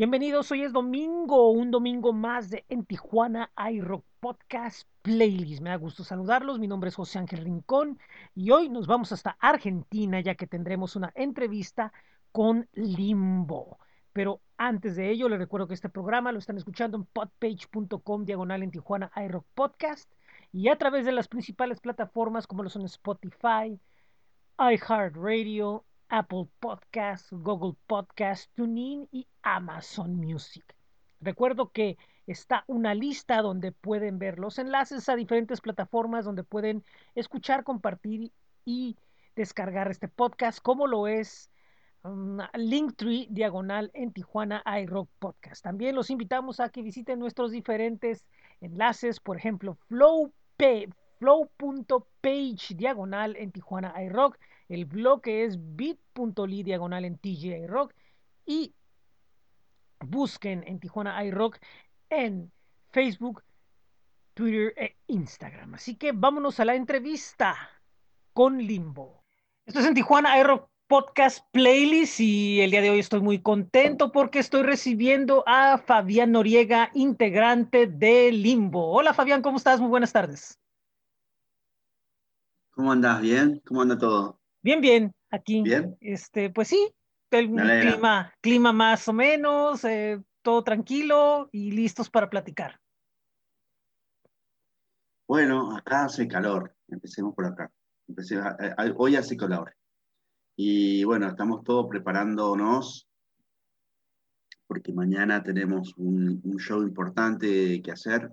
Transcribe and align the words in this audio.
Bienvenidos, 0.00 0.50
hoy 0.50 0.62
es 0.62 0.72
domingo, 0.72 1.50
un 1.50 1.70
domingo 1.70 2.14
más 2.14 2.48
de 2.48 2.64
En 2.70 2.86
Tijuana 2.86 3.52
iRock 3.70 4.02
Podcast 4.18 4.88
Playlist. 5.02 5.60
Me 5.60 5.68
da 5.68 5.76
gusto 5.76 6.04
saludarlos, 6.04 6.58
mi 6.58 6.66
nombre 6.66 6.88
es 6.88 6.94
José 6.94 7.18
Ángel 7.18 7.44
Rincón 7.44 7.98
y 8.34 8.50
hoy 8.50 8.70
nos 8.70 8.86
vamos 8.86 9.12
hasta 9.12 9.36
Argentina 9.38 10.18
ya 10.20 10.36
que 10.36 10.46
tendremos 10.46 10.96
una 10.96 11.12
entrevista 11.14 11.92
con 12.32 12.66
Limbo. 12.72 13.78
Pero 14.14 14.40
antes 14.56 14.96
de 14.96 15.10
ello, 15.10 15.28
les 15.28 15.38
recuerdo 15.38 15.68
que 15.68 15.74
este 15.74 15.90
programa 15.90 16.32
lo 16.32 16.38
están 16.38 16.56
escuchando 16.56 16.96
en 16.96 17.04
podpage.com 17.04 18.24
diagonal 18.24 18.62
en 18.62 18.70
Tijuana 18.70 19.12
iRock 19.22 19.44
Podcast 19.52 20.10
y 20.50 20.68
a 20.68 20.78
través 20.78 21.04
de 21.04 21.12
las 21.12 21.28
principales 21.28 21.78
plataformas 21.78 22.46
como 22.46 22.62
lo 22.62 22.70
son 22.70 22.86
Spotify, 22.86 23.78
iHeartRadio, 24.58 25.84
Apple 26.10 26.48
Podcasts, 26.58 27.28
Google 27.30 27.76
Podcasts, 27.86 28.50
TuneIn 28.54 29.08
y 29.12 29.26
Amazon 29.42 30.16
Music. 30.16 30.64
Recuerdo 31.20 31.70
que 31.70 31.96
está 32.26 32.64
una 32.66 32.94
lista 32.94 33.42
donde 33.42 33.72
pueden 33.72 34.18
ver 34.18 34.38
los 34.38 34.58
enlaces 34.58 35.08
a 35.08 35.16
diferentes 35.16 35.60
plataformas 35.60 36.24
donde 36.24 36.44
pueden 36.44 36.84
escuchar, 37.14 37.64
compartir 37.64 38.32
y 38.64 38.96
descargar 39.36 39.90
este 39.90 40.08
podcast, 40.08 40.60
como 40.60 40.86
lo 40.86 41.06
es 41.06 41.50
um, 42.02 42.38
Linktree 42.54 43.28
diagonal 43.30 43.90
en 43.94 44.12
Tijuana 44.12 44.62
iRock 44.82 45.08
Podcast. 45.18 45.62
También 45.62 45.94
los 45.94 46.10
invitamos 46.10 46.60
a 46.60 46.70
que 46.70 46.82
visiten 46.82 47.18
nuestros 47.18 47.52
diferentes 47.52 48.26
enlaces, 48.60 49.20
por 49.20 49.36
ejemplo, 49.36 49.76
flow, 49.88 50.32
flow.page 51.18 52.74
diagonal 52.74 53.36
en 53.36 53.52
Tijuana 53.52 53.94
iRock 54.02 54.38
el 54.70 54.84
blog 54.84 55.22
es 55.24 55.58
bit.ly 55.76 56.62
diagonal 56.62 57.04
en 57.04 57.18
TGI 57.18 57.66
Rock 57.66 57.92
y 58.46 58.72
busquen 59.98 60.62
en 60.66 60.78
Tijuana 60.78 61.22
iRock 61.24 61.58
en 62.08 62.52
Facebook, 62.90 63.42
Twitter 64.34 64.72
e 64.76 64.96
Instagram. 65.08 65.74
Así 65.74 65.96
que 65.96 66.12
vámonos 66.12 66.60
a 66.60 66.64
la 66.64 66.76
entrevista 66.76 67.56
con 68.32 68.58
Limbo. 68.58 69.24
Esto 69.66 69.80
es 69.80 69.86
en 69.86 69.94
Tijuana 69.94 70.38
iRock 70.38 70.70
Podcast 70.86 71.44
Playlist 71.52 72.20
y 72.20 72.60
el 72.60 72.70
día 72.70 72.80
de 72.80 72.90
hoy 72.90 73.00
estoy 73.00 73.20
muy 73.20 73.40
contento 73.40 74.10
porque 74.12 74.38
estoy 74.38 74.62
recibiendo 74.62 75.44
a 75.46 75.78
Fabián 75.78 76.32
Noriega, 76.32 76.90
integrante 76.94 77.86
de 77.86 78.32
Limbo. 78.32 78.92
Hola 78.92 79.14
Fabián, 79.14 79.42
¿cómo 79.42 79.56
estás? 79.56 79.80
Muy 79.80 79.88
buenas 79.88 80.12
tardes. 80.12 80.58
¿Cómo 82.70 82.92
andas? 82.92 83.20
¿Bien? 83.20 83.60
¿Cómo 83.66 83.82
anda 83.82 83.98
todo? 83.98 84.39
Bien, 84.62 84.80
bien, 84.80 85.14
aquí. 85.30 85.62
Bien. 85.62 85.96
Este, 86.00 86.50
pues 86.50 86.68
sí, 86.68 86.92
el 87.30 87.48
clima, 87.48 88.32
clima 88.40 88.72
más 88.72 89.08
o 89.08 89.12
menos, 89.12 89.84
eh, 89.84 90.22
todo 90.42 90.62
tranquilo 90.64 91.48
y 91.52 91.70
listos 91.70 92.10
para 92.10 92.28
platicar. 92.28 92.78
Bueno, 95.26 95.76
acá 95.76 96.04
hace 96.04 96.26
calor, 96.26 96.74
empecemos 96.88 97.34
por 97.34 97.46
acá. 97.46 97.70
hoy 98.96 99.16
hace 99.16 99.36
calor. 99.36 99.74
Y 100.56 101.04
bueno, 101.04 101.28
estamos 101.28 101.62
todos 101.62 101.86
preparándonos 101.88 103.06
porque 104.66 104.92
mañana 104.92 105.42
tenemos 105.42 105.94
un, 105.96 106.40
show 106.58 106.82
importante 106.82 107.80
que 107.80 107.92
hacer. 107.92 108.30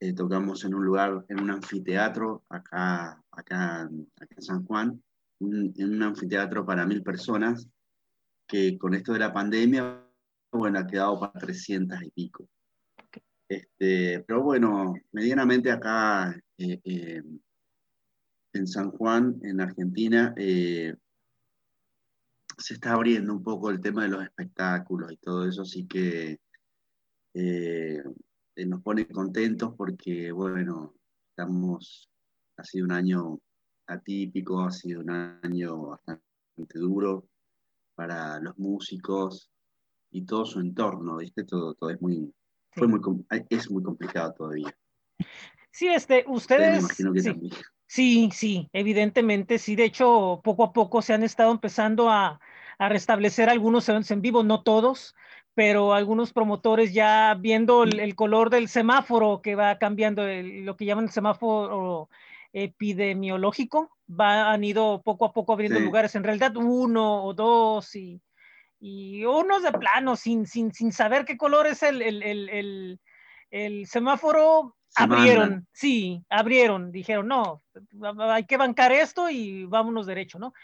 Eh, 0.00 0.12
tocamos 0.12 0.64
en 0.64 0.74
un 0.74 0.84
lugar, 0.84 1.24
en 1.28 1.40
un 1.40 1.50
anfiteatro 1.50 2.44
acá, 2.48 3.22
acá, 3.30 3.82
acá 3.82 4.34
en 4.36 4.42
San 4.42 4.64
Juan 4.64 5.02
en 5.40 5.94
un 5.94 6.02
anfiteatro 6.02 6.64
para 6.64 6.86
mil 6.86 7.02
personas, 7.02 7.68
que 8.46 8.78
con 8.78 8.94
esto 8.94 9.12
de 9.12 9.18
la 9.18 9.32
pandemia, 9.32 10.02
bueno, 10.52 10.78
ha 10.78 10.86
quedado 10.86 11.18
para 11.20 11.32
300 11.32 12.02
y 12.02 12.10
pico. 12.10 12.48
Este, 13.48 14.24
pero 14.26 14.42
bueno, 14.42 14.94
medianamente 15.12 15.70
acá 15.70 16.34
eh, 16.58 16.80
eh, 16.82 17.22
en 18.52 18.66
San 18.66 18.90
Juan, 18.90 19.38
en 19.42 19.60
Argentina, 19.60 20.34
eh, 20.36 20.94
se 22.58 22.74
está 22.74 22.94
abriendo 22.94 23.32
un 23.34 23.42
poco 23.42 23.70
el 23.70 23.80
tema 23.80 24.02
de 24.04 24.08
los 24.08 24.24
espectáculos 24.24 25.12
y 25.12 25.16
todo 25.18 25.46
eso, 25.46 25.62
así 25.62 25.86
que 25.86 26.40
nos 28.56 28.82
pone 28.82 29.06
contentos 29.06 29.74
porque, 29.76 30.32
bueno, 30.32 30.94
estamos, 31.28 32.10
ha 32.56 32.64
sido 32.64 32.86
un 32.86 32.92
año 32.92 33.38
atípico, 33.86 34.60
ha 34.60 34.70
sido 34.70 35.00
un 35.00 35.10
año 35.10 35.88
bastante 35.88 36.22
duro 36.78 37.28
para 37.94 38.40
los 38.40 38.58
músicos 38.58 39.50
y 40.10 40.24
todo 40.24 40.44
su 40.44 40.60
entorno, 40.60 41.16
¿viste? 41.16 41.44
Todo, 41.44 41.74
todo 41.74 41.90
es 41.90 42.00
muy, 42.00 42.32
fue 42.72 42.88
muy, 42.88 43.00
es 43.50 43.70
muy 43.70 43.82
complicado 43.82 44.34
todavía. 44.34 44.76
Sí, 45.70 45.88
este, 45.88 46.24
ustedes. 46.26 46.86
sí, 46.86 47.50
sí, 47.86 48.30
sí, 48.32 48.68
evidentemente, 48.72 49.58
sí. 49.58 49.76
De 49.76 49.84
hecho, 49.84 50.40
poco 50.42 50.64
a 50.64 50.72
poco 50.72 51.02
se 51.02 51.12
han 51.12 51.22
estado 51.22 51.52
empezando 51.52 52.08
a, 52.08 52.40
a 52.78 52.88
restablecer 52.88 53.48
algunos 53.48 53.88
eventos 53.88 54.10
en 54.10 54.22
vivo, 54.22 54.42
no 54.42 54.62
todos, 54.62 55.14
pero 55.54 55.94
algunos 55.94 56.32
promotores 56.32 56.92
ya 56.92 57.34
viendo 57.34 57.84
el, 57.84 58.14
color 58.14 58.50
del 58.50 58.68
semáforo 58.68 59.40
que 59.42 59.54
va 59.54 59.78
cambiando, 59.78 60.22
lo 60.26 60.76
que 60.76 60.84
llaman 60.84 61.06
el 61.06 61.10
semáforo 61.10 62.10
epidemiológico, 62.56 63.90
va, 64.08 64.50
han 64.50 64.64
ido 64.64 65.02
poco 65.02 65.26
a 65.26 65.32
poco 65.34 65.52
abriendo 65.52 65.78
lugares, 65.78 66.14
en 66.14 66.24
realidad 66.24 66.56
uno 66.56 67.22
o 67.22 67.34
dos 67.34 67.94
y, 67.94 68.22
y 68.80 69.26
unos 69.26 69.62
de 69.62 69.72
plano, 69.72 70.16
sin, 70.16 70.46
sin, 70.46 70.72
sin 70.72 70.90
saber 70.90 71.26
qué 71.26 71.36
color 71.36 71.66
es 71.66 71.82
el, 71.82 72.00
el, 72.00 72.22
el, 72.22 73.00
el 73.50 73.86
semáforo, 73.86 74.74
abrieron, 74.94 75.68
sí, 75.72 76.24
abrieron, 76.30 76.92
dijeron, 76.92 77.28
no, 77.28 77.62
hay 78.18 78.46
que 78.46 78.56
bancar 78.56 78.90
esto 78.90 79.28
y 79.28 79.66
vámonos 79.66 80.06
derecho, 80.06 80.38
¿no? 80.38 80.54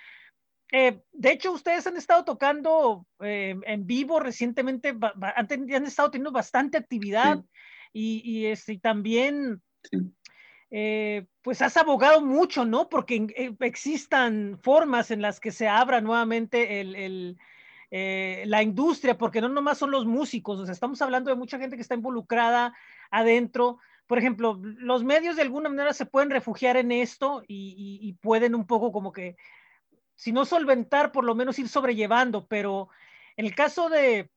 Eh, 0.72 1.02
de 1.12 1.32
hecho, 1.32 1.52
ustedes 1.52 1.86
han 1.86 1.98
estado 1.98 2.25
tocando 2.25 3.06
eh, 3.20 3.54
en 3.66 3.86
vivo 3.86 4.19
recientemente, 4.19 4.97
han, 5.36 5.47
han, 5.47 5.84
estado 5.84 6.10
teniendo 6.10 6.32
bastante 6.32 6.78
actividad 6.78 7.44
y, 7.92 8.22
y, 8.25 8.47
este, 8.47 8.78
también 8.78 9.60
eh, 10.74 11.26
pues 11.42 11.60
has 11.60 11.76
abogado 11.76 12.22
mucho, 12.22 12.64
¿no? 12.64 12.88
Porque 12.88 13.26
eh, 13.36 13.54
existan 13.60 14.58
formas 14.62 15.10
en 15.10 15.20
las 15.20 15.38
que 15.38 15.52
se 15.52 15.68
abra 15.68 16.00
nuevamente 16.00 16.80
eh, 17.90 18.44
la 18.46 18.62
industria, 18.62 19.18
porque 19.18 19.42
no 19.42 19.50
nomás 19.50 19.76
son 19.76 19.90
los 19.90 20.06
músicos, 20.06 20.58
o 20.58 20.64
sea, 20.64 20.72
estamos 20.72 21.02
hablando 21.02 21.28
de 21.28 21.36
mucha 21.36 21.58
gente 21.58 21.76
que 21.76 21.82
está 21.82 21.94
involucrada 21.94 22.74
adentro. 23.10 23.80
Por 24.06 24.18
ejemplo, 24.18 24.58
los 24.62 25.04
medios 25.04 25.36
de 25.36 25.42
alguna 25.42 25.68
manera 25.68 25.92
se 25.92 26.06
pueden 26.06 26.30
refugiar 26.30 26.78
en 26.78 26.90
esto 26.90 27.42
y, 27.46 28.16
pueden 28.22 28.54
un 28.54 28.66
poco 28.66 28.92
como 28.92 29.12
que, 29.12 29.36
si 30.14 30.32
no 30.32 30.46
solventar, 30.46 31.12
por 31.12 31.24
lo 31.24 31.34
menos 31.34 31.58
ir 31.58 31.68
sobrellevando, 31.68 32.46
pero 32.46 32.88
en 33.36 33.44
el 33.44 33.54
caso 33.54 33.90
de 33.90 34.30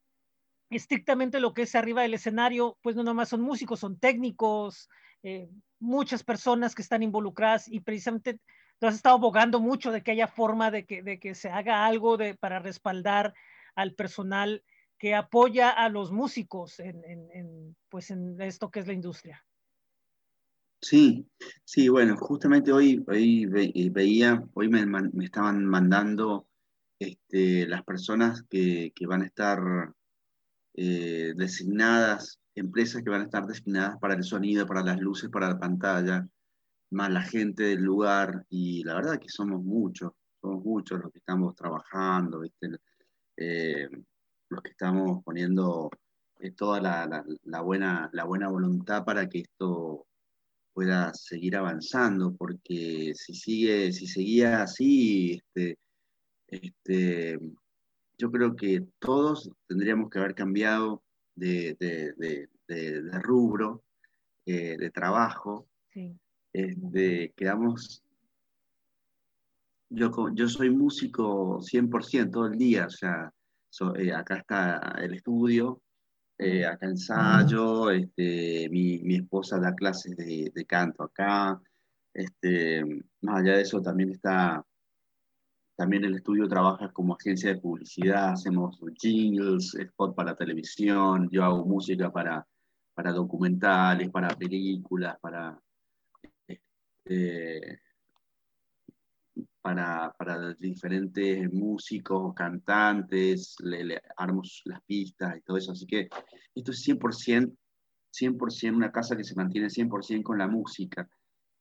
estrictamente 0.75 1.39
lo 1.39 1.53
que 1.53 1.63
es 1.63 1.75
arriba 1.75 2.01
del 2.01 2.13
escenario, 2.13 2.77
pues 2.81 2.95
no 2.95 3.03
nomás 3.03 3.29
son 3.29 3.41
músicos, 3.41 3.79
son 3.79 3.97
técnicos, 3.99 4.89
eh, 5.23 5.49
muchas 5.79 6.23
personas 6.23 6.75
que 6.75 6.81
están 6.81 7.03
involucradas 7.03 7.67
y 7.67 7.79
precisamente 7.79 8.39
tú 8.79 8.87
has 8.87 8.95
estado 8.95 9.15
abogando 9.15 9.59
mucho 9.59 9.91
de 9.91 10.03
que 10.03 10.11
haya 10.11 10.27
forma 10.27 10.71
de 10.71 10.85
que, 10.85 11.01
de 11.01 11.19
que 11.19 11.35
se 11.35 11.49
haga 11.49 11.85
algo 11.85 12.17
de, 12.17 12.35
para 12.35 12.59
respaldar 12.59 13.33
al 13.75 13.93
personal 13.93 14.63
que 14.97 15.13
apoya 15.13 15.69
a 15.69 15.89
los 15.89 16.11
músicos 16.11 16.79
en, 16.79 17.75
pues 17.89 18.11
en 18.11 18.39
esto 18.41 18.71
que 18.71 18.79
es 18.79 18.87
la 18.87 18.93
industria. 18.93 19.45
Sí, 20.81 21.27
sí, 21.63 21.89
bueno, 21.89 22.15
justamente 22.17 22.71
hoy, 22.71 23.03
hoy 23.07 23.49
eh, 23.55 23.89
veía, 23.89 24.43
hoy 24.53 24.69
me, 24.69 24.85
me 24.85 25.25
estaban 25.25 25.65
mandando 25.65 26.47
este, 26.99 27.67
las 27.67 27.83
personas 27.83 28.43
que, 28.43 28.93
que 28.95 29.07
van 29.07 29.23
a 29.23 29.25
estar 29.25 29.59
eh, 30.77 31.33
designadas 31.35 32.39
empresas 32.55 33.03
que 33.03 33.09
van 33.09 33.21
a 33.21 33.25
estar 33.25 33.45
destinadas 33.45 33.97
para 33.99 34.15
el 34.15 34.23
sonido, 34.23 34.65
para 34.65 34.83
las 34.83 34.99
luces, 34.99 35.29
para 35.29 35.49
la 35.49 35.59
pantalla, 35.59 36.27
más 36.91 37.11
la 37.11 37.21
gente 37.21 37.63
del 37.63 37.83
lugar, 37.83 38.45
y 38.49 38.83
la 38.83 38.95
verdad 38.95 39.19
que 39.19 39.29
somos 39.29 39.61
muchos, 39.61 40.13
somos 40.41 40.63
muchos 40.63 41.01
los 41.01 41.11
que 41.11 41.19
estamos 41.19 41.55
trabajando, 41.55 42.41
eh, 43.37 43.89
los 44.49 44.61
que 44.61 44.71
estamos 44.71 45.23
poniendo 45.23 45.89
eh, 46.39 46.51
toda 46.51 46.79
la, 46.79 47.61
buena, 47.61 48.09
la 48.13 48.23
buena 48.23 48.47
voluntad 48.47 49.03
para 49.03 49.27
que 49.27 49.39
esto 49.39 50.07
pueda 50.73 51.13
seguir 51.13 51.55
avanzando, 51.57 52.35
porque 52.35 53.13
si 53.15 53.33
sigue, 53.33 53.91
si 53.91 54.07
seguía 54.07 54.63
así, 54.63 55.33
este, 55.33 55.77
este, 56.47 57.39
yo 58.17 58.31
creo 58.31 58.55
que 58.55 58.85
todos 58.99 59.51
tendríamos 59.67 60.09
que 60.09 60.19
haber 60.19 60.35
cambiado 60.35 61.03
de, 61.35 62.47
rubro, 63.21 63.83
eh, 64.45 64.77
de 64.77 64.89
trabajo. 64.91 65.67
quedamos, 67.35 68.03
yo, 69.89 70.11
yo 70.33 70.47
soy 70.47 70.69
músico 70.69 71.59
100% 71.59 72.31
todo 72.31 72.47
el 72.47 72.57
día, 72.57 72.87
o 72.87 72.89
sea, 72.89 73.33
eh, 73.95 74.13
acá 74.13 74.37
está 74.37 74.95
el 74.99 75.15
estudio, 75.15 75.81
eh, 76.37 76.65
acá 76.65 76.87
ensayo, 76.87 77.91
este, 77.91 78.69
mi, 78.69 78.99
mi, 78.99 79.15
esposa 79.15 79.59
da 79.59 79.73
clases 79.73 80.15
de, 80.15 80.51
de, 80.53 80.65
canto 80.65 81.03
acá, 81.03 81.61
este, 82.13 82.83
más 83.21 83.41
allá 83.41 83.55
de 83.55 83.61
eso 83.61 83.81
también 83.81 84.11
está, 84.11 84.65
también 85.75 86.05
el 86.05 86.15
estudio 86.15 86.47
trabaja 86.47 86.91
como 86.91 87.15
agencia 87.15 87.53
de 87.53 87.59
publicidad, 87.59 88.31
hacemos 88.31 88.79
jingles, 88.97 89.75
spot 89.75 90.15
para 90.15 90.35
televisión, 90.35 91.29
yo 91.29 91.43
hago 91.43 91.65
música 91.65 92.11
para, 92.11 92.47
para 92.93 93.11
documentales, 93.11 94.09
para 94.09 94.29
películas, 94.29 95.17
para... 95.19 95.59
Este, 96.47 97.79
para, 99.61 100.13
para 100.17 100.53
diferentes 100.53 101.51
músicos, 101.51 102.35
cantantes, 102.35 103.55
le, 103.63 103.83
le, 103.83 104.01
armamos 104.15 104.61
las 104.65 104.79
pistas 104.83 105.37
y 105.37 105.41
todo 105.41 105.57
eso. 105.57 105.71
Así 105.71 105.87
que 105.87 106.07
esto 106.53 106.71
es 106.71 106.87
100%, 106.87 107.51
100% 108.13 108.75
una 108.75 108.91
casa 108.91 109.17
que 109.17 109.23
se 109.23 109.35
mantiene 109.35 109.67
100% 109.67 110.21
con 110.21 110.37
la 110.37 110.47
música 110.47 111.09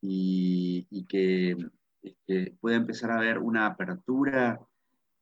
y, 0.03 0.87
y 0.91 1.07
que 1.07 1.57
este, 2.05 2.55
pueda 2.61 2.77
empezar 2.77 3.11
a 3.11 3.17
haber 3.17 3.39
una 3.39 3.67
apertura. 3.67 4.61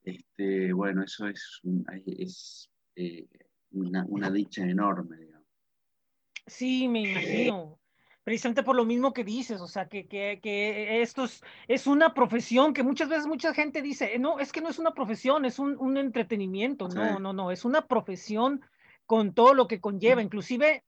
Este, 0.03 0.73
bueno, 0.73 1.05
eso 1.05 1.29
es, 1.29 1.61
es 2.07 2.71
eh, 2.97 3.27
una, 3.71 4.05
una, 4.09 4.31
dicha 4.31 4.65
enorme. 4.65 5.17
Digamos. 5.17 5.47
Sí, 6.47 6.89
me 6.89 7.11
imagino 7.11 7.79
precisamente 8.25 8.63
por 8.63 8.77
lo 8.77 8.85
mismo 8.85 9.13
que 9.13 9.25
dices, 9.25 9.61
o 9.61 9.67
sea, 9.67 9.89
que, 9.89 10.07
que, 10.07 10.41
que 10.43 11.03
esto 11.03 11.25
es, 11.25 11.43
es, 11.67 11.87
una 11.87 12.15
profesión 12.15 12.73
que 12.73 12.83
muchas 12.83 13.09
veces 13.09 13.27
mucha 13.27 13.53
gente 13.53 13.83
dice, 13.83 14.19
no, 14.19 14.39
es 14.39 14.53
que 14.53 14.61
no 14.61 14.69
es 14.69 14.79
una 14.79 14.95
profesión, 14.95 15.45
es 15.45 15.59
un, 15.59 15.77
un 15.79 15.97
entretenimiento, 15.97 16.89
no, 16.89 17.19
no, 17.19 17.33
no, 17.33 17.51
es 17.51 17.65
una 17.65 17.87
profesión 17.87 18.61
con 19.07 19.35
todo 19.35 19.55
lo 19.55 19.67
que 19.67 19.81
conlleva, 19.81 20.23
inclusive 20.23 20.85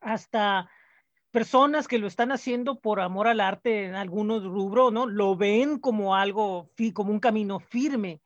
hasta 0.00 0.70
personas 1.30 1.88
que 1.88 1.98
lo 1.98 2.06
están 2.06 2.32
haciendo 2.32 2.80
por 2.80 3.00
amor 3.00 3.28
al 3.28 3.40
arte 3.40 3.84
en 3.84 3.94
algunos 3.94 4.44
rubros, 4.44 4.92
¿no? 4.92 5.06
Lo 5.06 5.36
ven 5.36 5.78
como 5.78 6.14
algo, 6.14 6.70
como 6.94 7.12
un 7.12 7.20
camino 7.20 7.60
firme. 7.60 8.20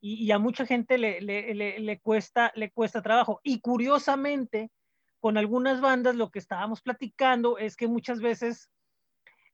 Y, 0.00 0.32
a 0.32 0.38
mucha 0.38 0.66
gente 0.66 0.98
le, 0.98 1.20
le, 1.20 1.54
le, 1.54 1.78
le, 1.78 2.00
cuesta, 2.00 2.50
le 2.56 2.72
cuesta 2.72 3.02
trabajo. 3.02 3.40
Y 3.44 3.60
curiosamente, 3.60 4.70
con 5.20 5.38
algunas 5.38 5.80
bandas 5.80 6.16
lo 6.16 6.30
que 6.30 6.40
estábamos 6.40 6.82
platicando 6.82 7.56
es 7.56 7.76
que 7.76 7.86
muchas 7.86 8.20
veces 8.20 8.68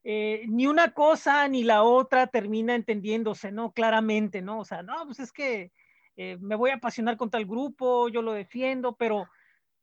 eh, 0.04 0.46
ni 0.48 0.66
una 0.66 0.92
cosa 0.92 1.46
ni 1.48 1.64
la 1.64 1.82
otra 1.82 2.28
termina 2.28 2.74
entendiéndose, 2.74 3.52
¿no? 3.52 3.72
Claramente, 3.72 4.40
¿no? 4.40 4.60
O 4.60 4.64
sea, 4.64 4.82
no, 4.82 5.04
pues 5.04 5.20
es 5.20 5.32
que 5.32 5.70
eh, 6.16 6.38
me 6.40 6.56
voy 6.56 6.70
a 6.70 6.76
apasionar 6.76 7.18
contra 7.18 7.38
el 7.38 7.46
grupo, 7.46 8.08
yo 8.08 8.22
lo 8.22 8.32
defiendo, 8.32 8.96
pero, 8.96 9.28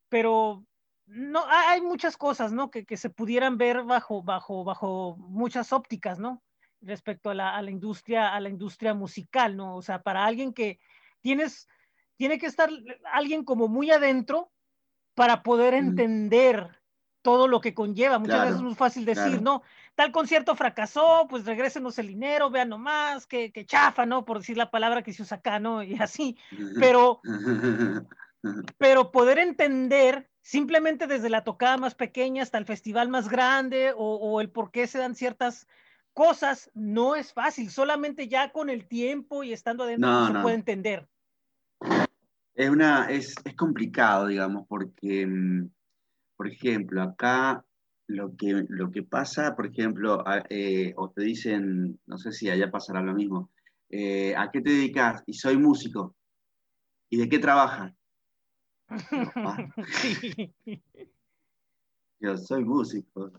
pero 0.09 0.65
no, 1.07 1.43
hay 1.47 1.81
muchas 1.81 2.17
cosas, 2.17 2.51
¿no? 2.51 2.71
Que, 2.71 2.85
que 2.85 2.97
se 2.97 3.09
pudieran 3.09 3.57
ver 3.57 3.83
bajo, 3.83 4.23
bajo, 4.23 4.63
bajo 4.63 5.15
muchas 5.17 5.71
ópticas, 5.71 6.19
¿no? 6.19 6.41
Respecto 6.81 7.29
a 7.29 7.35
la, 7.35 7.55
a 7.55 7.61
la 7.61 7.71
industria, 7.71 8.33
a 8.33 8.39
la 8.39 8.49
industria 8.49 8.93
musical, 8.93 9.55
¿no? 9.55 9.75
O 9.75 9.81
sea, 9.81 10.01
para 10.01 10.25
alguien 10.25 10.53
que 10.53 10.79
tienes, 11.21 11.67
tiene 12.17 12.37
que 12.37 12.47
estar 12.47 12.69
alguien 13.11 13.43
como 13.43 13.67
muy 13.67 13.91
adentro 13.91 14.51
para 15.13 15.43
poder 15.43 15.73
entender 15.73 16.81
todo 17.25 17.47
lo 17.47 17.59
que 17.59 17.73
conlleva. 17.73 18.19
Muchas 18.19 18.35
claro, 18.35 18.45
veces 18.45 18.57
es 18.57 18.63
muy 18.63 18.75
fácil 18.75 19.03
decir, 19.03 19.23
claro. 19.23 19.41
no, 19.41 19.63
tal 19.95 20.11
concierto 20.11 20.55
fracasó, 20.55 21.25
pues 21.27 21.43
regrésenos 21.45 21.97
el 21.97 22.07
dinero, 22.07 22.51
vean 22.51 22.69
nomás, 22.69 23.25
que, 23.25 23.51
que 23.51 23.65
chafa, 23.65 24.05
¿no? 24.05 24.25
Por 24.25 24.39
decir 24.39 24.57
la 24.57 24.69
palabra 24.69 25.01
que 25.01 25.11
se 25.11 25.23
usa 25.23 25.37
acá, 25.37 25.57
¿no? 25.59 25.81
Y 25.81 25.95
así. 25.95 26.37
Pero, 26.79 27.21
pero 28.77 29.11
poder 29.11 29.39
entender 29.39 30.29
simplemente 30.41 31.07
desde 31.07 31.29
la 31.29 31.43
tocada 31.43 31.77
más 31.77 31.95
pequeña 31.95 32.43
hasta 32.43 32.57
el 32.57 32.65
festival 32.65 33.09
más 33.09 33.29
grande 33.29 33.93
o, 33.95 34.15
o 34.15 34.41
el 34.41 34.49
por 34.49 34.71
qué 34.71 34.87
se 34.87 34.99
dan 34.99 35.15
ciertas 35.15 35.67
cosas, 36.15 36.71
no 36.73 37.15
es 37.15 37.33
fácil. 37.33 37.69
Solamente 37.69 38.27
ya 38.27 38.51
con 38.51 38.69
el 38.69 38.87
tiempo 38.87 39.43
y 39.43 39.53
estando 39.53 39.83
adentro 39.83 40.09
no, 40.09 40.27
se 40.27 40.33
no. 40.33 40.41
puede 40.41 40.55
entender. 40.55 41.07
Es, 42.55 42.69
una, 42.69 43.11
es, 43.11 43.35
es 43.43 43.55
complicado, 43.55 44.27
digamos, 44.27 44.65
porque, 44.67 45.27
mm, 45.27 45.69
por 46.37 46.47
ejemplo, 46.47 47.03
acá 47.03 47.63
lo 48.07 48.35
que, 48.37 48.65
lo 48.69 48.91
que 48.91 49.03
pasa, 49.03 49.55
por 49.55 49.67
ejemplo, 49.67 50.23
eh, 50.49 50.93
o 50.95 51.09
te 51.09 51.21
dicen, 51.21 51.99
no 52.05 52.17
sé 52.17 52.31
si 52.31 52.49
allá 52.49 52.71
pasará 52.71 53.01
lo 53.01 53.13
mismo, 53.13 53.51
eh, 53.89 54.33
¿a 54.37 54.49
qué 54.51 54.61
te 54.61 54.69
dedicas? 54.69 55.21
Y 55.25 55.33
soy 55.33 55.57
músico. 55.57 56.15
¿Y 57.09 57.17
de 57.17 57.27
qué 57.27 57.39
trabajas? 57.39 57.93
Yo 62.19 62.37
soy 62.37 62.63
músico. 62.63 63.31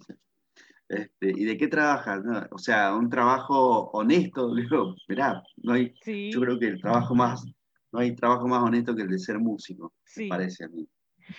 Este, 0.88 1.32
¿Y 1.34 1.44
de 1.44 1.56
qué 1.56 1.68
trabajas? 1.68 2.24
No, 2.24 2.46
o 2.50 2.58
sea, 2.58 2.94
un 2.94 3.10
trabajo 3.10 3.90
honesto. 3.90 4.54
Digo, 4.54 4.94
mirá, 5.08 5.42
no 5.56 5.72
hay, 5.72 5.94
sí. 6.02 6.30
yo 6.30 6.40
creo 6.40 6.58
que 6.58 6.66
el 6.68 6.80
trabajo 6.80 7.14
más 7.14 7.44
no 7.92 8.00
hay 8.00 8.14
trabajo 8.14 8.46
más 8.46 8.62
honesto 8.62 8.94
que 8.94 9.02
el 9.02 9.08
de 9.08 9.18
ser 9.18 9.38
músico, 9.38 9.94
sí. 10.04 10.24
me 10.24 10.28
parece 10.28 10.64
a 10.64 10.68
mí. 10.68 10.86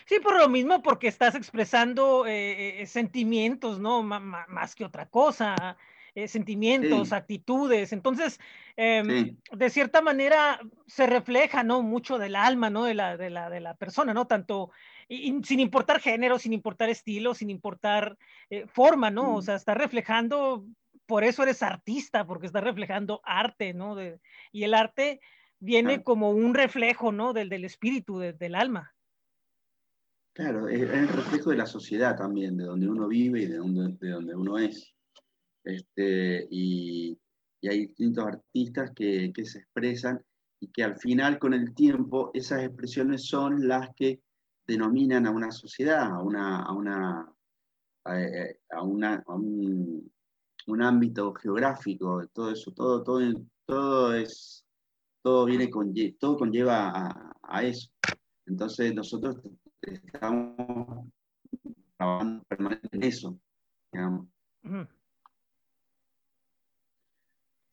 Sí, 0.05 0.19
por 0.21 0.37
lo 0.37 0.49
mismo, 0.49 0.81
porque 0.81 1.07
estás 1.07 1.35
expresando 1.35 2.25
eh, 2.25 2.81
eh 2.81 2.87
sentimientos, 2.87 3.79
¿no? 3.79 4.01
M 4.01 4.19
más 4.47 4.75
que 4.75 4.83
otra 4.83 5.07
cosa, 5.07 5.77
eh, 6.17 6.27
sentimientos, 6.27 7.09
sí. 7.09 7.15
actitudes. 7.15 7.93
Entonces, 7.93 8.39
eh, 8.75 9.03
sí. 9.05 9.37
de 9.55 9.69
cierta 9.69 10.01
manera, 10.01 10.59
se 10.87 11.05
refleja, 11.05 11.61
¿no? 11.61 11.83
Mucho 11.83 12.17
del 12.17 12.35
alma, 12.35 12.71
¿no? 12.71 12.85
De 12.85 12.95
la, 12.95 13.17
de 13.17 13.29
la, 13.29 13.51
de 13.51 13.59
la 13.59 13.75
persona, 13.75 14.15
¿no? 14.15 14.25
Tanto, 14.25 14.71
y, 15.07 15.31
y 15.31 15.43
sin 15.43 15.59
importar 15.59 15.99
género, 15.99 16.39
sin 16.39 16.53
importar 16.53 16.89
estilo, 16.89 17.35
sin 17.35 17.51
importar 17.51 18.17
eh, 18.49 18.65
forma, 18.65 19.11
¿no? 19.11 19.25
Mm. 19.25 19.35
O 19.35 19.41
sea, 19.43 19.53
está 19.53 19.75
reflejando, 19.75 20.65
por 21.05 21.23
eso 21.23 21.43
eres 21.43 21.61
artista, 21.61 22.25
porque 22.25 22.47
está 22.47 22.61
reflejando 22.61 23.21
arte, 23.23 23.75
¿no? 23.75 23.93
De, 23.93 24.19
y 24.51 24.63
el 24.63 24.73
arte 24.73 25.19
viene 25.59 26.01
como 26.01 26.31
un 26.31 26.55
reflejo, 26.55 27.11
¿no? 27.11 27.31
Del, 27.31 27.49
del 27.49 27.63
espíritu, 27.63 28.17
de, 28.17 28.33
del 28.33 28.55
alma. 28.55 28.95
Claro, 30.33 30.67
es 30.67 30.81
el 30.81 31.09
reflejo 31.09 31.51
de 31.51 31.57
la 31.57 31.67
sociedad 31.67 32.17
también, 32.17 32.57
de 32.57 32.63
donde 32.63 32.87
uno 32.87 33.07
vive 33.07 33.41
y 33.41 33.45
de 33.45 33.57
donde, 33.57 33.95
de 33.99 34.09
donde 34.09 34.35
uno 34.35 34.57
es. 34.57 34.96
Este, 35.67 36.47
y, 36.49 37.17
hay 37.63 37.87
distintos 37.87 38.25
artistas 38.25 38.91
que, 38.95 39.33
se 39.43 39.59
expresan 39.59 40.23
y 40.61 40.67
que 40.69 40.83
al 40.83 40.95
final, 40.97 41.37
con 41.37 41.53
el 41.53 41.73
tiempo, 41.75 42.31
esas 42.33 42.63
expresiones 42.63 43.25
son 43.25 43.67
las 43.67 43.89
que 43.93 44.21
denominan 44.65 45.27
a 45.27 45.31
una 45.31 45.51
sociedad, 45.51 46.03
a, 46.03 46.21
una, 46.21 46.61
a, 46.61 46.71
una, 46.71 47.33
a, 48.05 48.21
eh, 48.21 48.59
una, 48.81 49.21
a 49.27 49.35
un, 49.35 50.09
ámbito 50.81 51.33
geográfico, 51.33 52.25
todo 52.27 52.51
eso, 52.51 52.71
todo, 52.71 53.03
todo, 53.03 53.19
todo 53.65 54.13
es 54.13 54.65
todo 55.21 55.45
viene 55.45 55.69
con, 55.69 55.93
todo 56.19 56.37
conlleva 56.37 56.89
a, 56.89 57.35
a 57.43 57.63
eso. 57.63 57.89
Entonces 58.45 58.93
nosotros 58.95 59.41
estamos 59.81 61.05
trabajando 61.97 62.43
permanentemente 62.45 62.95
en 62.95 63.03
eso, 63.03 63.39
digamos. 63.91 64.27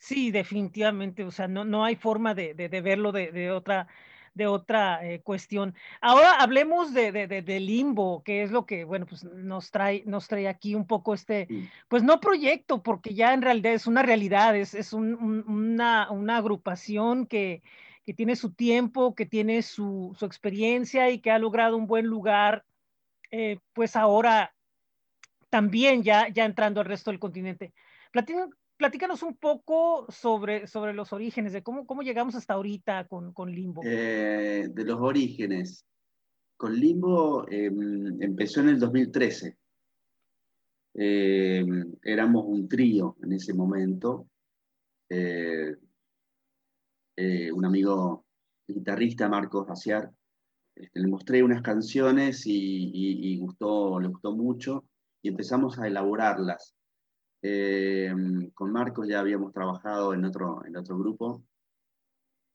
Sí, 0.04 0.30
definitivamente, 0.30 1.25
o 1.25 1.30
sea, 1.30 1.49
no, 1.49 1.64
no 1.64 1.82
hay 1.82 1.96
forma 1.96 2.34
de, 2.34 2.52
de, 2.52 2.68
de 2.68 2.80
verlo 2.82 3.11
de, 3.11 3.32
de, 3.32 3.50
otra, 3.50 3.88
de 4.34 4.46
otra 4.46 5.02
eh, 5.02 5.23
cuestión. 5.23 5.75
Ahora 6.02 6.32
hablemos 6.40 6.92
de, 6.92 7.11
de, 7.11 7.26
de, 7.26 7.61
limbo, 7.61 8.23
que 8.23 8.42
es 8.42 8.50
lo 8.50 8.66
que, 8.66 8.84
bueno, 8.84 9.06
pues 9.06 9.25
nos 9.25 9.70
trae, 9.70 10.02
nos 10.04 10.28
trae 10.28 10.46
aquí 10.46 10.75
un 10.75 10.87
poco 10.87 11.14
este, 11.14 11.49
pues 11.88 12.02
no 12.02 12.20
proyecto, 12.20 12.82
porque 12.82 13.14
ya 13.14 13.32
en 13.32 13.40
realidad 13.40 13.73
es 13.73 13.87
una 13.87 14.02
realidad, 14.02 14.54
es, 14.54 14.75
es 14.75 14.92
un, 14.92 15.14
un, 15.14 15.49
una, 15.49 16.11
una, 16.11 16.37
agrupación 16.37 17.26
que, 17.26 17.62
que, 18.04 18.12
tiene 18.12 18.37
su 18.37 18.52
tiempo, 18.52 19.14
que 19.14 19.25
tiene 19.25 19.62
su, 19.62 20.14
su, 20.18 20.26
experiencia 20.26 21.08
y 21.08 21.20
que 21.20 21.30
ha 21.30 21.38
logrado 21.38 21.78
un 21.78 21.87
buen 21.87 22.06
lugar, 22.06 22.66
eh, 23.30 23.58
pues 23.73 23.96
ahora 23.96 24.54
también 25.49 26.02
ya, 26.02 26.28
ya 26.28 26.44
entrando 26.44 26.80
al 26.82 26.87
resto 26.87 27.11
del 27.11 27.20
continente. 27.20 27.73
Platino, 28.12 28.50
platícanos 28.76 29.22
un 29.22 29.36
poco 29.36 30.06
sobre, 30.10 30.66
sobre 30.66 30.94
los 30.94 31.12
orígenes, 31.12 31.52
de 31.52 31.62
cómo, 31.62 31.86
cómo 31.86 32.02
llegamos 32.02 32.34
hasta 32.34 32.54
ahorita 32.54 33.06
con, 33.08 33.32
con 33.32 33.50
Limbo. 33.50 33.82
Eh, 33.84 34.68
de 34.70 34.84
los 34.84 35.00
orígenes. 35.00 35.84
Con 36.56 36.74
Limbo 36.74 37.46
eh, 37.48 37.66
empezó 37.66 38.60
en 38.60 38.70
el 38.70 38.78
2013. 38.78 39.56
Eh, 40.96 41.66
éramos 42.02 42.44
un 42.46 42.68
trío 42.68 43.16
en 43.22 43.32
ese 43.32 43.52
momento. 43.54 44.28
Eh, 45.08 45.74
eh, 47.16 47.52
un 47.52 47.64
amigo 47.64 48.24
guitarrista, 48.66 49.28
Marcos 49.28 49.68
Raciar, 49.68 50.10
este, 50.74 50.98
le 50.98 51.06
mostré 51.06 51.42
unas 51.42 51.62
canciones 51.62 52.46
y, 52.46 52.90
y, 52.92 53.32
y 53.32 53.38
gustó, 53.38 54.00
le 54.00 54.08
gustó 54.08 54.34
mucho 54.34 54.84
y 55.22 55.28
empezamos 55.28 55.78
a 55.78 55.86
elaborarlas 55.86 56.74
eh, 57.46 58.12
con 58.54 58.72
Marcos 58.72 59.06
ya 59.06 59.20
habíamos 59.20 59.52
trabajado 59.52 60.14
en 60.14 60.24
otro, 60.24 60.64
en 60.64 60.76
otro 60.76 60.98
grupo 60.98 61.44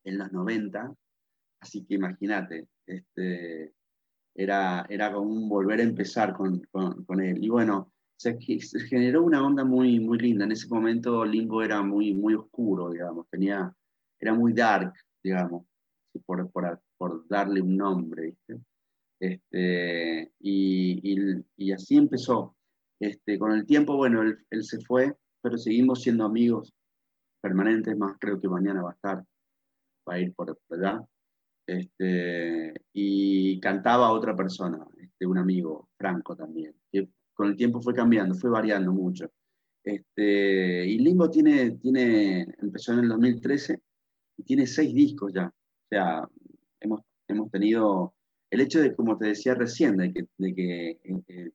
en 0.04 0.18
los 0.18 0.32
90 0.32 0.94
Así 1.60 1.84
que 1.84 1.94
imagínate, 1.94 2.68
este, 2.86 3.74
era, 4.34 4.86
era 4.88 5.12
como 5.12 5.30
un 5.30 5.48
volver 5.48 5.80
a 5.80 5.82
empezar 5.82 6.34
con, 6.34 6.60
con, 6.70 7.20
él. 7.20 7.44
Y 7.44 7.50
bueno, 7.50 7.92
se, 8.16 8.38
se, 8.60 8.80
generó 8.80 9.22
una 9.22 9.46
onda 9.46 9.62
muy, 9.64 10.00
muy 10.00 10.18
linda. 10.18 10.44
En 10.44 10.52
ese 10.52 10.68
momento 10.68 11.24
Limbo 11.24 11.62
era 11.62 11.82
muy, 11.82 12.14
muy 12.14 12.34
oscuro, 12.34 12.90
digamos, 12.90 13.28
tenía, 13.28 13.74
era 14.18 14.34
muy 14.34 14.54
dark, 14.54 14.94
digamos, 15.22 15.66
por, 16.24 16.50
por, 16.50 16.80
por 16.96 17.28
darle 17.28 17.60
un 17.60 17.76
nombre, 17.76 18.22
¿viste? 18.22 18.60
Este, 19.20 20.32
y, 20.40 21.12
y, 21.12 21.44
y, 21.58 21.72
así 21.72 21.98
empezó. 21.98 22.56
Este, 23.00 23.38
con 23.38 23.52
el 23.52 23.66
tiempo, 23.66 23.96
bueno, 23.96 24.22
él, 24.22 24.38
él, 24.50 24.62
se 24.62 24.78
fue, 24.82 25.16
pero 25.42 25.56
seguimos 25.56 26.02
siendo 26.02 26.24
amigos 26.24 26.72
permanentes, 27.40 27.96
más 27.96 28.16
creo 28.20 28.40
que 28.40 28.48
mañana 28.48 28.82
va 28.82 28.90
a 28.90 28.94
estar, 28.94 29.24
va 30.08 30.14
a 30.14 30.20
ir 30.20 30.34
por 30.34 30.56
allá. 30.70 31.02
Este, 31.66 32.74
y 32.92 33.60
cantaba 33.60 34.12
otra 34.12 34.34
persona, 34.34 34.84
este, 34.98 35.24
un 35.24 35.38
amigo, 35.38 35.88
Franco 35.96 36.34
también, 36.36 36.74
que 36.90 37.08
con 37.32 37.48
el 37.48 37.56
tiempo 37.56 37.80
fue 37.80 37.94
cambiando, 37.94 38.34
fue 38.34 38.50
variando 38.50 38.92
mucho. 38.92 39.30
Este, 39.84 40.86
y 40.86 40.98
Limbo 40.98 41.30
tiene, 41.30 41.72
tiene, 41.78 42.42
empezó 42.60 42.92
en 42.92 43.00
el 43.00 43.08
2013 43.08 43.80
y 44.38 44.42
tiene 44.42 44.66
seis 44.66 44.92
discos 44.92 45.32
ya. 45.32 45.46
O 45.46 45.88
sea, 45.88 46.28
hemos, 46.80 47.00
hemos 47.28 47.50
tenido 47.50 48.14
el 48.50 48.60
hecho 48.60 48.80
de, 48.80 48.94
como 48.94 49.16
te 49.16 49.28
decía 49.28 49.54
recién, 49.54 49.96
de 49.96 50.12
que, 50.12 50.26
de 50.38 50.54
que 50.54 50.90
eh, 51.04 51.50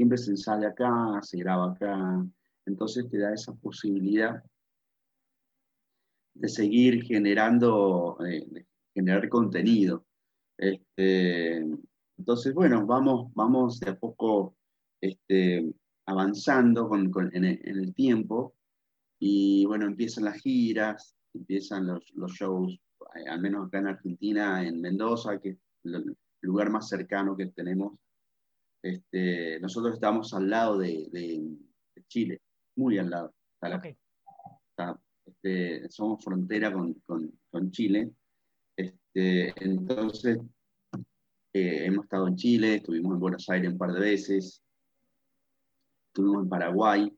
siempre 0.00 0.16
se 0.16 0.30
ensaya 0.30 0.68
acá, 0.68 1.20
se 1.20 1.36
graba 1.36 1.72
acá, 1.72 2.26
entonces 2.64 3.06
te 3.10 3.18
da 3.18 3.34
esa 3.34 3.52
posibilidad 3.52 4.42
de 6.32 6.48
seguir 6.48 7.02
generando, 7.02 8.16
eh, 8.26 8.64
generar 8.94 9.28
contenido. 9.28 10.06
Este, 10.56 11.58
entonces, 12.16 12.54
bueno, 12.54 12.86
vamos, 12.86 13.30
vamos 13.34 13.78
de 13.78 13.90
a 13.90 13.98
poco 13.98 14.56
este, 15.02 15.70
avanzando 16.06 16.88
con, 16.88 17.30
en, 17.34 17.44
el, 17.44 17.94
tiempo 17.94 18.54
y 19.18 19.66
bueno, 19.66 19.84
empiezan 19.84 20.24
las 20.24 20.40
giras, 20.40 21.14
empiezan 21.34 21.88
los, 21.88 22.10
los, 22.14 22.32
shows, 22.32 22.72
eh, 23.16 23.28
al 23.28 23.42
menos 23.42 23.66
acá 23.66 23.80
en 23.80 23.88
Argentina, 23.88 24.66
en 24.66 24.80
Mendoza, 24.80 25.38
que 25.38 25.50
es 25.50 25.58
el 25.84 26.16
lugar 26.40 26.70
más 26.70 26.88
cercano 26.88 27.36
que 27.36 27.48
tenemos. 27.48 27.98
Este, 28.82 29.60
nosotros 29.60 29.94
estamos 29.94 30.32
al 30.34 30.48
lado 30.48 30.78
de, 30.78 31.08
de, 31.10 31.56
Chile, 32.08 32.40
muy 32.76 32.98
al 32.98 33.10
lado. 33.10 33.34
Este, 35.26 35.88
somos 35.90 36.24
frontera 36.24 36.72
con, 36.72 36.94
con, 37.06 37.30
con 37.50 37.70
Chile 37.70 38.12
este, 38.80 39.52
entonces, 39.64 40.38
eh, 41.52 41.84
hemos 41.84 42.04
estado 42.04 42.28
en 42.28 42.36
Chile, 42.36 42.76
estuvimos 42.76 43.12
en 43.12 43.20
Buenos 43.20 43.48
Aires 43.50 43.72
un 43.72 43.78
par 43.78 43.92
de 43.92 44.00
veces, 44.00 44.62
estuvimos 46.08 46.44
en 46.44 46.48
Paraguay, 46.48 47.12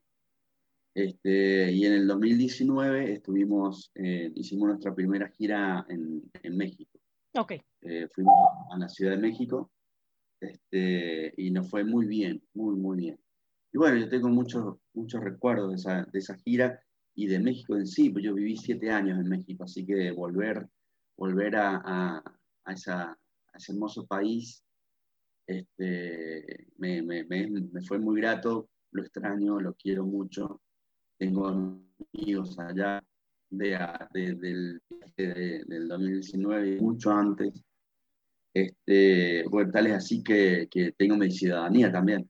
este, 0.94 1.70
y 1.70 1.84
en 1.86 1.92
el 1.92 2.06
2019 2.06 3.12
estuvimos, 3.12 3.90
eh, 3.94 4.32
hicimos 4.34 4.68
nuestra 4.68 4.94
primera 4.94 5.28
gira 5.28 5.86
en, 5.88 6.56
México. 6.56 6.98
Ok. 7.34 7.52
Eh, 7.82 8.08
fuimos 8.12 8.34
a 8.70 8.78
la 8.78 8.88
Ciudad 8.88 9.12
de 9.12 9.18
México 9.18 9.70
este, 10.42 11.32
y 11.36 11.50
nos 11.50 11.70
fue 11.70 11.84
muy 11.84 12.06
bien, 12.06 12.42
muy, 12.54 12.76
muy 12.76 12.96
bien. 12.98 13.18
Y 13.72 13.78
bueno, 13.78 13.98
yo 13.98 14.08
tengo 14.08 14.28
muchos, 14.28 14.76
muchos 14.92 15.22
recuerdos 15.22 15.70
de 15.70 15.76
esa, 15.76 16.04
de 16.04 16.18
esa 16.18 16.36
gira 16.36 16.80
y 17.14 17.26
de 17.26 17.38
México 17.38 17.76
en 17.76 17.86
sí, 17.86 18.10
pues 18.10 18.24
yo 18.24 18.34
viví 18.34 18.56
siete 18.56 18.90
años 18.90 19.18
en 19.18 19.28
México, 19.28 19.64
así 19.64 19.84
que 19.86 20.10
volver 20.10 20.68
volver 21.16 21.56
a, 21.56 22.22
a, 22.64 22.72
esa, 22.72 23.16
ese 23.54 23.72
hermoso 23.72 24.06
país 24.06 24.64
este, 25.46 26.66
me, 26.78 27.02
me, 27.02 27.24
me, 27.24 27.82
fue 27.82 27.98
muy 27.98 28.20
grato, 28.20 28.68
lo 28.92 29.02
extraño, 29.02 29.60
lo 29.60 29.74
quiero 29.74 30.04
mucho. 30.04 30.60
Tengo 31.18 31.48
amigos 32.12 32.58
allá 32.58 33.02
de, 33.50 33.78
de, 34.12 34.34
del, 34.34 34.82
del 35.16 35.88
2019, 35.88 36.80
mucho 36.80 37.10
antes. 37.12 37.62
Este, 38.54 39.44
bueno, 39.48 39.70
tal 39.70 39.86
es 39.86 39.94
así 39.94 40.22
que, 40.22 40.68
que, 40.70 40.92
tengo 40.92 41.16
mi 41.16 41.30
ciudadanía 41.30 41.90
también. 41.90 42.28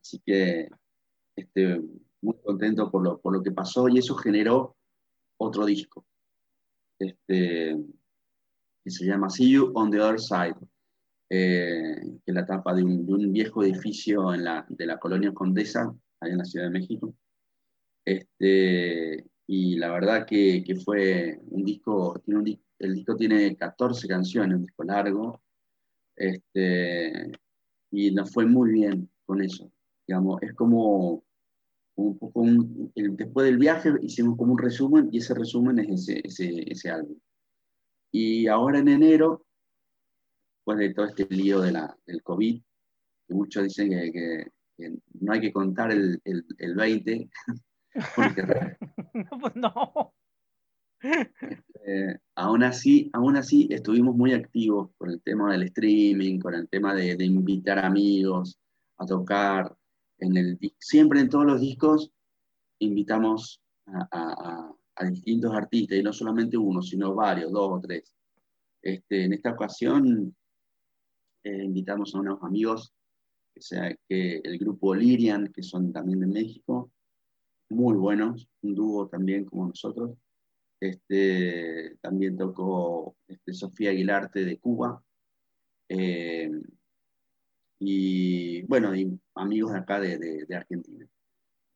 Así 0.00 0.20
que 0.24 0.68
este, 1.36 1.80
muy 2.22 2.36
contento 2.42 2.90
por 2.90 3.02
lo, 3.02 3.20
por 3.20 3.32
lo 3.32 3.42
que 3.42 3.52
pasó 3.52 3.88
y 3.88 3.98
eso 3.98 4.14
generó 4.14 4.76
otro 5.38 5.64
disco. 5.66 6.06
Este, 6.98 7.76
que 8.84 8.90
se 8.90 9.04
llama 9.04 9.30
See 9.30 9.50
You 9.50 9.72
on 9.74 9.90
the 9.90 10.00
Other 10.00 10.20
Side, 10.20 10.56
eh, 11.30 11.96
que 12.24 12.30
es 12.30 12.34
la 12.34 12.46
tapa 12.46 12.74
de 12.74 12.82
un, 12.82 13.06
de 13.06 13.12
un, 13.14 13.32
viejo 13.32 13.62
edificio 13.62 14.34
en 14.34 14.44
la, 14.44 14.66
de 14.68 14.86
la 14.86 14.98
colonia 14.98 15.32
Condesa, 15.32 15.94
allá 16.20 16.32
en 16.32 16.38
la 16.38 16.44
Ciudad 16.44 16.66
de 16.66 16.78
México. 16.78 17.14
Este, 18.04 19.26
y 19.46 19.76
la 19.76 19.90
verdad 19.92 20.26
que, 20.26 20.62
que 20.64 20.76
fue 20.76 21.38
un 21.48 21.64
disco, 21.64 22.20
tiene 22.24 22.40
un, 22.40 22.60
el 22.78 22.94
disco 22.94 23.16
tiene 23.16 23.56
14 23.56 24.08
canciones, 24.08 24.56
un 24.56 24.64
disco 24.64 24.84
largo, 24.84 25.42
este, 26.20 27.32
y 27.90 28.10
nos 28.10 28.30
fue 28.32 28.44
muy 28.44 28.72
bien 28.72 29.10
con 29.24 29.42
eso. 29.42 29.72
Digamos, 30.06 30.42
es 30.42 30.54
como 30.54 31.24
un 31.94 32.18
poco 32.18 32.40
un, 32.40 32.92
después 32.94 33.46
del 33.46 33.56
viaje 33.56 33.92
hicimos 34.02 34.36
como 34.36 34.52
un 34.52 34.58
resumen 34.58 35.08
y 35.10 35.18
ese 35.18 35.34
resumen 35.34 35.78
es 35.78 36.08
ese, 36.08 36.20
ese, 36.24 36.70
ese 36.70 36.90
álbum. 36.90 37.18
Y 38.12 38.46
ahora 38.48 38.80
en 38.80 38.88
enero, 38.88 39.46
después 40.56 40.78
de 40.78 40.94
todo 40.94 41.06
este 41.06 41.26
lío 41.34 41.60
de 41.60 41.72
la, 41.72 41.96
del 42.06 42.22
COVID, 42.22 42.62
que 43.26 43.34
muchos 43.34 43.64
dicen 43.64 43.90
que, 43.90 44.46
no 45.20 45.32
hay 45.32 45.40
que 45.40 45.52
contar 45.52 45.90
el, 45.90 46.20
el, 46.24 46.44
el 46.58 46.74
20, 46.74 47.30
porque 48.16 48.42
pues 49.40 49.56
no. 49.56 50.14
Este, 51.02 52.20
aún, 52.34 52.62
así, 52.62 53.10
aún 53.12 53.36
así 53.36 53.68
estuvimos 53.70 54.14
muy 54.14 54.32
activos 54.32 54.90
con 54.98 55.10
el 55.10 55.20
tema 55.22 55.52
del 55.52 55.64
streaming, 55.64 56.38
con 56.38 56.54
el 56.54 56.68
tema 56.68 56.94
de, 56.94 57.16
invitar 57.24 57.78
amigos 57.78 58.58
a 58.98 59.06
tocar. 59.06 59.76
En 60.18 60.36
el, 60.36 60.58
siempre 60.78 61.20
en 61.20 61.30
todos 61.30 61.46
los 61.46 61.60
discos 61.60 62.12
invitamos 62.78 63.62
a, 63.86 64.74
distintos 65.10 65.54
artistas, 65.54 65.96
y 65.96 66.02
no 66.02 66.12
solamente 66.12 66.58
uno, 66.58 66.82
sino 66.82 67.14
varios, 67.14 67.50
dos 67.50 67.70
o 67.72 67.80
tres. 67.80 68.14
Este, 68.82 69.24
en 69.24 69.32
esta 69.32 69.52
ocasión 69.52 70.36
eh, 71.42 71.64
invitamos 71.64 72.14
a 72.14 72.18
unos 72.18 72.42
amigos, 72.42 72.92
que 73.54 73.62
sea 73.62 73.96
el 74.08 74.58
grupo 74.58 74.94
Lirian, 74.94 75.50
que 75.54 75.62
son 75.62 75.90
también 75.90 76.20
de 76.20 76.26
México, 76.26 76.92
muy 77.70 77.96
buenos, 77.96 78.46
un 78.60 78.74
dúo 78.74 79.08
también 79.08 79.46
como 79.46 79.68
nosotros. 79.68 80.18
Este, 80.80 81.96
también 82.00 82.36
tocó 82.36 83.16
este, 83.28 83.52
Sofía 83.52 83.90
Aguilarte 83.90 84.44
de 84.44 84.58
Cuba. 84.58 85.04
Eh, 85.88 86.50
y 87.78 88.62
bueno, 88.62 88.94
y 88.94 89.18
amigos 89.34 89.72
de 89.72 89.78
acá 89.78 90.00
de, 90.00 90.18
de, 90.18 90.44
de 90.46 90.56
Argentina. 90.56 91.06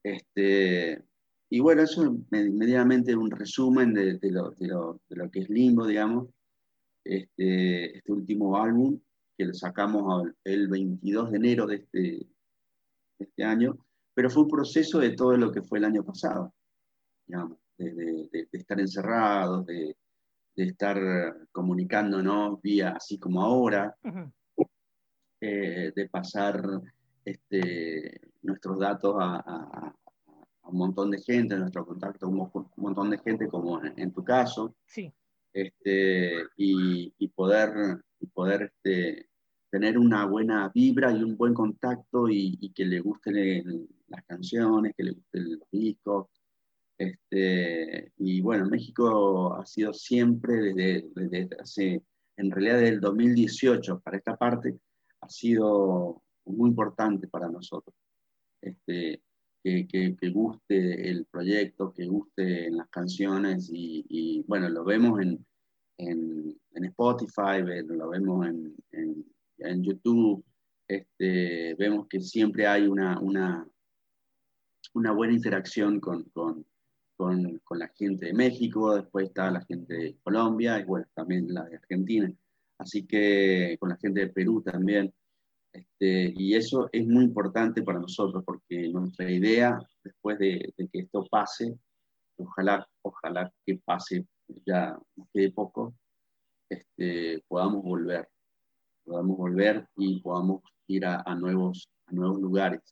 Este, 0.02 1.02
y 1.50 1.60
bueno, 1.60 1.82
eso 1.82 2.04
es 2.04 2.52
medianamente 2.52 3.14
un 3.14 3.30
resumen 3.30 3.94
de, 3.94 4.18
de, 4.18 4.30
lo, 4.30 4.50
de, 4.50 4.66
lo, 4.66 5.00
de, 5.08 5.16
lo, 5.16 5.30
que 5.30 5.40
es 5.40 5.50
Limbo, 5.50 5.86
digamos. 5.86 6.28
Este, 7.04 7.98
este 7.98 8.12
último 8.12 8.56
álbum 8.56 8.98
que 9.36 9.44
lo 9.44 9.54
sacamos 9.54 10.28
el 10.44 10.68
22 10.68 11.30
de 11.30 11.36
enero 11.36 11.66
de 11.66 11.76
este, 11.76 12.26
este 13.18 13.44
año, 13.44 13.78
pero 14.14 14.30
fue 14.30 14.44
un 14.44 14.48
proceso 14.48 14.98
de 15.00 15.10
todo 15.10 15.36
lo 15.36 15.52
que 15.52 15.62
fue 15.62 15.78
el 15.78 15.84
año 15.84 16.04
pasado, 16.04 16.54
digamos, 17.26 17.58
de, 17.78 18.48
estar 18.52 18.78
encerrados, 18.80 19.66
de, 19.66 19.96
estar 20.56 20.98
comunicándonos 21.50 22.62
vía 22.62 22.90
así 22.90 23.18
como 23.18 23.42
ahora, 23.42 23.96
eh, 25.40 25.92
de 25.94 26.08
pasar 26.08 26.62
este, 27.24 28.20
nuestros 28.42 28.78
datos 28.78 29.16
a, 29.18 29.94
un 30.66 30.78
montón 30.78 31.10
de 31.10 31.20
gente, 31.20 31.56
nuestro 31.56 31.84
contacto 31.84 32.26
un, 32.26 32.40
un 32.40 32.68
montón 32.76 33.10
de 33.10 33.18
gente, 33.18 33.48
como 33.48 33.82
en, 33.84 34.12
tu 34.12 34.24
caso. 34.24 34.74
Sí. 34.86 35.12
Este, 35.52 36.42
y, 36.56 37.12
y, 37.18 37.28
poder, 37.28 38.02
y 38.18 38.26
poder 38.26 38.72
este, 38.74 39.28
tener 39.70 39.98
una 39.98 40.24
buena 40.24 40.70
vibra 40.74 41.12
y 41.12 41.22
un 41.22 41.36
buen 41.36 41.52
contacto 41.52 42.28
y, 42.28 42.56
y 42.60 42.70
que 42.72 42.84
le 42.86 43.00
gusten 43.00 43.88
las 44.08 44.24
canciones, 44.24 44.94
que 44.96 45.04
le 45.04 45.10
gusten 45.12 45.58
los 45.58 45.70
discos. 45.70 46.28
Este, 46.96 48.12
y 48.18 48.40
bueno, 48.40 48.66
México 48.66 49.54
ha 49.54 49.66
sido 49.66 49.92
siempre 49.92 50.74
desde, 50.74 51.48
hace, 51.60 52.02
en 52.36 52.50
realidad 52.50 52.76
desde 52.76 52.94
el 52.94 53.00
2018 53.00 54.00
para 54.00 54.16
esta 54.16 54.36
parte, 54.36 54.78
ha 55.20 55.28
sido 55.28 56.22
muy 56.44 56.70
importante 56.70 57.28
para 57.28 57.48
nosotros. 57.48 57.94
Este, 58.60 59.22
que, 59.62 59.86
que, 59.88 60.28
guste 60.28 61.10
el 61.10 61.24
proyecto, 61.24 61.92
que 61.92 62.06
guste 62.06 62.66
en 62.66 62.76
las 62.76 62.88
canciones 62.90 63.70
y, 63.72 64.44
bueno, 64.46 64.68
lo 64.68 64.84
vemos 64.84 65.20
en, 65.20 65.44
en, 65.96 66.84
Spotify, 66.84 67.62
lo 67.86 68.10
vemos 68.10 68.46
en, 68.46 68.76
en, 69.58 69.82
YouTube, 69.82 70.44
este, 70.86 71.74
vemos 71.76 72.06
que 72.08 72.20
siempre 72.20 72.66
hay 72.66 72.86
una, 72.86 73.18
una, 73.20 73.66
una 74.92 75.12
buena 75.12 75.32
interacción 75.32 75.98
con, 75.98 76.30
con, 77.24 77.58
con, 77.64 77.78
la 77.78 77.88
gente 77.88 78.26
de 78.26 78.34
México, 78.34 78.94
después 78.94 79.28
está 79.28 79.50
la 79.50 79.64
gente 79.64 79.94
de 79.94 80.18
Colombia 80.22 80.78
y 80.78 80.84
bueno, 80.84 81.06
también 81.14 81.52
la 81.52 81.64
de 81.64 81.76
Argentina. 81.76 82.30
Así 82.78 83.06
que 83.06 83.76
con 83.80 83.88
la 83.88 83.96
gente 83.96 84.20
de 84.20 84.28
Perú 84.28 84.62
también. 84.62 85.12
Este, 85.72 86.32
y 86.36 86.54
eso 86.54 86.90
es 86.92 87.06
muy 87.06 87.24
importante 87.24 87.82
para 87.82 87.98
nosotros 87.98 88.44
porque 88.44 88.90
nuestra 88.90 89.30
idea, 89.30 89.78
después 90.04 90.38
de, 90.38 90.72
que 90.76 91.00
esto 91.00 91.24
pase, 91.30 91.74
ojalá, 92.36 92.86
ojalá 93.02 93.50
que 93.64 93.80
pase 93.84 94.26
ya 94.66 94.96
quede 95.32 95.50
poco, 95.50 95.94
este, 96.68 97.42
podamos 97.48 97.82
volver, 97.82 98.28
podamos 99.02 99.38
volver 99.38 99.88
y 99.96 100.20
podamos 100.20 100.62
ir 100.88 101.06
a, 101.06 101.34
nuevos, 101.34 101.88
a 102.06 102.12
nuevos 102.12 102.38
lugares. 102.38 102.82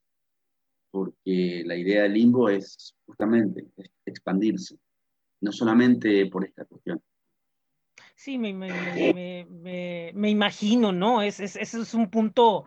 Porque 0.92 1.64
la 1.66 1.74
idea 1.74 2.02
del 2.02 2.12
limbo 2.12 2.48
es 2.48 2.94
justamente 3.04 3.66
expandirse, 4.06 4.76
no 5.40 5.50
solamente 5.50 6.26
por 6.26 6.44
esta 6.44 6.64
cuestión. 6.66 7.02
Sí, 8.14 8.38
me, 8.38 8.52
me, 8.52 9.46
me, 9.50 10.12
me 10.14 10.30
imagino, 10.30 10.92
¿no? 10.92 11.22
Ese 11.22 11.44
es, 11.44 11.56
es, 11.56 11.74
es, 11.74 11.94
un 11.94 12.08
punto, 12.08 12.66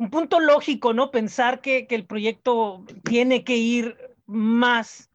un 0.00 0.10
punto 0.10 0.40
lógico, 0.40 0.94
¿no? 0.94 1.12
Pensar 1.12 1.60
que, 1.60 1.86
que 1.86 1.94
el 1.94 2.06
proyecto 2.06 2.84
tiene 3.04 3.44
que 3.44 3.56
ir 3.56 3.96
más. 4.26 5.10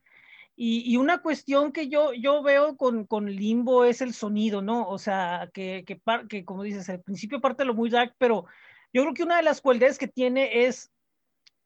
Y, 0.56 0.84
y, 0.86 0.98
una 0.98 1.22
cuestión 1.22 1.72
que 1.72 1.89
yo, 1.89 2.13
yo 2.13 2.44
veo 2.44 2.77
con, 2.77 3.06
con, 3.06 3.25
Limbo 3.25 3.84
es 3.84 4.01
el 4.01 4.13
sonido, 4.13 4.62
¿no? 4.62 4.88
O 4.88 4.98
sea, 4.98 5.50
que, 5.53 5.84
que, 5.86 6.00
que, 6.30 6.46
como 6.46 6.63
dices, 6.63 6.88
al 6.88 7.01
principio 7.01 7.41
parte 7.41 7.65
lo 7.65 7.74
muy 7.74 7.89
dark, 7.89 8.13
pero 8.18 8.46
yo 8.94 9.01
creo 9.01 9.13
que 9.13 9.24
una 9.24 9.38
de 9.38 9.44
las 9.44 9.60
cualidades 9.60 9.98
que 9.98 10.08
tiene 10.08 10.65
es 10.65 10.91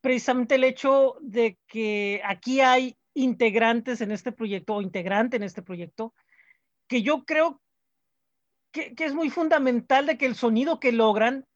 precisamente 0.05 0.53
el 0.53 0.63
hecho 0.63 1.17
de 1.19 1.57
que 1.65 2.21
aquí 2.23 2.61
hay 2.61 2.95
integrantes 3.15 4.01
en 4.01 4.11
este 4.11 4.31
proyecto 4.31 4.75
o 4.75 4.83
integrante 4.83 5.35
en 5.35 5.41
este 5.41 5.63
proyecto, 5.63 6.13
que 6.87 7.01
yo 7.01 7.25
creo 7.25 7.59
que, 8.71 8.93
es 8.99 9.15
muy 9.15 9.31
fundamental 9.31 10.05
de 10.05 10.19
que 10.19 10.27
el 10.27 10.35
sonido 10.35 10.79
que 10.79 10.91
logran 10.91 11.47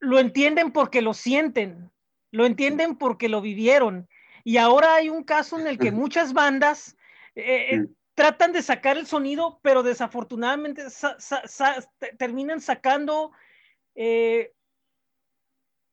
lo 0.00 0.18
entienden 0.18 0.72
porque 0.72 1.00
lo 1.00 1.14
sienten, 1.14 1.92
lo 2.32 2.44
entienden 2.44 2.96
porque 2.96 3.28
lo 3.28 3.40
vivieron. 3.40 4.08
Y 4.42 4.56
ahora 4.56 4.96
hay 4.96 5.10
un 5.10 5.22
caso 5.22 5.60
en 5.60 5.68
el 5.68 5.78
que 5.78 5.92
muchas 5.92 6.32
bandas 6.32 6.96
eh, 7.36 7.68
eh, 7.70 7.86
tratan 8.16 8.50
de 8.50 8.62
sacar 8.62 8.98
el 8.98 9.06
sonido, 9.06 9.60
pero 9.62 9.84
desafortunadamente 9.84 10.82
terminan 12.18 12.60
sacando 12.60 13.30
eh, 13.94 14.50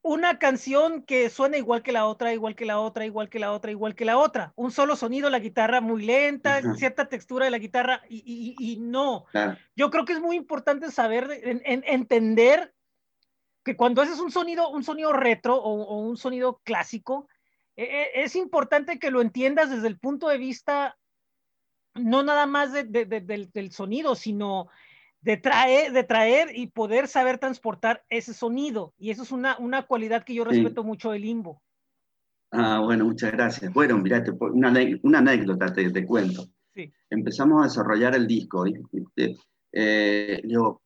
una 0.01 0.39
canción 0.39 1.03
que 1.03 1.29
suena 1.29 1.57
igual 1.57 1.83
que 1.83 1.91
la 1.91 2.05
otra, 2.05 2.33
igual 2.33 2.55
que 2.55 2.65
la 2.65 2.79
otra, 2.79 3.05
igual 3.05 3.29
que 3.29 3.39
la 3.39 3.51
otra, 3.51 3.71
igual 3.71 3.95
que 3.95 4.05
la 4.05 4.17
otra. 4.17 4.53
Un 4.55 4.71
solo 4.71 4.95
sonido, 4.95 5.29
la 5.29 5.39
guitarra 5.39 5.81
muy 5.81 6.03
lenta, 6.03 6.61
cierta 6.75 7.09
textura 7.09 7.45
de 7.45 7.51
la 7.51 7.57
guitarra 7.57 8.01
y, 8.09 8.77
no. 8.79 9.25
Yo 9.75 9.89
creo 9.89 10.05
que 10.05 10.13
es 10.13 10.21
muy 10.21 10.35
importante 10.35 10.91
saber, 10.91 11.29
entender 11.65 12.73
que 13.63 13.75
cuando 13.75 14.01
haces 14.01 14.19
un 14.19 14.31
sonido, 14.31 14.69
un 14.69 14.83
sonido 14.83 15.11
retro 15.11 15.57
o, 15.57 15.99
un 15.99 16.17
sonido 16.17 16.61
clásico, 16.63 17.27
e, 17.75 17.83
e, 17.83 18.23
es 18.23 18.35
importante 18.35 18.99
que 18.99 19.11
lo 19.11 19.21
entiendas 19.21 19.69
desde 19.69 19.87
el 19.87 19.99
punto 19.99 20.29
de 20.29 20.37
vista 20.37 20.97
no 21.95 22.23
nada 22.23 22.45
más 22.45 22.71
del 22.71 23.71
sonido, 23.71 24.15
sino 24.15 24.69
de 25.21 25.37
traer, 25.37 25.91
de 25.91 26.03
traer 26.03 26.57
y 26.57 26.67
poder 26.67 27.07
saber 27.07 27.37
transportar 27.37 28.03
ese 28.09 28.33
sonido. 28.33 28.93
Y 28.97 29.11
eso 29.11 29.23
es 29.23 29.31
una, 29.31 29.57
una 29.59 29.83
cualidad 29.83 30.23
que 30.23 30.33
yo 30.33 30.45
respeto 30.45 30.83
mucho 30.83 31.11
del 31.11 31.23
limbo. 31.23 31.61
Ah, 32.51 32.81
bueno, 32.83 33.05
muchas 33.05 33.31
gracias. 33.31 33.71
Bueno, 33.73 33.97
mira, 33.97 34.23
una, 34.39 34.73
una, 35.03 35.19
anécdota 35.19 35.71
te, 35.71 35.89
te 35.91 36.05
cuento. 36.05 36.47
Sí. 36.73 36.91
Empezamos 37.09 37.61
a 37.61 37.67
desarrollar 37.67 38.15
el 38.15 38.27
disco. 38.27 38.65
Eh, 39.71 40.41
yo, 40.45 40.81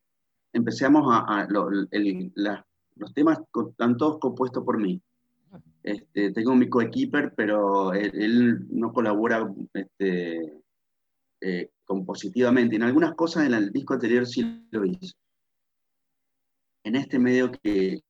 empezamos 0.52 1.04
a, 1.08 1.46
los 1.50 3.14
temas 3.14 3.40
están 3.70 3.96
todos 3.96 4.18
compuestos 4.18 4.64
por 4.64 4.78
mí. 4.78 5.00
Este, 5.82 6.32
tengo 6.32 6.54
mi 6.54 6.68
coequiper, 6.68 7.34
pero 7.34 7.92
él, 7.92 8.10
él, 8.14 8.66
no 8.70 8.92
colabora 8.92 9.46
este, 9.74 10.52
eh, 11.40 11.70
compositivamente. 11.84 12.76
En 12.76 12.82
algunas 12.82 13.14
cosas 13.14 13.46
en 13.46 13.54
el 13.54 13.72
disco 13.72 13.94
anterior 13.94 14.26
sí 14.26 14.66
lo 14.70 14.84
hizo. 14.84 15.16
En 16.82 16.96
este 16.96 17.18
medio 17.18 17.50
que, 17.50 18.02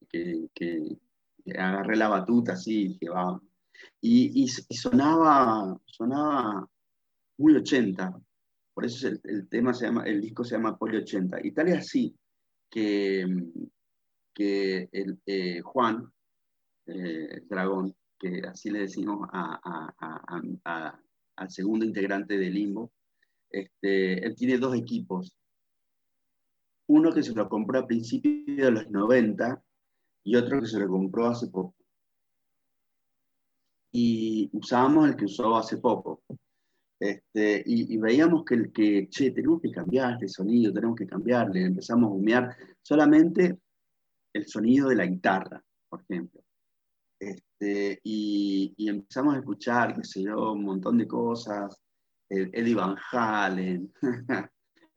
agarré 1.57 1.97
la 1.97 2.09
batuta 2.09 2.55
así, 2.55 2.97
que 3.01 3.09
va. 3.09 3.41
Y, 4.01 4.49
sonaba, 4.49 5.79
sonaba 5.87 6.69
muy 7.39 7.57
80. 7.57 8.21
Por 8.73 8.85
eso 8.85 9.09
el, 9.09 9.49
tema 9.49 9.73
se 9.73 9.87
llama, 9.87 10.03
el 10.05 10.21
disco 10.21 10.45
se 10.45 10.57
llama 10.57 10.77
Poli 10.77 10.99
80. 10.99 11.39
Y 11.45 11.53
tal 11.53 11.69
es 11.69 11.79
así 11.79 12.17
que, 12.71 13.27
que 14.33 14.89
el, 14.91 15.21
eh, 15.27 15.61
Juan, 15.61 16.13
eh, 16.87 17.43
Dragón, 17.49 17.95
que 18.19 18.43
así 18.49 18.71
le 18.71 18.81
decimos 18.81 19.29
al 19.33 21.51
segundo 21.51 21.85
integrante 21.85 22.37
de 22.37 22.51
Limbo, 22.51 22.91
este, 23.55 24.27
él 24.27 24.35
tiene 24.35 24.59
dos 24.59 24.75
equipos. 24.75 25.33
Uno 26.89 27.13
que 27.13 27.23
se 27.23 27.33
lo 27.33 27.49
compró 27.49 27.79
a 27.79 27.87
principios 27.87 28.57
de 28.57 28.71
los 28.71 28.91
90 28.91 29.63
y 30.25 30.37
otro 30.37 30.61
que 30.61 30.67
se 30.67 30.81
lo 30.81 30.89
compró 30.89 31.27
hace 31.27 31.47
poco. 31.47 31.75
Y 33.93 34.51
usábamos 34.53 35.09
el 35.09 35.17
que 35.17 35.27
usó 35.27 35.57
hace 35.57 35.77
poco. 35.77 36.23
Este, 36.99 37.63
y, 37.65 37.97
veíamos 37.97 38.45
que 38.45 38.55
el 38.55 38.73
que, 38.73 39.09
che, 39.09 39.31
tenemos 39.31 39.61
que 39.61 39.71
cambiar 39.71 40.15
este 40.15 40.29
sonido, 40.29 40.73
tenemos 40.73 40.97
que 40.97 41.07
cambiarle, 41.07 41.65
empezamos 41.65 42.11
a 42.11 42.15
humear 42.15 42.57
solamente 42.83 43.59
el 44.33 44.47
sonido 44.47 44.89
de 44.89 44.97
la 44.97 45.07
guitarra, 45.07 45.63
por 45.89 46.03
ejemplo. 46.03 46.43
Este, 47.21 48.01
y, 48.03 48.75
y, 48.77 48.89
empezamos 48.89 49.35
a 49.35 49.39
escuchar, 49.39 49.95
qué 49.95 50.03
sé 50.03 50.23
yo, 50.23 50.53
un 50.53 50.65
montón 50.65 50.99
de 50.99 51.07
cosas, 51.07 51.84
Eddie 52.29 52.75
Van 52.75 52.97
Halen. 53.13 53.93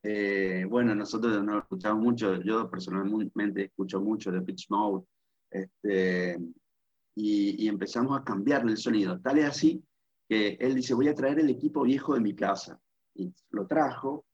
Eh, 0.09 0.63
bueno, 0.69 0.95
nosotros 0.95 1.43
no 1.43 1.59
escuchamos 1.59 2.01
mucho, 2.01 2.41
yo 2.41 2.69
personalmente 2.69 3.65
escucho 3.65 3.99
mucho 3.99 4.31
de 4.31 4.41
Pitch 4.41 4.67
Mode, 4.69 5.05
este, 5.49 6.37
y, 7.15 7.67
empezamos 7.67 8.17
a 8.17 8.23
cambiarle 8.23 8.71
el 8.71 8.77
sonido. 8.77 9.19
Tal 9.19 9.39
es 9.39 9.45
así 9.45 9.83
que 10.29 10.57
él 10.59 10.75
dice, 10.75 10.93
voy 10.93 11.07
a 11.07 11.15
traer 11.15 11.39
el 11.39 11.49
equipo 11.49 11.83
viejo 11.83 12.13
de 12.13 12.21
mi 12.21 12.35
casa. 12.35 12.79
Y 13.15 13.33
lo 13.49 13.65
trajo 13.65 14.25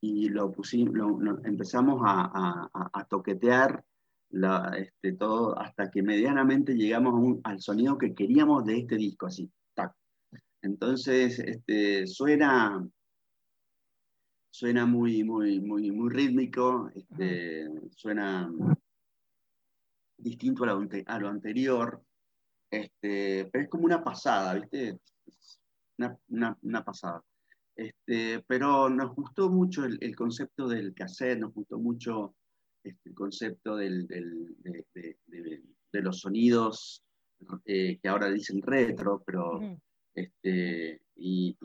y 0.00 0.28
lo, 0.28 0.52
pusimos, 0.52 0.94
empezamos 1.44 2.00
a, 2.04 3.06
toquetear 3.08 3.84
este, 4.76 5.12
todo 5.14 5.58
hasta 5.58 5.90
que 5.90 6.02
medianamente 6.02 6.74
llegamos 6.74 7.40
al 7.42 7.60
sonido 7.60 7.98
que 7.98 8.14
queríamos 8.14 8.64
de 8.64 8.78
este 8.78 8.96
disco, 8.96 9.26
así. 9.26 9.50
Entonces, 10.62 11.38
este, 11.38 12.06
suena, 12.06 12.86
suena 14.50 14.84
muy, 14.84 15.24
muy, 15.24 15.60
muy, 15.60 15.90
muy 15.90 16.10
rítmico, 16.10 16.90
este, 16.94 17.66
suena 17.90 18.50
distinto 20.18 20.64
a 20.64 21.18
lo, 21.18 21.28
anterior, 21.28 22.02
este, 22.70 23.48
pero 23.50 23.64
es 23.64 23.70
como 23.70 23.84
una 23.84 24.04
pasada, 24.04 24.54
¿viste? 24.54 24.98
Una, 26.28 26.84
pasada. 26.84 27.22
Este, 27.74 28.42
pero 28.46 28.90
nos 28.90 29.14
gustó 29.14 29.48
mucho 29.48 29.84
el, 29.84 30.14
concepto 30.14 30.68
del 30.68 30.92
cassette, 30.94 31.38
nos 31.38 31.54
gustó 31.54 31.78
mucho 31.78 32.34
este, 32.84 33.08
el 33.08 33.14
concepto 33.14 33.76
de, 33.76 34.06
los 35.92 36.20
sonidos 36.20 37.02
eh, 37.64 37.98
que 37.98 38.08
ahora 38.08 38.30
dicen 38.30 38.60
retro, 38.60 39.22
pero 39.24 39.58
este, 40.14 41.02
y, 41.16 41.56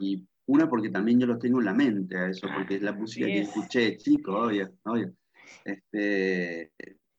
una 0.48 0.68
porque 0.68 0.90
también 0.90 1.18
yo 1.18 1.26
lo 1.26 1.38
tengo 1.38 1.58
en 1.58 1.64
la 1.64 1.74
mente 1.74 2.16
a 2.16 2.28
eso, 2.28 2.46
porque 2.54 2.76
es 2.76 2.82
la 2.82 2.92
música 2.92 3.26
que 3.26 3.40
escuché 3.40 3.96
chico, 3.96 4.32
obvio, 4.38 4.72
obvio. 4.84 5.12
Este, 5.64 6.72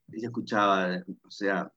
yo 0.08 0.28
escuchaba, 0.28 1.04
o 1.24 1.30
sea, 1.30 1.70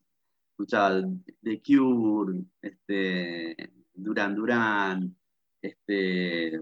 escuchaba 0.53 1.03
The 1.43 1.61
Cure, 1.61 2.41
este, 2.63 3.57
Duran 3.93 4.37
Duran, 4.37 5.17
este, 5.61 6.61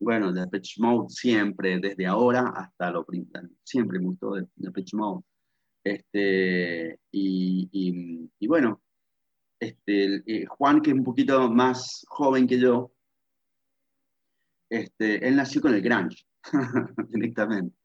bueno, 0.00 0.32
The 0.32 0.46
Pitch 0.46 0.78
Mode 0.80 1.10
siempre, 1.10 1.78
desde 1.78 2.06
ahora 2.06 2.54
hasta 2.56 2.90
lo 2.90 3.06
siempre 3.62 3.98
me 3.98 4.06
gustó 4.06 4.34
The 4.56 4.70
Pitch 4.70 4.94
Mode. 4.94 5.24
Este, 5.84 6.98
y, 7.10 8.30
y 8.38 8.46
bueno, 8.46 8.80
este, 9.62 10.22
eh, 10.26 10.44
Juan, 10.46 10.80
que 10.80 10.90
es 10.90 10.96
un 10.96 11.04
poquito 11.04 11.48
más 11.48 12.04
joven 12.08 12.48
que 12.48 12.58
yo, 12.58 12.92
este, 14.68 15.26
él 15.26 15.36
nació 15.36 15.60
con 15.60 15.74
el 15.74 15.82
grunge. 15.82 16.26
directamente. 17.08 17.76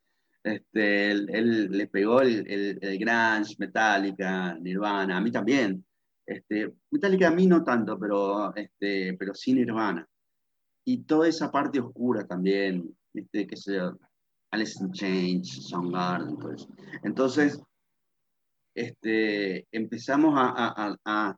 Este, 0.44 1.12
él, 1.12 1.70
le 1.70 1.88
pegó 1.88 2.22
el, 2.22 2.80
el, 2.82 2.98
Grunge, 2.98 3.56
Metallica, 3.60 4.56
Nirvana, 4.56 5.18
a 5.18 5.22
mí 5.22 5.30
también. 5.30 5.86
Este, 6.26 6.74
Metallica 6.90 7.28
a 7.28 7.32
mí 7.32 7.46
no 7.46 7.64
tanto, 7.64 8.00
pero, 8.00 8.56
este, 8.56 9.14
pero 9.14 9.36
sí 9.36 9.54
Nirvana. 9.54 10.08
Y 10.84 11.04
toda 11.04 11.28
esa 11.28 11.52
parte 11.52 11.80
oscura 11.80 12.26
también, 12.26 12.98
este, 13.14 13.46
que 13.46 13.56
se 13.56 13.80
Alice 14.52 14.82
in 14.82 14.92
Chains, 14.94 15.68
Soundgarden, 15.68 16.38
Entonces, 17.04 17.62
este, 18.74 19.68
empezamos 19.72 20.34
a, 20.38 20.54
a, 20.56 20.98
a, 21.06 21.38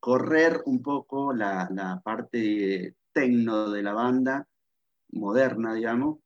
correr 0.00 0.62
un 0.66 0.82
poco 0.82 1.32
la, 1.32 1.68
la 1.72 2.00
parte 2.04 2.94
tecno 3.12 3.70
de 3.70 3.82
la 3.82 3.92
banda, 3.92 4.46
moderna, 5.12 5.74
digamos, 5.74 6.18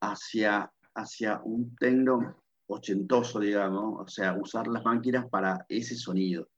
hacia, 0.00 0.70
hacia 0.94 1.40
un 1.44 1.74
tecno 1.76 2.42
ochentoso, 2.66 3.40
digamos, 3.40 4.00
o 4.00 4.08
sea, 4.08 4.34
usar 4.34 4.68
las 4.68 4.84
máquinas 4.84 5.28
para 5.28 5.64
ese 5.68 5.94
sonido. 5.96 6.48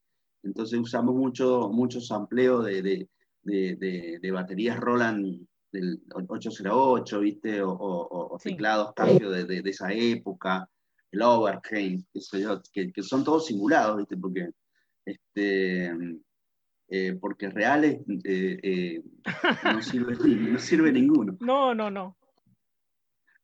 Entonces 0.42 0.78
usamos 0.78 1.14
mucho, 1.14 1.70
mucho 1.70 2.00
sampleo 2.00 2.62
de, 2.62 2.82
de, 2.82 3.08
de, 3.42 4.18
de 4.20 4.30
baterías 4.30 4.78
Roland 4.78 5.46
del 5.74 6.00
808, 6.14 7.20
¿viste? 7.20 7.60
O, 7.62 8.38
teclados 8.42 8.92
cambio 8.94 9.30
de, 9.30 9.62
esa 9.64 9.92
época, 9.92 10.68
el 11.10 11.22
Overcane, 11.22 12.04
que, 12.72 12.92
que, 12.92 13.02
son 13.02 13.24
todos 13.24 13.46
simulados, 13.46 13.98
¿viste? 13.98 14.16
Porque, 14.16 14.50
este, 15.04 15.92
eh, 16.88 17.18
porque 17.20 17.50
reales 17.50 18.00
eh, 18.24 18.58
eh, 18.62 19.02
no, 19.64 19.82
sirve, 19.82 20.16
no 20.52 20.58
sirve 20.58 20.92
ninguno. 20.92 21.36
No, 21.40 21.74
no, 21.74 21.90
no. 21.90 22.16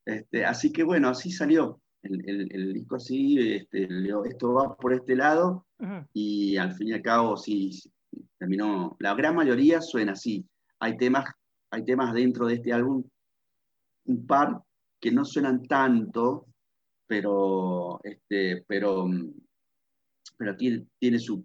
Este, 0.04 0.44
así 0.44 0.72
que 0.72 0.82
bueno, 0.82 1.08
así 1.08 1.30
salió. 1.30 1.80
El, 2.02 2.72
disco 2.72 2.96
así, 2.96 3.38
este, 3.38 3.86
esto 4.24 4.54
va 4.54 4.74
por 4.74 4.94
este 4.94 5.14
lado 5.14 5.66
y 6.14 6.56
al 6.56 6.72
fin 6.72 6.88
y 6.88 6.92
al 6.92 7.02
cabo 7.02 7.36
sí, 7.36 7.78
terminó. 8.38 8.96
La 9.00 9.14
gran 9.14 9.36
mayoría 9.36 9.82
suena 9.82 10.12
así. 10.12 10.46
Hay 10.78 10.96
temas 10.96 11.26
hay 11.70 11.84
temas 11.84 12.12
dentro 12.12 12.46
de 12.46 12.54
este 12.54 12.72
álbum, 12.72 13.04
un 14.06 14.26
par 14.26 14.60
que 15.00 15.12
no 15.12 15.24
suenan 15.24 15.66
tanto, 15.66 16.46
pero, 17.06 18.00
este, 18.02 18.64
pero, 18.66 19.08
pero 20.40 20.56
tiene, 20.56 20.86
tiene 20.98 21.18
su, 21.18 21.44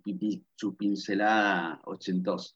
su 0.55 0.77
pincelada 0.77 1.81
ochentosa. 1.83 2.55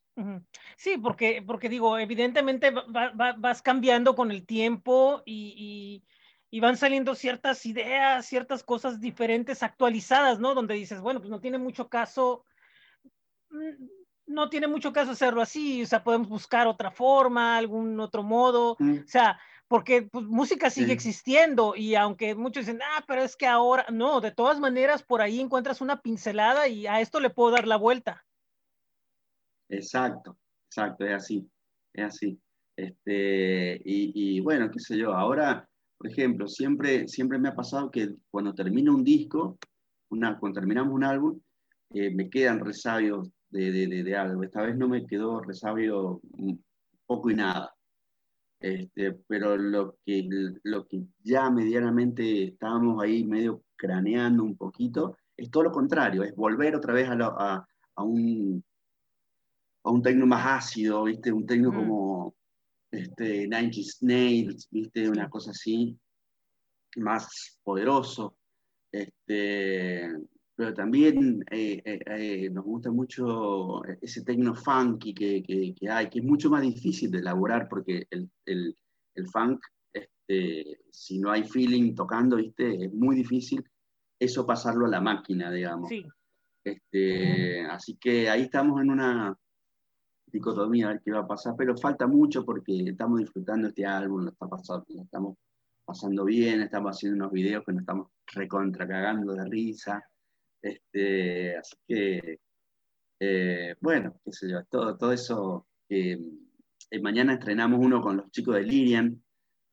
Sí, 0.77 0.97
porque, 0.97 1.43
porque 1.45 1.67
digo, 1.67 1.99
evidentemente 1.99 2.71
vas 2.71 3.61
cambiando 3.61 4.15
con 4.15 4.31
el 4.31 4.45
tiempo 4.45 5.21
y, 5.25 6.01
y, 6.49 6.59
van 6.61 6.77
saliendo 6.77 7.13
ciertas 7.13 7.65
ideas, 7.65 8.25
ciertas 8.25 8.63
cosas 8.63 9.01
diferentes, 9.01 9.63
actualizadas, 9.63 10.39
¿no? 10.39 10.55
Donde 10.55 10.75
dices, 10.75 11.01
bueno, 11.01 11.19
pues 11.19 11.29
no 11.29 11.41
tiene 11.41 11.57
mucho 11.57 11.89
caso 11.89 12.45
mm, 13.49 13.87
no 14.27 14.49
tiene 14.49 14.67
mucho 14.67 14.93
caso 14.93 15.11
hacerlo 15.11 15.41
así, 15.41 15.83
o 15.83 15.87
sea, 15.87 16.03
podemos 16.03 16.29
buscar 16.29 16.67
otra 16.67 16.91
forma, 16.91 17.57
algún 17.57 17.99
otro 17.99 18.23
modo, 18.23 18.77
mm. 18.79 18.99
o 18.99 19.07
sea, 19.07 19.37
porque 19.69 20.01
pues, 20.01 20.25
música 20.25 20.69
sigue 20.71 20.91
existiendo 20.91 21.75
y 21.75 21.93
aunque 21.95 22.33
muchos 22.33 22.65
dicen, 22.65 22.81
ah, 22.81 23.05
pero 23.07 23.21
es 23.21 23.37
que 23.37 23.45
ahora, 23.45 23.85
no, 23.91 24.19
de 24.19 24.31
todas 24.31 24.59
maneras 24.59 25.03
por 25.03 25.21
ahí 25.21 25.39
encuentras 25.39 25.79
una 25.79 26.01
pincelada 26.01 26.67
y 26.67 26.87
a 26.87 26.99
esto 26.99 27.19
le 27.19 27.29
puedo 27.29 27.51
dar 27.51 27.67
la 27.67 27.77
vuelta. 27.77 28.25
Exacto, 29.69 30.37
exacto, 30.65 31.05
es 31.05 31.13
así, 31.13 31.47
es 31.93 32.03
así. 32.03 32.39
Este, 32.75 33.79
y, 33.85 34.39
bueno, 34.39 34.71
qué 34.71 34.79
sé 34.79 34.97
yo, 34.97 35.13
ahora, 35.13 35.69
por 35.97 36.09
ejemplo, 36.09 36.47
siempre, 36.47 37.07
siempre 37.07 37.37
me 37.37 37.49
ha 37.49 37.55
pasado 37.55 37.91
que 37.91 38.15
cuando 38.31 38.55
termino 38.55 38.95
un 38.95 39.03
disco, 39.03 39.59
una, 40.09 40.39
cuando 40.39 40.59
terminamos 40.59 40.93
un 40.93 41.03
álbum, 41.03 41.39
eh, 41.91 42.09
me 42.09 42.27
quedan 42.29 42.59
resabios 42.59 43.29
de, 43.51 44.15
algo. 44.17 44.43
Esta 44.43 44.63
vez 44.63 44.75
no 44.75 44.87
me 44.87 45.05
quedó 45.05 45.41
resabio 45.41 46.21
poco 47.05 47.29
y 47.29 47.35
nada. 47.35 47.75
Este, 48.59 49.13
pero 49.27 49.55
lo 49.55 49.97
que, 50.05 50.27
lo 50.63 50.85
que 50.85 51.03
ya 51.23 51.49
medianamente 51.49 52.43
estábamos 52.43 53.01
ahí 53.01 53.23
medio 53.23 53.63
craneando 53.77 54.43
un 54.43 54.57
poquito, 54.57 55.17
es 55.37 55.49
todo 55.49 55.63
lo 55.63 55.71
contrario, 55.71 56.23
es 56.23 56.35
volver 56.35 56.75
otra 56.75 56.93
vez 56.93 57.07
a, 57.09 57.65
a, 57.95 58.03
un, 58.03 58.63
a 59.83 59.91
un 59.91 60.01
tecno 60.01 60.25
más 60.25 60.45
ácido, 60.45 61.05
¿viste? 61.05 61.31
Un 61.31 61.45
tecno 61.45 61.71
mm. 61.71 61.75
como 61.75 62.35
este, 62.91 63.47
Nine 63.47 63.71
Snails, 63.71 64.67
¿viste? 64.69 65.09
Una 65.09 65.29
cosa 65.29 65.51
así, 65.51 65.97
más 66.97 67.59
poderoso. 67.63 68.35
Este, 68.91 70.09
pero 70.59 70.73
también 70.73 71.41
eh, 71.51 71.81
eh, 71.85 71.99
eh, 72.05 72.49
nos 72.49 72.65
gusta 72.65 72.91
mucho 72.91 73.81
ese 74.01 74.25
tecno 74.25 74.53
funky 74.53 75.13
que, 75.13 75.41
que, 75.41 75.89
hay, 75.89 76.09
que 76.09 76.19
es 76.19 76.25
mucho 76.25 76.49
más 76.49 76.63
difícil 76.63 77.09
de 77.11 77.19
elaborar 77.19 77.69
porque 77.69 78.05
el, 78.09 78.29
el, 78.45 78.75
el 79.15 79.27
funk, 79.29 79.61
este, 79.93 80.81
si 80.91 81.17
no 81.17 81.31
hay 81.31 81.45
feeling 81.45 81.95
tocando, 81.95 82.35
¿viste? 82.35 82.87
es 82.87 82.93
muy 82.93 83.15
difícil 83.15 83.63
eso 84.19 84.45
pasarlo 84.45 84.85
a 84.85 84.89
la 84.89 84.99
máquina, 84.99 85.49
digamos. 85.49 85.87
Sí. 85.87 86.05
Este, 86.61 87.61
así 87.61 87.95
que 87.95 88.29
ahí 88.29 88.41
estamos 88.41 88.81
en 88.81 88.91
una 88.91 89.33
dicotomía 90.25 90.87
a 90.87 90.89
ver 90.89 91.01
qué 91.05 91.11
va 91.13 91.19
a 91.19 91.27
pasar, 91.27 91.53
pero 91.57 91.77
falta 91.77 92.05
mucho 92.05 92.43
porque 92.43 92.83
estamos 92.89 93.19
disfrutando 93.19 93.69
este 93.69 93.85
álbum, 93.85 94.25
lo, 94.25 94.31
está 94.31 94.45
pasando, 94.49 94.85
lo 94.89 95.03
estamos 95.03 95.37
pasando 95.85 96.25
bien, 96.25 96.59
estamos 96.59 96.97
haciendo 96.97 97.15
unos 97.15 97.31
videos 97.31 97.63
que 97.65 97.71
nos 97.71 97.83
estamos 97.83 98.09
recontra 98.33 98.85
cagando 98.85 99.31
de 99.31 99.45
risa. 99.45 100.03
Este, 100.61 101.57
así 101.57 101.75
que, 101.87 102.39
eh, 103.19 103.75
bueno, 103.79 104.19
qué 104.23 104.31
sé 104.31 104.49
yo, 104.49 104.63
todo, 104.65 104.97
todo 104.97 105.11
eso. 105.13 105.67
Eh, 105.89 106.19
mañana 107.01 107.33
estrenamos 107.33 107.79
uno 107.83 108.01
con 108.01 108.17
los 108.17 108.31
chicos 108.31 108.55
de 108.55 108.63
Lirian, 108.63 109.23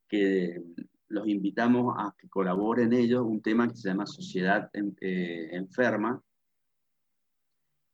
que 0.09 0.62
los 1.09 1.29
invitamos 1.29 1.94
a 1.99 2.14
que 2.18 2.29
colaboren 2.29 2.92
ellos, 2.92 3.22
un 3.22 3.40
tema 3.40 3.68
que 3.68 3.77
se 3.77 3.88
llama 3.88 4.07
Sociedad 4.07 4.70
eh, 4.75 5.49
Enferma, 5.53 6.22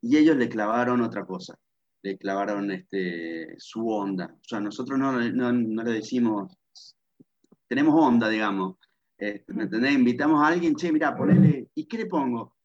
y 0.01 0.17
ellos 0.17 0.37
le 0.37 0.49
clavaron 0.49 1.01
otra 1.01 1.25
cosa, 1.25 1.59
le 2.03 2.19
clavaron 2.19 2.71
este, 2.73 3.55
su 3.59 3.89
onda. 3.89 4.35
O 4.35 4.45
sea, 4.45 4.61
nosotros 4.61 4.99
no, 4.99 5.13
no, 5.13 5.83
le 5.85 5.93
decimos, 5.93 6.57
tenemos 7.69 7.95
onda, 7.97 8.29
digamos. 8.29 8.77
Este, 9.17 9.53
¿Me 9.53 9.65
entendés? 9.65 9.93
Invitamos 9.93 10.43
a 10.43 10.49
alguien, 10.49 10.75
che, 10.75 10.91
mira, 10.91 11.17
ponele, 11.17 11.69
¿y 11.75 11.87
qué 11.87 11.99
le 11.99 12.07
pongo? 12.07 12.57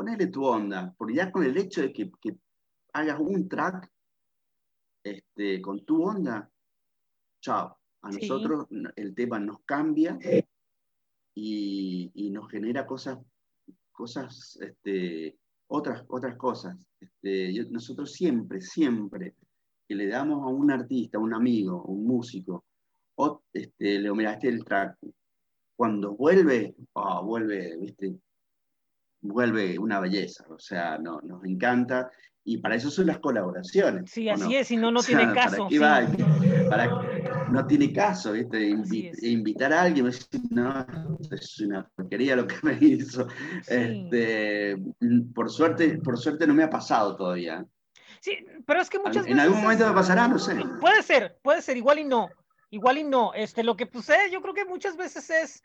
Ponele 0.00 0.28
tu 0.28 0.42
onda, 0.46 0.94
porque 0.96 1.14
ya 1.14 1.30
con 1.30 1.44
el 1.44 1.54
hecho 1.58 1.82
de 1.82 1.92
que, 1.92 2.10
hagas 2.94 3.20
un 3.20 3.46
track 3.48 3.86
este, 5.04 5.60
con 5.60 5.84
tu 5.84 6.02
onda, 6.02 6.50
chao. 7.40 7.76
A 8.00 8.10
nosotros 8.10 8.66
el 8.96 9.14
tema 9.14 9.38
nos 9.38 9.60
cambia 9.66 10.18
y, 11.34 12.30
nos 12.32 12.50
genera 12.50 12.86
cosas, 12.86 13.18
cosas 13.92 14.58
este, 14.62 15.36
otras, 15.66 16.02
otras 16.08 16.34
cosas. 16.36 16.78
Este, 16.98 17.62
nosotros 17.70 18.10
siempre, 18.10 18.62
siempre 18.62 19.34
que 19.86 19.94
le 19.94 20.06
damos 20.06 20.42
a 20.42 20.46
un 20.46 20.70
artista, 20.70 21.18
a 21.18 21.20
un 21.20 21.34
amigo, 21.34 21.82
un 21.84 22.06
músico, 22.06 22.64
o, 23.16 23.42
este, 23.52 23.98
le 23.98 24.10
miraste 24.12 24.48
el 24.48 24.64
track, 24.64 24.96
cuando 25.76 26.16
vuelve, 26.16 26.74
oh, 26.94 27.22
vuelve, 27.22 27.76
viste, 27.76 28.18
vuelve 29.20 29.78
una 29.78 30.00
belleza, 30.00 30.44
o 30.48 30.58
sea, 30.58 30.98
no, 30.98 31.20
nos 31.22 31.44
encanta 31.44 32.10
y 32.42 32.58
para 32.58 32.74
eso 32.74 32.90
son 32.90 33.06
las 33.06 33.18
colaboraciones. 33.18 34.10
Sí, 34.10 34.28
así 34.28 34.56
es, 34.56 34.68
si 34.68 34.76
no, 34.76 34.90
no 34.90 35.02
tiene 35.02 35.32
caso. 35.34 35.68
no 37.50 37.66
tiene 37.66 37.92
caso, 37.92 38.32
¿viste? 38.32 38.74
invitar 39.22 39.72
a 39.72 39.82
alguien, 39.82 40.10
no, 40.50 40.86
es 41.30 41.60
una 41.60 41.88
porquería 41.94 42.36
lo 42.36 42.46
que 42.46 42.56
me 42.62 42.78
hizo. 42.80 43.28
Este, 43.68 44.76
por, 45.34 45.50
suerte, 45.50 45.98
por 45.98 46.18
suerte 46.18 46.46
no 46.46 46.54
me 46.54 46.62
ha 46.62 46.70
pasado 46.70 47.14
todavía. 47.14 47.64
Sí, 48.20 48.38
pero 48.66 48.80
es 48.80 48.90
que 48.90 48.98
muchas 48.98 49.16
en, 49.16 49.22
veces... 49.22 49.32
En 49.32 49.40
algún 49.40 49.62
momento 49.62 49.86
me 49.88 49.94
pasará, 49.94 50.28
no 50.28 50.38
sé. 50.38 50.56
Puede 50.80 51.02
ser, 51.02 51.38
puede 51.42 51.62
ser, 51.62 51.76
igual 51.76 51.98
y 51.98 52.04
no. 52.04 52.30
Igual 52.70 52.98
y 52.98 53.04
no. 53.04 53.32
Este, 53.34 53.64
lo 53.64 53.76
que 53.76 53.88
sucede, 53.92 54.30
yo 54.30 54.40
creo 54.40 54.54
que 54.54 54.64
muchas 54.64 54.96
veces 54.96 55.28
es 55.30 55.62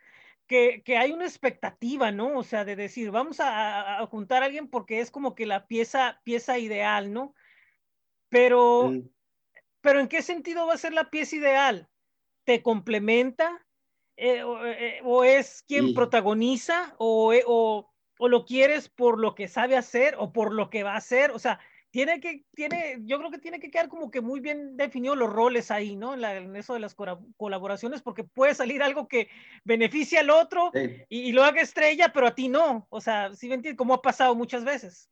que, 0.48 0.84
hay 0.98 1.12
una 1.12 1.26
expectativa, 1.26 2.12
¿no? 2.12 2.38
O 2.38 2.44
sea, 2.44 2.66
de 2.66 2.76
decir, 2.76 3.12
vamos 3.12 3.38
a, 3.40 4.06
juntar 4.10 4.44
a 4.44 4.46
alguien 4.46 4.70
porque 4.70 5.00
es 5.00 5.12
como 5.12 5.36
que 5.36 5.46
la 5.46 5.68
pieza, 5.68 6.22
pieza 6.24 6.58
ideal, 6.60 7.12
¿no? 7.12 7.34
Pero, 8.30 8.94
pero 9.82 10.00
¿en 10.00 10.08
qué 10.08 10.22
sentido 10.22 10.68
va 10.68 10.74
a 10.74 10.78
ser 10.78 10.94
la 10.94 11.10
pieza 11.10 11.36
ideal? 11.36 11.90
¿Te 12.44 12.62
complementa? 12.62 13.66
Eh, 14.18 14.44
eh, 14.66 15.02
o, 15.04 15.24
es 15.24 15.64
quien 15.68 15.94
protagoniza? 15.94 16.96
O, 16.98 17.34
o, 17.46 17.92
o, 18.18 18.28
lo 18.28 18.46
quieres 18.46 18.90
por 18.90 19.20
lo 19.20 19.36
que 19.36 19.48
sabe 19.48 19.76
hacer 19.78 20.16
o 20.18 20.32
por 20.32 20.54
lo 20.54 20.70
que 20.70 20.84
va 20.84 20.94
a 20.94 20.98
hacer? 20.98 21.32
O 21.32 21.40
sea, 21.40 21.60
tiene 21.96 22.20
que, 22.20 22.44
tiene, 22.54 23.00
yo 23.06 23.18
creo 23.20 23.32
que 23.32 23.38
tiene 23.38 23.58
que 23.58 23.72
quedar 23.72 23.88
como 23.88 24.12
que 24.12 24.20
muy 24.20 24.42
bien 24.42 24.76
definidos 24.76 25.18
los 25.18 25.32
roles 25.32 25.72
ahí, 25.72 25.96
¿no? 25.96 26.14
En, 26.14 26.54
eso 26.58 26.74
de 26.74 26.82
las 26.82 26.94
colaboraciones, 26.94 28.02
porque 28.02 28.26
puede 28.26 28.54
salir 28.54 28.84
algo 28.84 29.08
que 29.08 29.30
beneficia 29.64 30.20
al 30.20 30.30
otro 30.30 30.74
y, 31.08 31.32
lo 31.32 31.46
haga 31.46 31.62
estrella, 31.62 32.12
pero 32.14 32.28
a 32.28 32.36
ti 32.36 32.50
no. 32.50 32.86
O 32.90 33.00
sea, 33.00 33.34
¿sí 33.34 33.48
me 33.48 33.56
entiendes? 33.56 33.78
Como 33.78 33.94
ha 33.94 34.02
pasado 34.02 34.36
muchas 34.36 34.66
veces. 34.66 35.10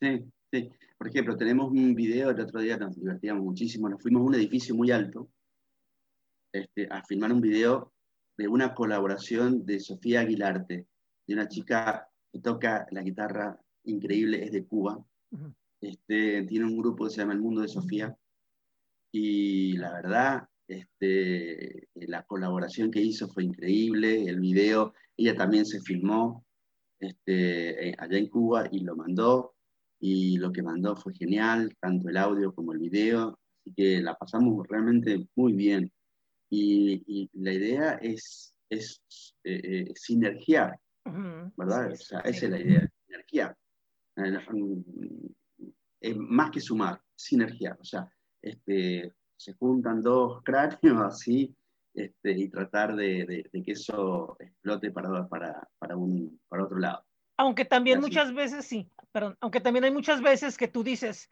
Sí, 0.00 0.24
sí. 0.52 0.70
Por 0.96 1.08
ejemplo, 1.08 1.36
tenemos 1.36 1.72
un 1.72 1.96
video, 1.96 2.30
el 2.30 2.38
otro 2.38 2.60
día 2.60 2.76
nos 2.76 2.94
divertíamos 2.94 3.42
muchísimo, 3.42 3.88
nos 3.88 4.00
fuimos 4.00 4.20
a 4.20 4.24
un 4.24 4.34
edificio 4.36 4.72
muy 4.76 4.92
alto 4.92 5.28
este, 6.52 6.86
a 6.88 7.02
filmar 7.02 7.32
un 7.32 7.40
video 7.40 7.92
de 8.38 8.46
una 8.46 8.72
colaboración 8.72 9.66
de 9.66 9.80
Sofía 9.80 10.20
Aguilarte, 10.20 10.86
de 11.26 11.34
una 11.34 11.48
chica 11.48 12.08
que 12.32 12.40
toca 12.40 12.86
la 12.90 13.02
guitarra 13.02 13.60
increíble, 13.84 14.42
es 14.42 14.52
de 14.52 14.64
Cuba. 14.64 15.04
este, 15.80 16.44
tiene 16.44 16.64
un 16.64 16.78
grupo 16.78 17.04
que 17.04 17.10
se 17.10 17.20
llama 17.20 17.34
El 17.34 17.40
Mundo 17.40 17.60
de 17.60 17.68
Sofía. 17.68 18.16
Y 19.12 19.76
la 19.76 19.92
verdad, 19.92 20.48
este, 20.66 21.88
la 21.94 22.22
colaboración 22.24 22.90
que 22.90 23.02
hizo 23.02 23.28
fue 23.28 23.44
increíble. 23.44 24.24
El 24.24 24.40
video, 24.40 24.94
ella 25.16 25.36
también 25.36 25.66
se 25.66 25.80
filmó 25.80 26.44
este, 26.98 27.88
eh, 27.88 27.94
allá 27.98 28.16
en 28.16 28.28
Cuba 28.28 28.68
y 28.70 28.80
lo 28.80 28.96
mandó. 28.96 29.54
Y 30.00 30.38
lo 30.38 30.50
que 30.52 30.62
mandó 30.62 30.96
fue 30.96 31.14
genial, 31.14 31.76
tanto 31.78 32.08
el 32.08 32.16
audio 32.16 32.54
como 32.54 32.72
el 32.72 32.78
video. 32.78 33.38
Así 33.60 33.74
que 33.74 34.00
la 34.00 34.14
pasamos 34.14 34.66
realmente 34.66 35.28
muy 35.36 35.52
bien. 35.52 35.92
Y, 36.50 37.30
la 37.34 37.52
idea 37.52 37.92
es, 38.02 38.54
es 38.68 39.02
eh, 39.44 39.60
eh, 39.64 39.92
sinergiar 39.94 40.78
¿verdad? 41.04 41.92
esa 41.92 42.20
es 42.20 42.42
la 42.42 42.60
idea, 42.60 42.88
energía. 43.08 43.56
Eh, 44.16 44.38
es 46.00 46.16
más 46.16 46.50
que 46.50 46.60
sumar, 46.60 47.00
sinergia. 47.14 47.76
O 47.80 47.84
sea, 47.84 48.08
este, 48.40 49.12
se 49.36 49.52
juntan 49.54 50.00
dos 50.02 50.42
cráneos 50.44 51.00
así 51.00 51.54
este, 51.94 52.32
y 52.32 52.48
tratar 52.48 52.94
de, 52.96 53.48
que 53.52 53.72
eso 53.72 54.36
explote 54.40 54.90
para, 54.90 55.28
para, 55.28 55.68
para, 55.78 55.96
un, 55.96 56.40
para 56.48 56.64
otro 56.64 56.78
lado. 56.78 57.04
Aunque 57.36 57.64
también 57.64 58.00
muchas 58.00 58.32
veces, 58.34 58.64
sí, 58.64 58.88
perdón, 59.10 59.36
aunque 59.40 59.60
también 59.60 59.84
hay 59.84 59.90
muchas 59.90 60.22
veces 60.22 60.56
que 60.56 60.68
tú 60.68 60.82
dices, 60.82 61.30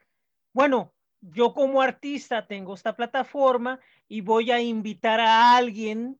bueno, 0.52 0.92
yo 1.20 1.52
como 1.52 1.82
artista 1.82 2.46
tengo 2.46 2.74
esta 2.74 2.96
plataforma 2.96 3.80
y 4.08 4.20
voy 4.20 4.50
a 4.50 4.60
invitar 4.60 5.20
a 5.20 5.56
alguien 5.56 6.18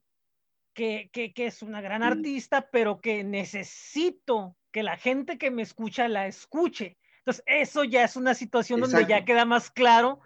que, 0.73 1.09
que, 1.11 1.33
que 1.33 1.47
es 1.47 1.61
una 1.61 1.81
gran 1.81 2.03
artista, 2.03 2.69
pero 2.71 3.01
que 3.01 3.23
necesito 3.23 4.55
que 4.71 4.83
la 4.83 4.97
gente 4.97 5.37
que 5.37 5.51
me 5.51 5.61
escucha 5.61 6.07
la 6.07 6.27
escuche. 6.27 6.97
Entonces, 7.19 7.43
eso 7.45 7.83
ya 7.83 8.03
es 8.03 8.15
una 8.15 8.33
situación 8.33 8.79
donde 8.79 9.05
ya 9.05 9.25
queda 9.25 9.45
más 9.45 9.69
claro, 9.69 10.21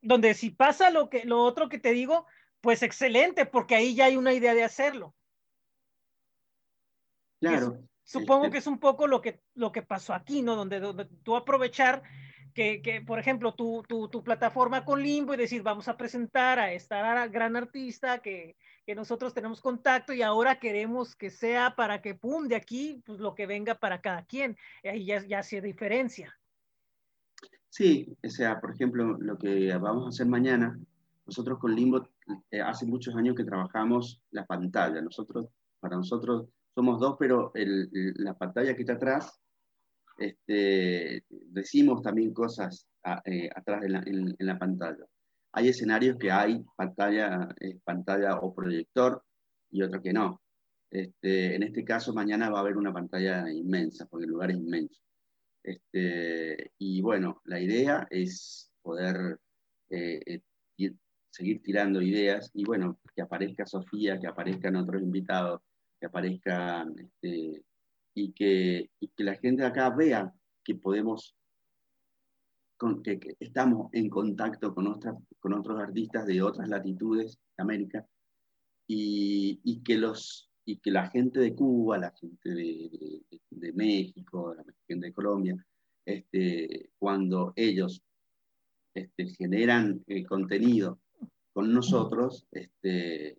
donde 0.00 0.34
si 0.34 0.50
pasa 0.50 0.90
lo, 0.90 1.10
que, 1.10 1.24
lo 1.24 1.42
otro 1.42 1.68
que 1.68 1.78
te 1.78 1.92
digo, 1.92 2.26
pues 2.60 2.82
excelente, 2.82 3.44
porque 3.44 3.74
ahí 3.74 3.94
ya 3.94 4.06
hay 4.06 4.16
una 4.16 4.32
idea 4.32 4.54
de 4.54 4.64
hacerlo. 4.64 5.14
Claro. 7.40 7.76
supongo 8.04 8.44
este 8.44 8.52
que 8.52 8.58
es 8.58 8.66
un 8.68 8.78
poco 8.78 9.08
lo 9.08 9.20
que, 9.20 9.42
lo 9.54 9.72
que 9.72 9.82
pasó 9.82 10.14
aquí, 10.14 10.42
¿no? 10.42 10.54
Donde, 10.54 10.78
donde 10.78 11.06
tú 11.24 11.34
aprovechar 11.34 12.04
que, 12.54 12.80
que, 12.82 13.00
por 13.00 13.18
ejemplo, 13.18 13.54
tu, 13.54 13.82
tu, 13.88 14.08
tu, 14.08 14.22
plataforma 14.22 14.84
con 14.84 15.02
Limbo 15.02 15.34
y 15.34 15.38
decir, 15.38 15.62
vamos 15.62 15.88
a 15.88 15.96
presentar 15.96 16.60
a 16.60 16.72
esta 16.72 17.26
gran 17.26 17.56
artista 17.56 18.20
que, 18.20 18.56
que 18.86 18.94
nosotros 18.94 19.34
tenemos 19.34 19.60
contacto 19.60 20.12
y 20.12 20.22
ahora 20.22 20.58
queremos 20.58 21.14
que 21.14 21.30
sea 21.30 21.74
para 21.76 22.02
que, 22.02 22.14
pum, 22.14 22.48
de 22.48 22.56
aquí, 22.56 23.02
pues 23.06 23.18
lo 23.20 23.34
que 23.34 23.46
venga 23.46 23.74
para 23.74 24.00
cada 24.00 24.24
quien. 24.24 24.56
Ahí 24.84 25.06
ya, 25.06 25.24
ya 25.26 25.42
se 25.42 25.60
diferencia. 25.60 26.36
Sí, 27.68 28.16
o 28.22 28.28
sea, 28.28 28.60
por 28.60 28.72
ejemplo, 28.72 29.16
lo 29.18 29.38
que 29.38 29.74
vamos 29.78 30.06
a 30.06 30.08
hacer 30.10 30.26
mañana, 30.26 30.78
nosotros 31.24 31.58
con 31.58 31.74
Limbo 31.74 32.08
eh, 32.50 32.60
hace 32.60 32.84
muchos 32.84 33.14
años 33.16 33.34
que 33.34 33.44
trabajamos 33.44 34.20
la 34.30 34.44
pantalla. 34.44 35.00
Nosotros, 35.00 35.48
para 35.80 35.96
nosotros 35.96 36.48
somos 36.74 37.00
dos, 37.00 37.16
pero 37.18 37.50
el, 37.54 37.88
la 38.16 38.34
pantalla 38.34 38.74
que 38.74 38.82
está 38.82 38.94
atrás 38.94 39.40
este, 40.18 41.24
decimos 41.30 42.02
también 42.02 42.32
cosas 42.32 42.86
eh, 43.24 43.48
atrás 43.54 43.84
en 43.84 44.36
la, 44.38 44.58
pantalla. 44.58 45.04
Hay 45.52 45.68
escenarios 45.68 46.16
que 46.18 46.30
hay 46.30 46.64
pantalla, 46.76 47.48
eh, 47.60 47.78
pantalla 47.84 48.38
o 48.38 48.54
proyector 48.54 49.22
y 49.70 49.82
otros 49.82 50.02
que 50.02 50.12
no. 50.12 50.40
Este, 50.90 51.54
en 51.54 51.62
este 51.62 51.84
caso, 51.84 52.12
mañana 52.12 52.50
va 52.50 52.58
a 52.58 52.60
haber 52.62 52.76
una 52.76 52.92
pantalla 52.92 53.50
inmensa, 53.50 54.06
porque 54.06 54.24
el 54.24 54.30
lugar 54.30 54.50
es 54.50 54.56
inmenso. 54.56 55.00
Este, 55.62 56.72
y 56.78 57.00
bueno, 57.00 57.40
la 57.44 57.60
idea 57.60 58.06
es 58.10 58.70
poder 58.82 59.38
eh, 59.90 60.40
seguir 61.30 61.62
tirando 61.62 62.02
ideas 62.02 62.50
y 62.52 62.64
bueno, 62.64 63.00
que 63.14 63.22
aparezca 63.22 63.64
Sofía, 63.64 64.20
que 64.20 64.26
aparezcan 64.26 64.76
otros 64.76 65.00
invitados, 65.00 65.62
que 65.98 66.06
aparezcan 66.06 66.94
este, 66.98 67.64
y 68.14 68.32
que 68.32 68.90
la 69.16 69.36
gente 69.36 69.64
acá 69.64 69.88
vea 69.90 70.32
que 70.62 70.74
podemos, 70.74 71.34
con, 72.82 73.00
que, 73.00 73.36
estamos 73.38 73.90
en 73.92 74.10
contacto 74.10 74.74
con, 74.74 74.98
con 75.38 75.52
otros 75.52 75.78
artistas 75.78 76.26
de 76.26 76.42
otras 76.42 76.68
latitudes 76.68 77.38
de 77.56 77.62
América 77.62 78.04
y, 78.88 79.60
y, 79.62 79.84
que 79.84 79.96
los, 79.96 80.50
y 80.64 80.78
que 80.78 80.90
la 80.90 81.08
gente 81.08 81.38
de 81.38 81.54
Cuba, 81.54 81.98
la 81.98 82.10
gente 82.10 82.50
de, 82.50 83.22
de, 83.50 83.72
México, 83.74 84.52
la 84.56 84.64
gente 84.88 85.06
de 85.06 85.12
Colombia, 85.12 85.64
este, 86.04 86.90
cuando 86.98 87.52
ellos 87.54 88.02
este, 88.94 89.28
generan 89.28 90.02
el 90.08 90.26
contenido 90.26 90.98
con 91.52 91.72
nosotros, 91.72 92.48
este, 92.50 93.38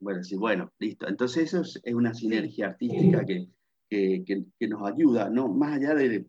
bueno, 0.00 0.24
sí, 0.24 0.34
bueno, 0.34 0.72
listo. 0.78 1.06
Entonces 1.06 1.52
eso 1.52 1.60
es 1.60 1.94
una 1.94 2.14
sinergia 2.14 2.68
artística 2.68 3.22
que, 3.26 3.50
que, 3.90 4.68
nos 4.68 4.90
ayuda, 4.90 5.28
¿no? 5.28 5.48
Más 5.48 5.76
allá 5.76 5.94
de, 5.94 6.24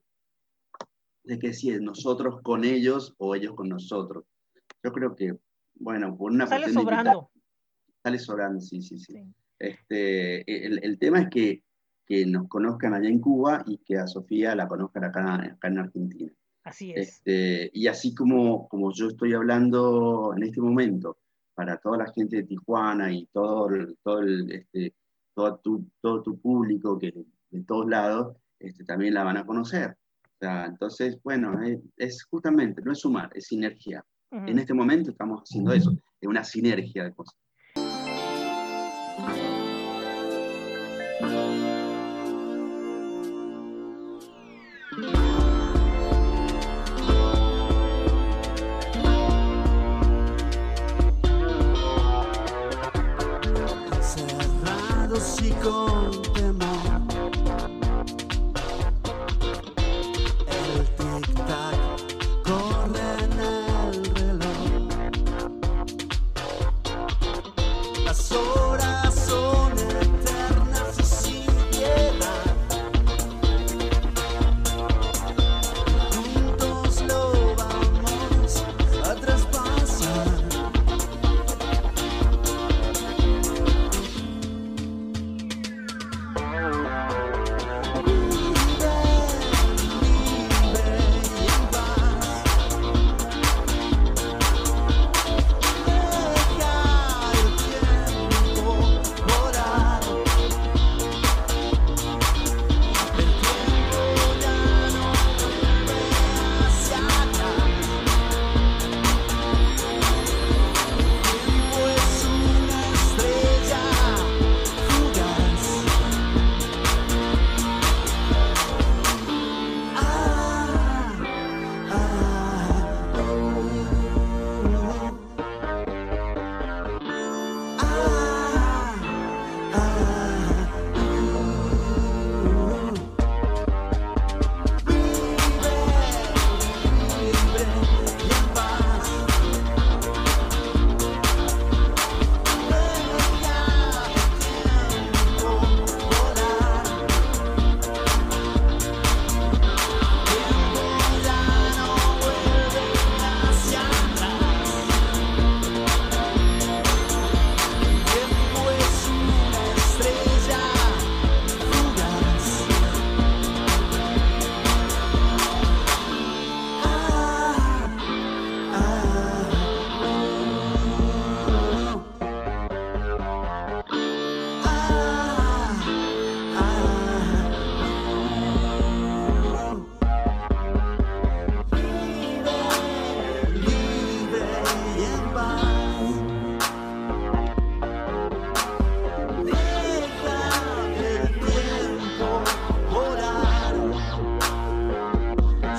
de 1.24 1.40
que 1.40 1.54
si 1.54 1.72
es 1.72 1.82
nosotros 1.82 2.42
con 2.42 2.64
ellos 2.64 3.14
o 3.18 3.36
ellos 3.36 3.54
con 3.56 3.70
nosotros. 3.70 4.26
Yo 4.84 4.92
creo 4.92 5.16
que, 5.16 5.38
bueno, 5.76 6.16
por 6.18 6.32
una 6.32 6.48
Sale 6.48 6.70
sobrando. 6.70 7.32
sale 8.02 8.20
sobrando, 8.20 8.60
sí, 8.60 8.82
sí, 8.82 9.00
sí. 9.00 9.24
Este, 9.60 10.66
el, 10.66 10.84
el, 10.84 11.00
tema 11.00 11.22
es 11.22 11.30
que, 11.30 11.64
que, 12.06 12.26
nos 12.26 12.50
conozcan 12.50 12.94
allá 12.94 13.08
en 13.08 13.20
Cuba 13.20 13.64
y 13.66 13.78
que 13.78 13.98
a 13.98 14.08
Sofía 14.08 14.56
la 14.56 14.68
conozcan 14.68 15.06
acá, 15.06 15.36
acá 15.36 15.68
en 15.70 15.80
Argentina. 15.80 16.32
Así 16.66 16.92
es. 16.92 17.10
Este, 17.10 17.70
y 17.74 17.88
así 17.88 18.14
como, 18.14 18.68
como 18.68 18.92
yo 18.94 19.08
estoy 19.08 19.34
hablando 19.34 20.34
en 20.36 20.44
este 20.44 20.60
momento 20.60 21.18
para 21.54 21.78
toda 21.78 21.98
la 21.98 22.12
gente 22.12 22.38
de 22.38 22.44
Tijuana 22.44 23.14
y 23.14 23.26
todo, 23.28 23.70
todo, 24.02 24.20
el, 24.20 24.52
este, 24.52 24.94
todo, 25.34 25.58
tu, 25.60 25.86
todo 26.02 26.24
tu 26.24 26.40
público 26.40 26.98
que 26.98 27.14
de 27.52 27.64
todos 27.64 27.88
lados, 27.88 28.36
este, 28.60 28.84
también 28.84 29.14
la 29.14 29.24
van 29.24 29.38
a 29.38 29.46
conocer. 29.46 29.96
Entonces, 30.44 31.18
bueno, 31.24 31.60
es, 31.98 32.24
justamente, 32.26 32.82
no 32.84 32.92
es 32.92 33.00
sumar, 33.00 33.30
es 33.34 33.48
sinergia. 33.48 34.04
En 34.32 34.58
este 34.58 34.74
momento 34.74 35.12
estamos 35.12 35.42
haciendo 35.42 35.74
eso, 35.74 35.92
es 36.20 36.28
una 36.28 36.44
sinergia 36.44 37.04
de 37.04 37.14
cosas. 37.14 37.36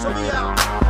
So 0.05 0.13
me 0.13 0.29
out. 0.29 0.84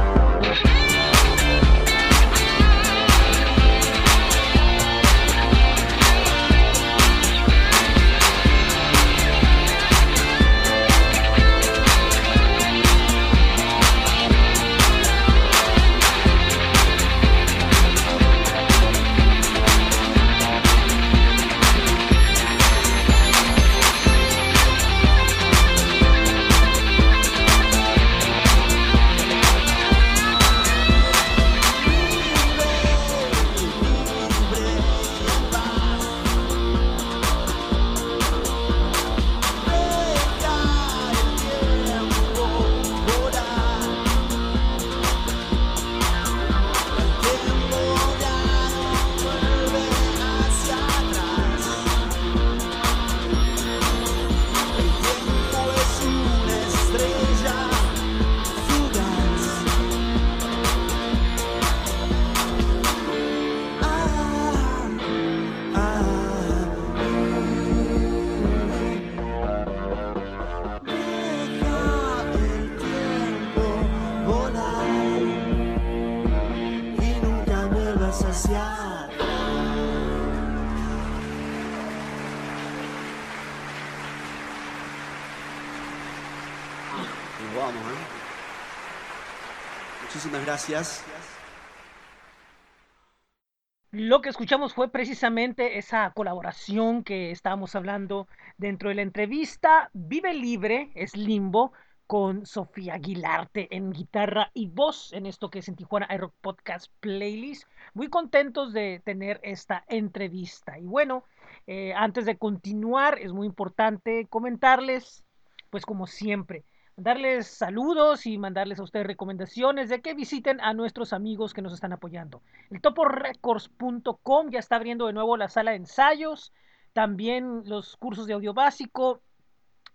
Escuchamos 94.35 94.75
fue 94.75 94.89
precisamente 94.89 95.79
esa 95.79 96.11
colaboración 96.11 97.05
que 97.05 97.31
estábamos 97.31 97.77
hablando 97.77 98.27
dentro 98.57 98.89
de 98.89 98.97
la 98.97 99.03
entrevista. 99.03 99.91
Vive 99.93 100.35
Libre 100.35 100.91
es 100.97 101.17
Limbo 101.17 101.73
con 102.09 102.45
Sofía 102.45 102.95
Aguilarte 102.95 103.69
en 103.71 103.93
guitarra 103.93 104.51
y 104.53 104.67
voz 104.67 105.13
en 105.13 105.27
esto 105.27 105.51
que 105.51 105.61
es 105.61 105.69
en 105.69 105.77
Tijuana 105.77 106.09
iRock 106.13 106.35
Podcast 106.41 106.91
Playlist. 106.99 107.69
Muy 107.93 108.09
contentos 108.09 108.73
de 108.73 109.01
tener 109.05 109.39
esta 109.45 109.85
entrevista. 109.87 110.81
Y 110.81 110.85
bueno, 110.87 111.23
eh, 111.69 111.95
antes 111.95 112.27
de 112.27 112.37
continuar, 112.37 113.21
es 113.21 113.33
muy 113.33 113.47
importante 113.47 114.27
comentarles, 114.29 115.23
pues 115.71 115.87
como 115.87 116.09
siempre, 116.09 116.65
darles 116.97 117.47
saludos 117.47 118.27
y 118.27 118.39
mandarles 118.39 118.79
a 118.79 118.85
ustedes 118.85 119.07
recomendaciones 119.07 119.89
de 119.89 120.01
que 120.01 120.15
visiten 120.15 120.61
a 120.61 120.75
nuestros 120.75 121.13
amigos 121.13 121.53
que 121.53 121.63
nos 121.63 121.73
están 121.73 121.93
apoyando. 121.93 122.43
El 122.71 122.81
toporecords.com 122.81 124.51
ya 124.51 124.59
está 124.59 124.77
abriendo 124.77 125.07
de 125.07 125.13
nuevo 125.13 125.37
la 125.37 125.49
sala 125.49 125.73
de 125.73 125.79
ensayos, 125.79 126.53
también 126.93 127.63
los 127.67 127.97
cursos 127.97 128.27
de 128.27 128.35
audio 128.35 128.55
básico 128.55 129.23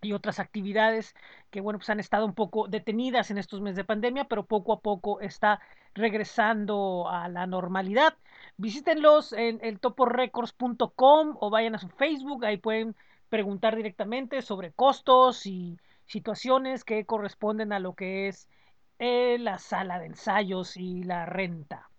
y 0.01 0.13
otras 0.13 0.39
actividades 0.39 1.13
que 1.49 1.62
bueno 1.62 1.79
pues 1.79 1.89
han 1.89 1.99
estado 1.99 2.25
un 2.25 2.33
poco 2.33 2.67
detenidas 2.67 3.31
en 3.31 3.38
estos 3.38 3.59
meses 3.59 3.75
de 3.75 3.83
pandemia 3.83 4.25
pero 4.25 4.45
poco 4.45 4.71
a 4.71 4.79
poco 4.79 5.19
está 5.19 5.59
regresando 5.93 7.09
a 7.09 7.27
la 7.27 7.47
normalidad 7.47 8.15
visítenlos 8.55 9.33
en 9.33 9.59
el 9.62 9.79
toporecords.com 9.79 11.35
o 11.39 11.49
vayan 11.49 11.75
a 11.75 11.79
su 11.79 11.89
facebook 11.89 12.45
ahí 12.45 12.55
pueden 12.57 12.95
preguntar 13.27 13.75
directamente 13.75 14.41
sobre 14.41 14.71
costos 14.71 15.45
y 15.45 15.77
situaciones 16.09 16.83
que 16.83 17.05
corresponden 17.05 17.71
a 17.71 17.79
lo 17.79 17.93
que 17.93 18.27
es 18.27 18.49
eh, 18.97 19.37
la 19.39 19.59
sala 19.59 19.99
de 19.99 20.07
ensayos 20.07 20.75
y 20.75 21.03
la 21.03 21.25
renta. 21.25 21.89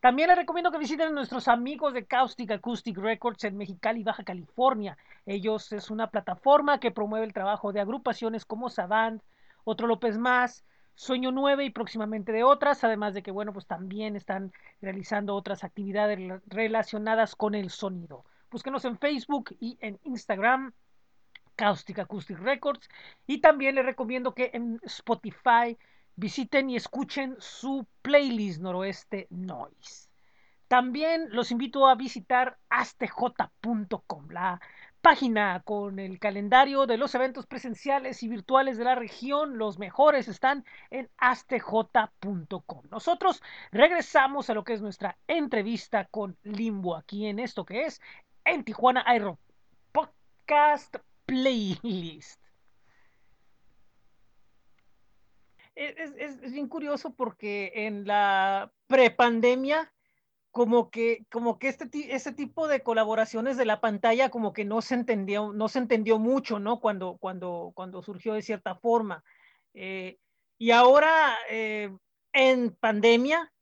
También 0.00 0.28
les 0.28 0.36
recomiendo 0.36 0.70
que 0.70 0.78
visiten 0.78 1.08
a 1.08 1.10
nuestros 1.10 1.48
amigos 1.48 1.94
de 1.94 2.06
Caustic 2.06 2.50
Acoustic 2.50 2.98
Records 2.98 3.44
en 3.44 3.56
Mexicali, 3.56 4.02
Baja 4.02 4.24
California. 4.24 4.98
Ellos 5.24 5.72
es 5.72 5.90
una 5.90 6.10
plataforma 6.10 6.80
que 6.80 6.90
promueve 6.90 7.26
el 7.26 7.32
trabajo 7.32 7.72
de 7.72 7.80
agrupaciones 7.80 8.44
como 8.44 8.68
Savant, 8.68 9.22
Otro 9.64 9.86
López 9.86 10.18
Más, 10.18 10.64
Sueño 10.94 11.30
9 11.30 11.64
y 11.64 11.70
próximamente 11.70 12.32
de 12.32 12.44
otras, 12.44 12.84
además 12.84 13.14
de 13.14 13.22
que, 13.22 13.30
bueno, 13.30 13.52
pues 13.52 13.66
también 13.66 14.16
están 14.16 14.52
realizando 14.80 15.34
otras 15.34 15.64
actividades 15.64 16.18
relacionadas 16.46 17.34
con 17.34 17.54
el 17.54 17.70
sonido. 17.70 18.24
Búsquenos 18.50 18.84
en 18.84 18.98
Facebook 18.98 19.56
y 19.58 19.78
en 19.80 19.98
Instagram 20.04 20.72
Caustic 21.56 21.98
Acoustic 21.98 22.38
Records. 22.38 22.88
Y 23.26 23.40
también 23.40 23.74
les 23.74 23.84
recomiendo 23.84 24.34
que 24.34 24.50
en 24.54 24.80
Spotify 24.84 25.78
visiten 26.16 26.70
y 26.70 26.76
escuchen 26.76 27.36
su 27.38 27.86
playlist 28.02 28.60
Noroeste 28.60 29.26
Noise. 29.30 30.08
También 30.68 31.28
los 31.30 31.50
invito 31.50 31.86
a 31.86 31.94
visitar 31.94 32.58
astj.com, 32.70 34.30
la 34.30 34.60
página 35.00 35.60
con 35.64 35.98
el 35.98 36.18
calendario 36.18 36.86
de 36.86 36.96
los 36.96 37.14
eventos 37.14 37.46
presenciales 37.46 38.22
y 38.22 38.28
virtuales 38.28 38.78
de 38.78 38.84
la 38.84 38.94
región. 38.94 39.58
Los 39.58 39.78
mejores 39.78 40.28
están 40.28 40.64
en 40.90 41.10
astj.com. 41.18 42.82
Nosotros 42.90 43.42
regresamos 43.70 44.48
a 44.48 44.54
lo 44.54 44.64
que 44.64 44.72
es 44.72 44.80
nuestra 44.80 45.18
entrevista 45.28 46.06
con 46.06 46.38
Limbo 46.42 46.96
aquí 46.96 47.26
en 47.26 47.38
esto 47.38 47.66
que 47.66 47.84
es 47.84 48.00
en 48.44 48.64
Tijuana 48.64 49.04
Aero 49.06 49.38
Podcast 49.92 50.96
playlist. 51.26 52.40
Es, 55.74 56.12
es, 56.16 56.52
bien 56.52 56.68
curioso 56.68 57.14
porque 57.14 57.72
en 57.74 58.06
la 58.06 58.72
prepandemia, 58.86 59.92
como 60.52 60.90
que, 60.90 61.26
como 61.32 61.58
que 61.58 61.68
este, 61.68 61.88
este 62.14 62.32
tipo 62.32 62.68
de 62.68 62.84
colaboraciones 62.84 63.56
de 63.56 63.64
la 63.64 63.80
pantalla, 63.80 64.30
como 64.30 64.52
que 64.52 64.64
no 64.64 64.82
se 64.82 64.94
entendió, 64.94 65.52
no 65.52 65.68
se 65.68 65.80
entendió 65.80 66.20
mucho, 66.20 66.60
¿no? 66.60 66.78
Cuando, 66.78 67.16
cuando, 67.18 67.72
cuando 67.74 68.02
surgió 68.02 68.34
de 68.34 68.42
cierta 68.42 68.76
forma. 68.76 69.24
Eh, 69.74 70.18
y 70.58 70.70
ahora, 70.70 71.36
eh, 71.50 71.90
en 72.32 72.70
pandemia, 72.76 73.52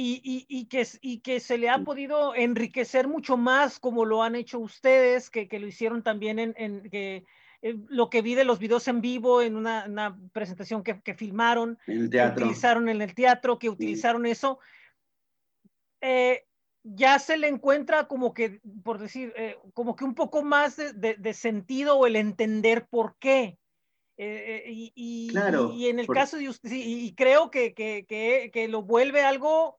y, 0.00 0.64
que, 0.66 0.86
y 1.00 1.18
que 1.20 1.40
se 1.40 1.58
le 1.58 1.68
ha 1.68 1.78
podido 1.78 2.34
enriquecer 2.34 3.08
mucho 3.08 3.36
más 3.36 3.80
como 3.80 4.04
lo 4.04 4.22
han 4.22 4.36
hecho 4.36 4.58
ustedes, 4.60 5.28
que, 5.28 5.48
lo 5.58 5.66
hicieron 5.66 6.02
también 6.02 6.38
en, 6.38 6.88
que, 6.88 7.24
eh, 7.62 7.76
lo 7.88 8.08
que 8.08 8.22
vi 8.22 8.34
de 8.36 8.44
los 8.44 8.60
videos 8.60 8.86
en 8.86 9.00
vivo 9.00 9.42
en 9.42 9.56
una, 9.56 10.16
presentación 10.32 10.84
que, 10.84 11.14
filmaron, 11.14 11.78
que 11.84 11.98
utilizaron 11.98 12.88
en 12.88 13.02
el 13.02 13.14
teatro, 13.14 13.58
que 13.58 13.68
utilizaron 13.68 14.24
eso. 14.26 14.60
Eh, 16.00 16.44
ya 16.84 17.18
se 17.18 17.36
le 17.36 17.48
encuentra 17.48 18.06
como 18.06 18.32
que, 18.32 18.60
por 18.84 18.98
decir, 18.98 19.32
eh, 19.36 19.58
como 19.74 19.96
que 19.96 20.04
un 20.04 20.14
poco 20.14 20.42
más 20.42 20.76
de, 20.76 21.34
sentido 21.34 21.98
o 21.98 22.06
el 22.06 22.14
entender 22.14 22.86
por 22.86 23.16
qué. 23.18 23.58
y, 24.16 24.92
y, 24.94 25.88
en 25.88 25.98
el 25.98 26.06
caso 26.06 26.36
de 26.36 26.48
usted, 26.48 26.70
y, 26.72 27.14
creo 27.16 27.50
que, 27.50 27.74
que, 27.74 28.06
que, 28.52 28.68
lo 28.68 28.82
vuelve 28.82 29.22
algo 29.22 29.78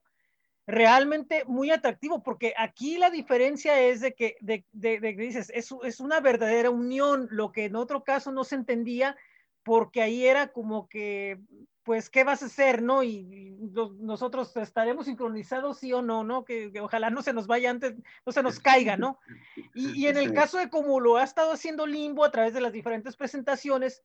realmente 0.70 1.44
muy 1.46 1.70
atractivo, 1.70 2.22
porque 2.22 2.54
aquí 2.56 2.98
la 2.98 3.10
diferencia 3.10 3.80
es 3.80 4.00
de 4.00 4.14
que, 4.14 4.36
de, 4.40 4.64
de, 4.72 4.98
dices, 5.14 5.50
es, 5.54 5.74
es, 5.82 6.00
una 6.00 6.20
verdadera 6.20 6.70
unión, 6.70 7.28
lo 7.30 7.52
que 7.52 7.64
en 7.64 7.76
otro 7.76 8.04
caso 8.04 8.32
no 8.32 8.44
se 8.44 8.54
entendía, 8.54 9.16
porque 9.62 10.02
ahí 10.02 10.26
era 10.26 10.48
como 10.48 10.88
que, 10.88 11.40
pues, 11.82 12.08
¿qué 12.08 12.24
vas 12.24 12.42
a 12.42 12.46
hacer, 12.46 12.82
no? 12.82 13.02
Y, 13.02 13.58
nosotros 13.98 14.56
estaremos 14.56 15.06
sincronizados, 15.06 15.78
sí 15.78 15.92
o 15.92 16.02
no, 16.02 16.24
¿no? 16.24 16.44
Que, 16.44 16.72
ojalá 16.80 17.10
no 17.10 17.22
se 17.22 17.32
nos 17.32 17.46
vaya 17.46 17.70
antes, 17.70 17.94
no 18.24 18.32
se 18.32 18.42
nos 18.42 18.58
caiga, 18.60 18.96
¿no? 18.96 19.18
Y, 19.74 20.02
y, 20.02 20.06
en 20.06 20.16
el 20.16 20.32
caso 20.32 20.58
de 20.58 20.70
como 20.70 21.00
lo 21.00 21.16
ha 21.16 21.24
estado 21.24 21.52
haciendo 21.52 21.86
Limbo 21.86 22.24
a 22.24 22.30
través 22.30 22.54
de 22.54 22.60
las 22.60 22.72
diferentes 22.72 23.16
presentaciones, 23.16 24.02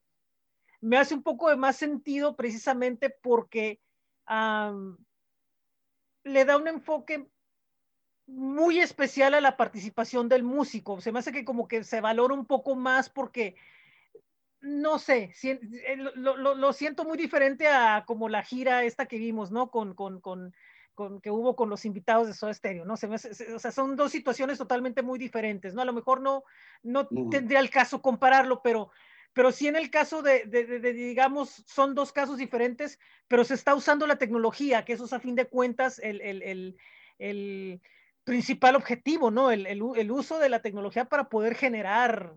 me 0.82 0.98
hace 0.98 1.16
un 1.16 1.24
poco 1.24 1.50
de 1.50 1.56
más 1.56 1.78
sentido 1.78 2.36
precisamente 2.36 3.10
porque 3.10 3.80
le 6.26 6.44
da 6.44 6.58
un 6.58 6.68
enfoque 6.68 7.30
muy 8.28 8.80
especial 8.80 9.36
a 9.36 9.42
la 9.42 9.56
participación 9.56 10.28
del 10.28 10.44
músico. 10.44 11.00
Se 11.00 11.12
me 11.12 11.20
hace 11.20 11.32
que 11.32 11.46
como 11.46 11.68
que 11.68 11.84
se 11.84 12.02
valora 12.02 12.34
un 12.34 12.46
poco 12.46 12.76
más 12.76 13.10
porque, 13.10 13.56
no 14.60 14.98
sé, 14.98 15.34
eh, 15.44 15.98
lo, 16.16 16.74
siento 16.74 17.06
muy 17.06 17.18
diferente 17.18 17.68
a 17.68 18.04
como 18.06 18.28
la 18.28 18.44
gira 18.44 18.84
esta 18.84 19.06
que 19.06 19.20
vimos, 19.20 19.52
¿no? 19.52 19.70
Con, 19.70 19.94
con, 19.94 20.20
con, 20.20 20.56
con 20.96 21.22
que 21.22 21.30
hubo 21.30 21.56
con 21.56 21.70
los 21.70 21.86
invitados 21.86 22.26
de 22.26 22.34
Soda 22.34 22.54
Stereo, 22.54 22.86
¿no? 22.86 22.98
Se 22.98 23.08
me 23.08 23.16
o 23.16 23.60
sea, 23.60 23.72
son 23.72 23.96
dos 23.96 24.12
situaciones 24.12 24.58
totalmente 24.58 25.04
muy 25.04 25.20
diferentes, 25.20 25.76
¿no? 25.76 25.84
A 25.84 25.86
lo 25.86 25.94
mejor 25.94 26.22
no, 26.22 26.44
no 26.82 27.08
tendría 27.30 27.60
el 27.60 27.70
caso 27.70 28.02
compararlo, 28.02 28.64
pero 28.64 28.90
pero 29.36 29.52
sí 29.52 29.68
en 29.68 29.76
el 29.76 29.92
caso 29.92 30.22
de, 30.22 30.46
digamos, 30.94 31.66
son 31.68 31.94
dos 31.94 32.14
casos 32.14 32.38
diferentes, 32.38 32.98
pero 33.28 33.44
se 33.44 33.54
está 33.54 33.76
usando 33.76 34.08
la 34.08 34.16
tecnología, 34.16 34.86
que 34.86 34.94
eso 34.94 35.04
es 35.04 35.12
a 35.12 35.20
fin 35.20 35.36
de 35.36 35.50
cuentas 35.50 36.00
el, 36.02 36.78
principal 38.24 38.78
objetivo, 38.78 39.32
¿no? 39.32 39.52
El, 39.52 40.10
uso 40.10 40.40
de 40.40 40.48
la 40.48 40.62
tecnología 40.62 41.04
para 41.04 41.28
poder 41.28 41.56
generar. 41.56 42.34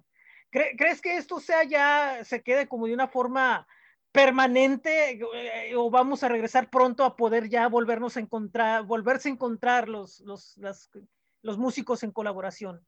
¿Crees 0.51 1.01
que 1.01 1.17
esto 1.17 1.39
sea 1.39 1.63
ya, 1.63 2.25
se 2.25 2.43
quede 2.43 2.67
como 2.67 2.89
de 2.89 2.95
una 2.95 3.07
forma 3.07 3.69
permanente 4.11 5.21
eh, 5.35 5.77
o 5.77 5.91
vamos 5.91 6.25
a 6.25 6.29
regresar 6.29 6.69
pronto 6.69 7.05
a 7.05 7.15
poder 7.15 7.49
ya 7.49 7.69
volvernos 7.69 8.17
a 8.17 8.21
encontrar, 8.21 8.83
volverse 8.83 9.29
a 9.29 9.33
encontrar 9.33 9.89
los, 9.89 10.19
los, 10.21 10.59
los 11.43 11.59
músicos 11.59 12.03
en 12.03 12.11
colaboración? 12.11 12.85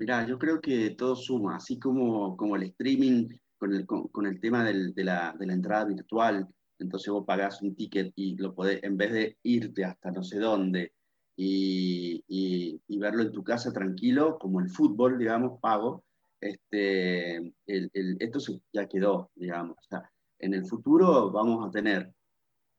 Mirá, 0.00 0.26
yo 0.26 0.38
creo 0.38 0.62
que 0.62 0.90
todo 0.92 1.14
suma, 1.14 1.56
así 1.56 1.78
como, 1.78 2.34
como 2.34 2.56
el 2.56 2.62
streaming 2.62 3.28
con 3.58 3.74
el, 3.74 3.86
con, 3.86 4.24
el 4.24 4.40
tema 4.40 4.64
de, 4.64 5.04
la, 5.04 5.36
entrada 5.38 5.84
virtual, 5.84 6.48
entonces 6.78 7.12
vos 7.12 7.26
pagás 7.26 7.60
un 7.60 7.76
ticket 7.76 8.10
y 8.16 8.34
lo 8.36 8.54
podés, 8.54 8.82
en 8.82 8.96
vez 8.96 9.12
de 9.12 9.36
irte 9.42 9.84
hasta 9.84 10.10
no 10.10 10.24
sé 10.24 10.38
dónde 10.38 10.94
y, 11.36 12.24
y, 12.26 12.98
verlo 12.98 13.20
en 13.24 13.32
tu 13.32 13.44
casa 13.44 13.74
tranquilo, 13.74 14.38
como 14.38 14.60
el 14.60 14.70
fútbol, 14.70 15.18
digamos, 15.18 15.60
pago, 15.60 16.02
este, 16.40 17.52
esto 17.66 18.38
ya 18.72 18.88
quedó, 18.88 19.30
digamos. 19.34 19.76
O 19.76 19.82
sea, 19.82 20.10
en 20.38 20.54
el 20.54 20.64
futuro 20.64 21.30
vamos 21.30 21.68
a 21.68 21.70
tener 21.70 22.10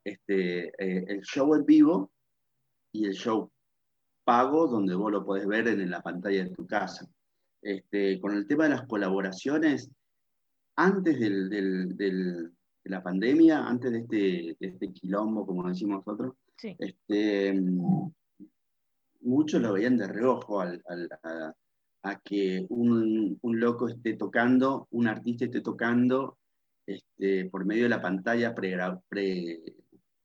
este, 0.03 0.69
eh, 0.69 1.05
el 1.07 1.21
show 1.21 1.53
en 1.53 1.65
vivo 1.67 2.11
y 2.91 3.05
el 3.05 3.13
show 3.13 3.51
pago 4.23 4.67
donde 4.67 4.95
vos 4.95 5.11
lo 5.11 5.25
podés 5.25 5.47
ver 5.47 5.67
en, 5.67 5.89
la 5.89 6.01
pantalla 6.01 6.43
de 6.43 6.49
tu 6.51 6.65
casa. 6.65 7.07
Este, 7.61 8.19
con 8.19 8.35
el 8.35 8.47
tema 8.47 8.63
de 8.65 8.71
las 8.71 8.87
colaboraciones, 8.87 9.89
antes 10.75 11.19
de 11.19 12.49
la 12.85 13.03
pandemia, 13.03 13.67
antes 13.67 13.91
de 13.91 13.99
este, 13.99 14.57
este, 14.59 14.91
quilombo, 14.91 15.45
como 15.45 15.67
decimos 15.67 16.03
nosotros, 16.05 16.35
este, 16.79 17.61
muchos 19.21 19.61
lo 19.61 19.73
veían 19.73 19.97
de 19.97 20.07
reojo 20.07 20.61
al, 20.61 20.81
a 22.03 22.19
que 22.19 22.65
un, 22.69 23.39
loco 23.43 23.87
esté 23.87 24.15
tocando, 24.15 24.87
un 24.91 25.07
artista 25.07 25.45
esté 25.45 25.61
tocando 25.61 26.37
este, 26.85 27.45
por 27.45 27.65
medio 27.65 27.83
de 27.83 27.89
la 27.89 28.01
pantalla 28.01 28.55
pre, 28.55 28.75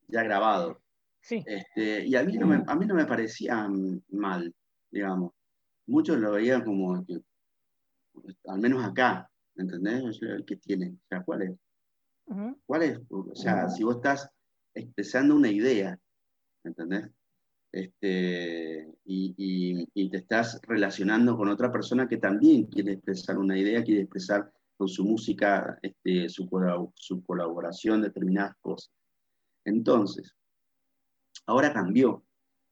ya 0.07 0.23
grabado. 0.23 0.81
Sí. 1.27 1.43
Este, 1.45 2.07
y 2.07 2.15
a 2.15 2.23
mí, 2.23 2.37
no 2.37 2.47
me, 2.47 2.63
a 2.65 2.75
mí 2.77 2.85
no 2.85 2.95
me 2.95 3.05
parecía 3.05 3.69
mal, 4.11 4.55
digamos. 4.89 5.33
Muchos 5.85 6.17
lo 6.19 6.31
veían 6.31 6.63
como, 6.63 7.05
que, 7.05 7.19
al 8.45 8.59
menos 8.59 8.81
acá, 8.85 9.29
¿entendés? 9.57 10.21
¿Qué 10.45 10.55
tiene? 10.55 10.91
O 10.91 11.07
sea, 11.09 11.23
¿cuál 11.23 11.41
es? 11.41 11.51
¿Cuál 12.65 12.83
es? 12.83 12.99
O 13.09 13.35
sea, 13.35 13.67
si 13.69 13.83
vos 13.83 13.97
estás 13.97 14.29
expresando 14.73 15.35
una 15.35 15.51
idea, 15.51 15.99
¿entendés? 16.63 17.09
Este, 17.73 18.89
y, 19.03 20.09
te 20.09 20.17
estás 20.19 20.61
relacionando 20.63 21.35
con 21.35 21.49
otra 21.49 21.69
persona 21.69 22.07
que 22.07 22.15
también 22.15 22.67
quiere 22.67 22.93
expresar 22.93 23.37
una 23.37 23.57
idea, 23.59 23.83
quiere 23.83 24.03
expresar 24.03 24.49
con 24.77 24.87
su 24.87 25.03
música 25.03 25.77
este, 25.81 26.29
su, 26.29 26.47
su 26.95 27.25
colaboración, 27.25 28.01
determinadas 28.01 28.55
cosas. 28.61 28.93
Entonces, 29.65 30.33
ahora 31.47 31.73
cambió, 31.73 32.23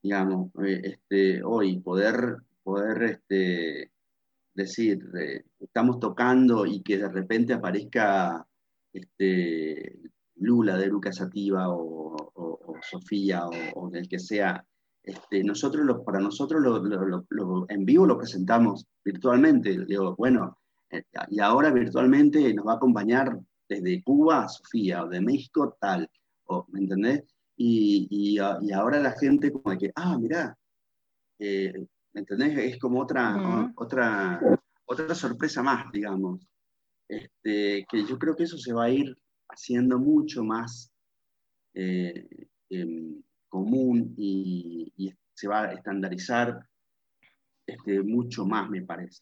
digamos, 0.03 0.51
eh, 0.63 0.82
este, 0.84 1.43
hoy 1.43 1.80
poder, 1.80 2.38
poder 2.63 3.03
este, 3.03 3.91
decir, 4.53 4.99
eh, 5.19 5.43
estamos 5.59 5.99
tocando 5.99 6.65
y 6.65 6.82
que 6.82 6.97
de 6.97 7.09
repente 7.09 7.53
aparezca 7.53 8.45
este, 8.93 9.99
Lula 10.36 10.78
de 10.78 10.88
Luca 10.88 11.11
Sativa 11.11 11.69
o, 11.69 12.03
Sofía 12.82 13.45
o, 13.73 13.89
del 13.89 14.07
que 14.07 14.19
sea, 14.19 14.63
nosotros 15.43 16.01
para 16.05 16.19
nosotros 16.19 16.61
lo, 16.61 17.65
en 17.69 17.86
vivo 17.86 18.05
lo 18.05 18.17
presentamos 18.17 18.86
virtualmente. 19.03 19.86
Digo, 19.86 20.15
bueno, 20.15 20.59
eh, 20.91 21.03
y 21.30 21.39
ahora 21.39 21.71
virtualmente 21.71 22.53
nos 22.53 22.67
va 22.67 22.73
a 22.73 22.76
acompañar 22.76 23.39
desde 23.67 24.03
Cuba 24.03 24.43
a 24.43 24.49
Sofía 24.49 25.03
o 25.03 25.07
de 25.07 25.21
México 25.21 25.78
tal, 25.80 26.09
o, 26.45 26.65
¿me 26.69 26.82
entendés? 26.82 27.34
Y, 27.57 28.07
y, 28.09 28.37
ahora 28.39 28.99
la 28.99 29.11
gente 29.11 29.51
como 29.51 29.77
que, 29.77 29.91
ah, 29.95 30.17
mirá, 30.17 30.57
eh, 31.39 31.73
¿me 32.13 32.21
entendés? 32.21 32.57
Es 32.57 32.79
como 32.79 33.01
otra, 33.01 33.71
otra, 33.75 34.39
otra 34.85 35.15
sorpresa 35.15 35.63
más, 35.63 35.91
digamos. 35.91 36.45
Este, 37.07 37.85
que 37.89 38.05
yo 38.05 38.17
creo 38.17 38.35
que 38.35 38.43
eso 38.43 38.57
se 38.57 38.73
va 38.73 38.85
a 38.85 38.89
ir 38.89 39.15
haciendo 39.47 39.99
mucho 39.99 40.43
más 40.43 40.91
eh, 41.73 42.27
em, 42.69 43.21
común 43.47 44.13
y, 44.17 45.13
se 45.33 45.49
va 45.49 45.63
a 45.63 45.73
estandarizar 45.73 46.65
este, 47.67 48.01
mucho 48.01 48.45
más, 48.45 48.69
me 48.69 48.81
parece. 48.83 49.21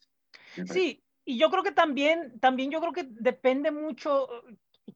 Sí, 0.67 1.03
y 1.25 1.39
yo 1.39 1.49
creo 1.49 1.63
que 1.63 1.71
también, 1.71 2.39
también 2.39 2.69
yo 2.69 2.79
creo 2.79 2.93
que 2.93 3.07
depende 3.09 3.71
mucho 3.71 4.27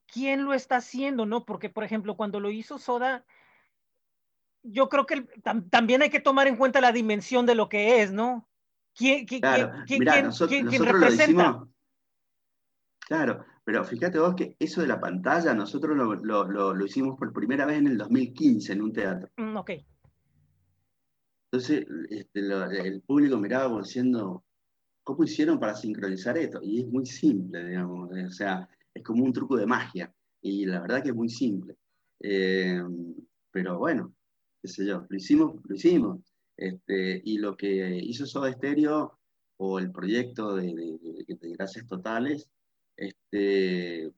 quién 0.08 0.46
lo 0.46 0.54
está 0.54 0.78
haciendo, 0.78 1.26
¿no? 1.26 1.46
Porque, 1.46 1.70
por 1.70 1.84
ejemplo, 1.84 2.16
cuando 2.16 2.40
lo 2.40 2.50
hizo 2.50 2.78
Soda, 2.78 3.26
yo 4.64 4.90
creo 4.90 5.06
que 5.06 5.28
también 5.70 6.02
hay 6.02 6.10
que 6.10 6.20
tomar 6.20 6.48
en 6.48 6.58
cuenta 6.58 6.82
la 6.82 6.92
dimensión 6.92 7.46
de 7.46 7.56
lo 7.56 7.70
que 7.70 8.02
es, 8.02 8.12
¿no? 8.12 8.48
¿Quién, 8.96 9.26
claro. 9.26 9.72
nosotros, 10.24 10.78
representa? 10.80 11.68
claro, 13.00 13.46
pero 13.64 13.84
fíjate 13.84 14.18
vos 14.18 14.34
que 14.34 14.56
eso 14.58 14.82
de 14.82 14.88
la 14.88 15.00
pantalla, 15.00 15.54
nosotros 15.54 15.96
lo, 15.96 16.86
hicimos 16.86 17.18
por 17.18 17.32
primera 17.32 17.66
vez 17.66 17.78
en 17.78 17.88
el 17.88 17.98
2015 17.98 18.74
en 18.74 18.82
un 18.82 18.94
teatro. 18.94 19.30
Mm, 19.38 19.56
ok. 19.56 19.72
Entonces, 21.52 21.86
este, 22.10 22.40
el 22.40 23.02
público 23.02 23.38
miraba 23.38 23.66
como 23.66 23.84
diciendo, 23.84 24.44
¿cómo 25.04 25.24
hicieron 25.24 25.60
para 25.60 25.76
sincronizar 25.76 26.38
esto? 26.38 26.60
Y 26.64 26.82
es 26.82 26.88
muy 26.88 27.06
simple, 27.06 27.64
digamos, 27.66 28.10
o 28.12 28.32
sea, 28.32 28.68
es 28.98 29.04
como 29.04 29.24
un 29.24 29.34
truco 29.34 29.56
de 29.56 29.66
magia, 29.66 30.14
y 30.42 30.66
la 30.66 30.82
verdad 30.82 31.02
que 31.02 31.10
es 31.10 31.16
muy 31.16 31.30
simple. 31.30 31.76
Eh, 32.20 32.82
pero 33.52 33.78
bueno, 33.78 34.14
qué 34.62 34.68
sé 34.68 34.86
yo, 34.86 35.06
lo 35.08 35.18
hicimos, 35.18 35.56
lo 35.64 35.76
hicimos. 35.76 36.20
Este, 36.56 37.22
y 37.24 37.38
lo 37.38 37.56
que 37.56 37.98
hizo 38.04 38.26
Soda 38.26 38.52
Stereo, 38.52 39.20
o 39.58 39.80
el 39.80 39.92
proyecto 39.92 40.56
de, 40.56 40.74
de, 41.28 41.50
Gracias 41.54 41.88
Totales, 41.88 42.50
este, 42.96 44.12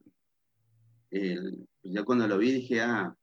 yo 1.83 2.05
cuando 2.05 2.27
lo 2.27 2.37
vi 2.37 2.51
dije, 2.51 2.81
ah, 2.81 3.15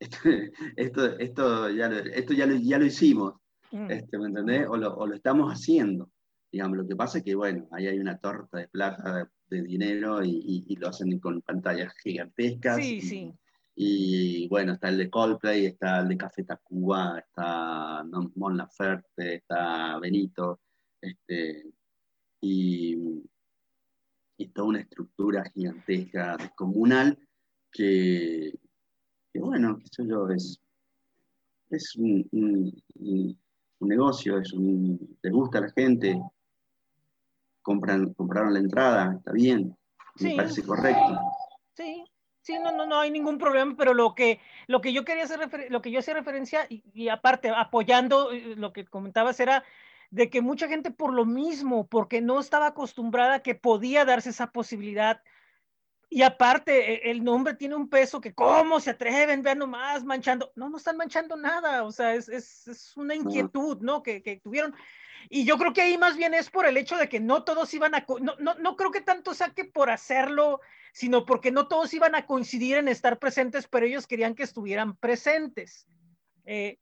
esto, 0.76 1.18
esto, 1.18 1.70
ya, 1.70 1.88
lo, 1.88 1.96
esto 1.98 2.34
ya, 2.34 2.46
lo, 2.46 2.56
ya 2.56 2.78
lo 2.78 2.84
hicimos, 2.84 3.34
mm. 3.72 3.90
este, 3.90 4.18
¿me 4.18 4.26
entendés? 4.26 4.66
O 4.68 4.76
lo, 4.76 4.94
o 4.94 5.06
lo, 5.06 5.14
estamos 5.14 5.50
haciendo. 5.52 6.10
Digamos, 6.52 6.78
lo 6.78 6.86
que 6.86 6.96
pasa 6.96 7.18
es 7.18 7.24
que, 7.24 7.34
bueno, 7.34 7.68
ahí 7.72 7.86
hay 7.86 7.98
una 7.98 8.18
torta 8.18 8.58
de 8.58 8.68
plata, 8.68 9.30
de, 9.48 9.62
dinero, 9.62 10.24
y, 10.24 10.64
y, 10.68 10.76
lo 10.76 10.88
hacen 10.88 11.18
con 11.18 11.40
pantallas 11.42 11.92
gigantescas. 12.02 12.76
Sí, 12.76 13.00
sí. 13.00 13.34
Y 13.78 14.48
bueno, 14.48 14.72
está 14.72 14.88
el 14.88 14.96
de 14.96 15.10
Coldplay, 15.10 15.66
está 15.66 16.00
el 16.00 16.08
de 16.08 16.16
Café 16.16 16.44
Tacuba, 16.44 17.18
está 17.18 18.04
Mon 18.34 18.56
Laferte, 18.56 19.34
está 19.34 19.98
Benito, 19.98 20.60
este, 21.00 21.66
y, 22.40 23.22
y, 24.38 24.48
toda 24.48 24.68
una 24.68 24.80
estructura 24.80 25.44
gigantesca, 25.50 26.38
descomunal, 26.38 27.18
que, 27.70 28.58
que 29.30 29.40
bueno, 29.40 29.78
qué 29.78 29.86
sé 29.90 30.08
yo, 30.08 30.30
es, 30.30 30.58
es 31.68 31.96
un, 31.96 32.26
un, 32.32 33.38
negocio, 33.80 34.38
es 34.38 34.54
un, 34.54 35.18
te 35.20 35.28
gusta 35.30 35.58
a 35.58 35.62
la 35.62 35.70
gente, 35.70 36.18
compran, 37.66 38.14
compraron 38.14 38.52
la 38.52 38.60
entrada, 38.60 39.16
está 39.18 39.32
bien, 39.32 39.76
me 40.20 40.36
parece 40.36 40.62
correcto. 40.62 41.18
Sí, 41.74 42.04
Sí, 42.40 42.56
no, 42.62 42.70
no, 42.70 42.86
no 42.86 43.00
hay 43.00 43.10
ningún 43.10 43.38
problema, 43.38 43.74
pero 43.76 43.92
lo 43.92 44.14
que, 44.14 44.38
lo 44.68 44.80
que 44.80 44.92
yo 44.92 45.04
quería 45.04 45.24
hacer, 45.24 45.50
lo 45.68 45.82
que 45.82 45.90
yo 45.90 45.98
hacía 45.98 46.14
referencia, 46.14 46.64
y, 46.68 47.08
aparte 47.08 47.50
apoyando 47.50 48.30
eh, 48.30 48.54
lo 48.56 48.72
que 48.72 48.84
comentabas, 48.84 49.40
era 49.40 49.64
de 50.12 50.30
que 50.30 50.42
mucha 50.42 50.68
gente 50.68 50.92
por 50.92 51.12
lo 51.12 51.24
mismo, 51.24 51.88
porque 51.88 52.20
no 52.20 52.38
estaba 52.38 52.68
acostumbrada 52.68 53.42
que 53.42 53.56
podía 53.56 54.04
darse 54.04 54.30
esa 54.30 54.52
posibilidad, 54.52 55.20
y 56.08 56.22
aparte 56.22 56.94
e, 56.94 57.10
el 57.10 57.24
nombre 57.24 57.54
tiene 57.54 57.74
un 57.74 57.88
peso 57.88 58.20
que 58.20 58.34
cómo 58.34 58.80
se 58.80 58.90
atreven, 58.90 59.42
vean 59.42 59.58
nomás 59.58 60.04
manchando, 60.04 60.52
no, 60.54 60.68
no 60.68 60.76
están 60.76 60.96
manchando 60.96 61.36
nada, 61.36 61.84
o 61.84 61.92
sea, 61.92 62.14
es, 62.14 62.28
es, 62.28 62.68
es 62.68 62.96
una 62.96 63.14
inquietud, 63.14 63.78
¿no? 63.80 64.02
Que, 64.02 64.22
que 64.22 64.36
tuvieron. 64.36 64.74
Y 65.28 65.44
yo 65.44 65.58
creo 65.58 65.72
que 65.72 65.82
ahí 65.82 65.98
más 65.98 66.16
bien 66.16 66.34
es 66.34 66.50
por 66.50 66.66
el 66.66 66.76
hecho 66.76 66.96
de 66.96 67.08
que 67.08 67.18
no 67.18 67.42
todos 67.42 67.72
iban 67.74 67.94
a, 67.94 68.06
no, 68.20 68.36
no, 68.38 68.54
no 68.54 68.76
creo 68.76 68.92
que 68.92 69.00
tanto 69.00 69.34
sea 69.34 69.50
que 69.50 69.64
por 69.64 69.90
hacerlo, 69.90 70.60
sino 70.92 71.26
porque 71.26 71.50
no 71.50 71.66
todos 71.66 71.92
iban 71.94 72.14
a 72.14 72.26
coincidir 72.26 72.76
en 72.76 72.88
estar 72.88 73.18
presentes, 73.18 73.66
pero 73.66 73.86
ellos 73.86 74.06
querían 74.06 74.34
que 74.34 74.44
estuvieran 74.44 74.96
presentes. 74.96 75.88
Eh, 76.44 76.78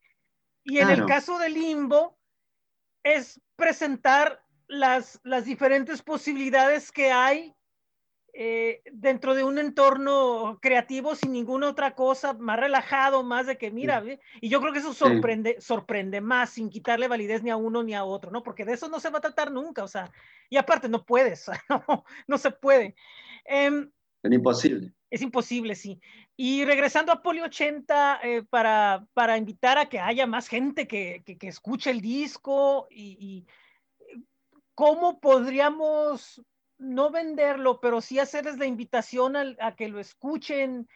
y 0.62 0.78
en 0.78 0.90
el 0.90 1.06
caso 1.06 1.38
de 1.38 1.48
Limbo, 1.48 2.18
es 3.02 3.40
presentar 3.56 4.42
las, 4.66 5.20
las 5.24 5.44
diferentes 5.44 6.02
posibilidades 6.02 6.90
que 6.90 7.12
hay 7.12 7.54
eh, 8.36 8.82
dentro 8.90 9.36
de 9.36 9.44
un 9.44 9.58
entorno 9.58 10.58
creativo 10.60 11.14
sin 11.14 11.32
ninguna 11.32 11.68
otra 11.68 11.94
cosa, 11.94 12.32
más 12.32 12.58
relajado, 12.58 13.22
más 13.22 13.46
de 13.46 13.56
que 13.56 13.70
mira, 13.70 14.02
y 14.40 14.48
yo 14.48 14.60
creo 14.60 14.72
que 14.72 14.80
eso 14.80 14.92
sorprende, 14.92 15.60
sorprende 15.60 16.20
más 16.20 16.50
sin 16.50 16.68
quitarle 16.68 17.06
validez 17.06 17.44
ni 17.44 17.50
a 17.50 17.56
uno 17.56 17.84
ni 17.84 17.94
a 17.94 18.02
otro, 18.02 18.32
¿no? 18.32 18.42
Porque 18.42 18.64
de 18.64 18.72
eso 18.72 18.88
no 18.88 18.98
se 18.98 19.10
va 19.10 19.18
a 19.18 19.20
tratar 19.20 19.52
nunca, 19.52 19.84
o 19.84 19.88
sea, 19.88 20.10
y 20.50 20.56
aparte 20.56 20.88
no 20.88 21.04
puedes, 21.04 21.46
no, 22.26 22.38
se 22.38 22.50
puede. 22.50 22.96
Em, 23.44 23.88
es 24.24 24.32
imposible. 24.32 24.92
Es 25.10 25.22
imposible, 25.22 25.76
sí. 25.76 26.00
Y 26.36 26.64
regresando 26.64 27.12
a 27.12 27.22
Poli 27.22 27.40
80, 27.40 28.18
eh, 28.24 28.42
para, 28.50 29.06
para 29.14 29.38
invitar 29.38 29.78
a 29.78 29.88
que 29.88 30.00
haya 30.00 30.26
más 30.26 30.48
gente 30.48 30.88
que, 30.88 31.22
que, 31.24 31.46
escuche 31.46 31.92
el 31.92 32.00
disco 32.00 32.88
y, 32.90 33.16
y 33.20 33.46
cómo 34.74 35.20
podríamos 35.20 36.42
no 36.78 37.10
venderlo, 37.10 37.80
pero 37.80 38.00
sí 38.00 38.18
hacerles 38.18 38.58
la 38.58 38.66
invitación 38.66 39.36
a, 39.36 39.74
que 39.76 39.88
lo 39.88 40.00
escuchen, 40.00 40.88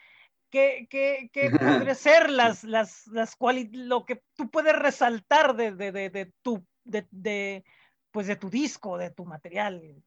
que, 0.51 0.87
que, 0.91 1.31
que 1.33 1.51
podría 1.91 1.95
ser 1.95 2.31
las, 2.31 2.65
las, 2.65 3.07
las 3.09 3.37
lo 3.73 4.05
que 4.05 4.23
tú 4.35 4.51
puedes 4.51 4.77
resaltar 4.77 5.57
de, 5.57 5.73
de, 5.73 5.93
de, 5.93 6.11
de 6.11 6.33
tu, 6.43 6.65
de, 6.85 7.07
de, 7.11 7.65
pues 8.11 8.27
de 8.27 8.37
tu 8.37 8.51
disco, 8.51 8.99
de 8.99 9.11
tu 9.11 9.25
material. 9.25 10.03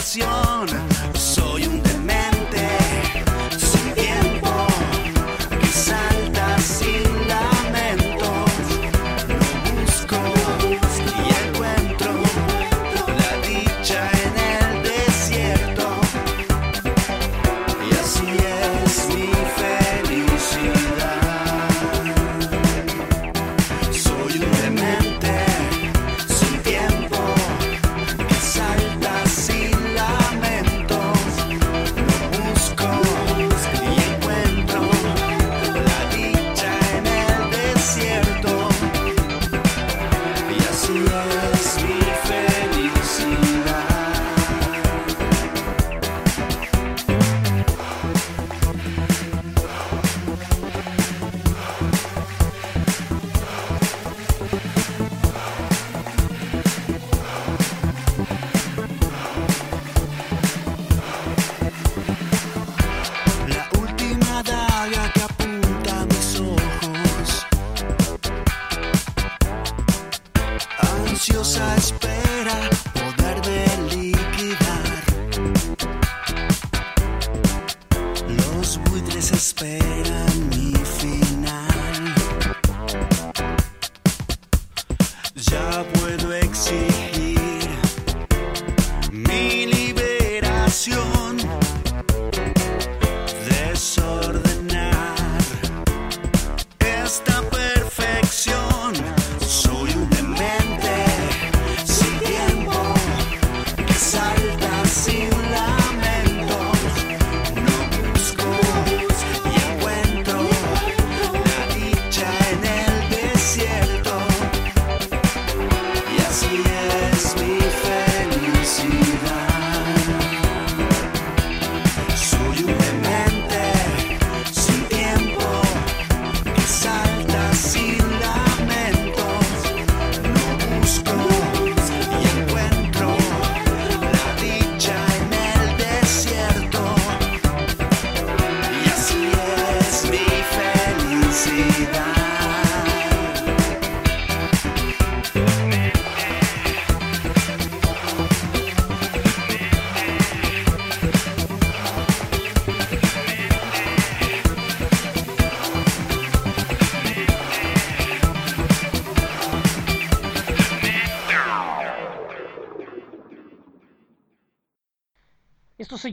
sensazione 0.00 0.49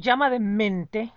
llama 0.07 0.29
de 0.29 0.39
mente 0.39 1.13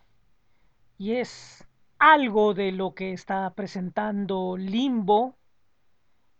y 0.99 1.13
es 1.13 1.65
algo 2.01 2.55
de 2.55 2.73
lo 2.73 2.93
que 2.93 3.13
está 3.13 3.55
presentando 3.55 4.57
Limbo 4.57 5.37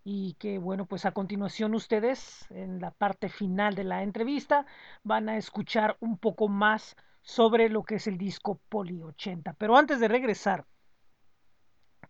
y 0.03 0.35
que 0.35 0.59
bueno 0.59 0.85
pues 0.85 1.07
a 1.07 1.13
continuación 1.13 1.77
ustedes 1.77 2.51
en 2.51 2.81
la 2.81 2.91
parte 2.91 3.29
final 3.29 3.77
de 3.77 3.85
la 3.85 4.03
entrevista 4.03 4.67
van 5.05 5.29
a 5.29 5.37
escuchar 5.37 5.97
un 6.01 6.19
poco 6.19 6.49
más 6.49 6.97
sobre 7.23 7.69
lo 7.69 7.85
que 7.85 7.95
es 7.95 8.09
el 8.09 8.19
disco 8.19 8.61
Poli 8.69 9.01
80 9.01 9.53
pero 9.53 9.77
antes 9.77 10.01
de 10.01 10.09
regresar 10.09 10.67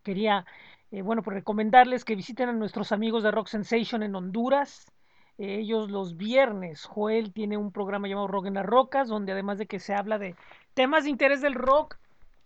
quería 0.01 0.47
eh, 0.89 1.03
bueno 1.03 1.21
pues 1.21 1.35
recomendarles 1.35 2.03
que 2.03 2.15
visiten 2.15 2.49
a 2.49 2.53
nuestros 2.53 2.91
amigos 2.91 3.21
de 3.21 3.29
Rock 3.29 3.45
Sensation 3.45 4.01
en 4.01 4.15
Honduras 4.15 4.91
ellos 5.37 5.89
los 5.89 6.17
viernes, 6.17 6.85
Joel 6.85 7.33
tiene 7.33 7.57
un 7.57 7.71
programa 7.71 8.07
llamado 8.07 8.27
Rock 8.27 8.47
en 8.47 8.53
las 8.55 8.65
Rocas, 8.65 9.07
donde 9.07 9.31
además 9.31 9.57
de 9.57 9.65
que 9.65 9.79
se 9.79 9.93
habla 9.93 10.19
de 10.19 10.35
temas 10.73 11.03
de 11.03 11.09
interés 11.09 11.41
del 11.41 11.55
rock, 11.55 11.97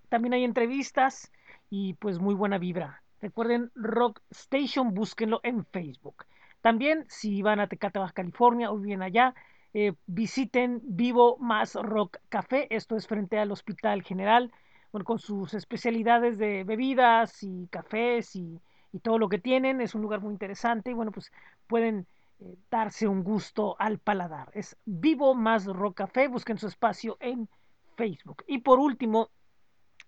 también 0.10 0.34
hay 0.34 0.44
entrevistas 0.44 1.32
y 1.70 1.94
pues 1.96 2.20
muy 2.20 2.36
buena 2.36 2.58
vibra. 2.58 3.02
Recuerden 3.22 3.72
Rock 3.76 4.22
Station, 4.30 4.94
búsquenlo 4.94 5.40
en 5.44 5.66
Facebook. 5.66 6.26
También 6.62 7.06
si 7.10 7.42
van 7.42 7.60
a 7.60 7.68
Tecate, 7.68 8.00
Baja 8.00 8.14
California 8.14 8.72
o 8.72 8.78
bien 8.78 9.02
allá, 9.02 9.34
eh, 9.74 9.94
visiten 10.08 10.82
Vivo 10.84 11.38
Más 11.38 11.76
Rock 11.76 12.18
Café. 12.30 12.68
Esto 12.70 12.96
es 12.96 13.08
frente 13.08 13.38
al 13.38 13.52
Hospital 13.52 14.04
General, 14.04 14.52
bueno, 14.92 15.06
con 15.06 15.20
sus 15.20 15.54
especialidades 15.54 16.38
de 16.38 16.64
bebidas 16.64 17.44
y 17.44 17.68
cafés 17.68 18.36
y, 18.36 18.60
y 18.94 19.00
todo 19.00 19.20
lo 19.20 19.28
que 19.28 19.38
tienen. 19.38 19.82
Es 19.82 19.96
un 19.96 20.02
lugar 20.02 20.22
muy 20.22 20.32
interesante 20.32 20.92
y 20.92 20.94
bueno, 20.94 21.12
pues 21.12 21.32
pueden 21.68 22.08
eh, 22.40 22.58
darse 22.70 23.08
un 23.08 23.24
gusto 23.24 23.76
al 23.80 24.00
paladar. 24.00 24.52
Es 24.54 24.78
Vivo 24.86 25.36
Más 25.36 25.66
Rock 25.66 25.98
Café, 25.98 26.28
busquen 26.28 26.58
su 26.58 26.68
espacio 26.68 27.18
en 27.20 27.48
Facebook. 27.96 28.44
Y 28.48 28.60
por 28.60 28.80
último, 28.80 29.30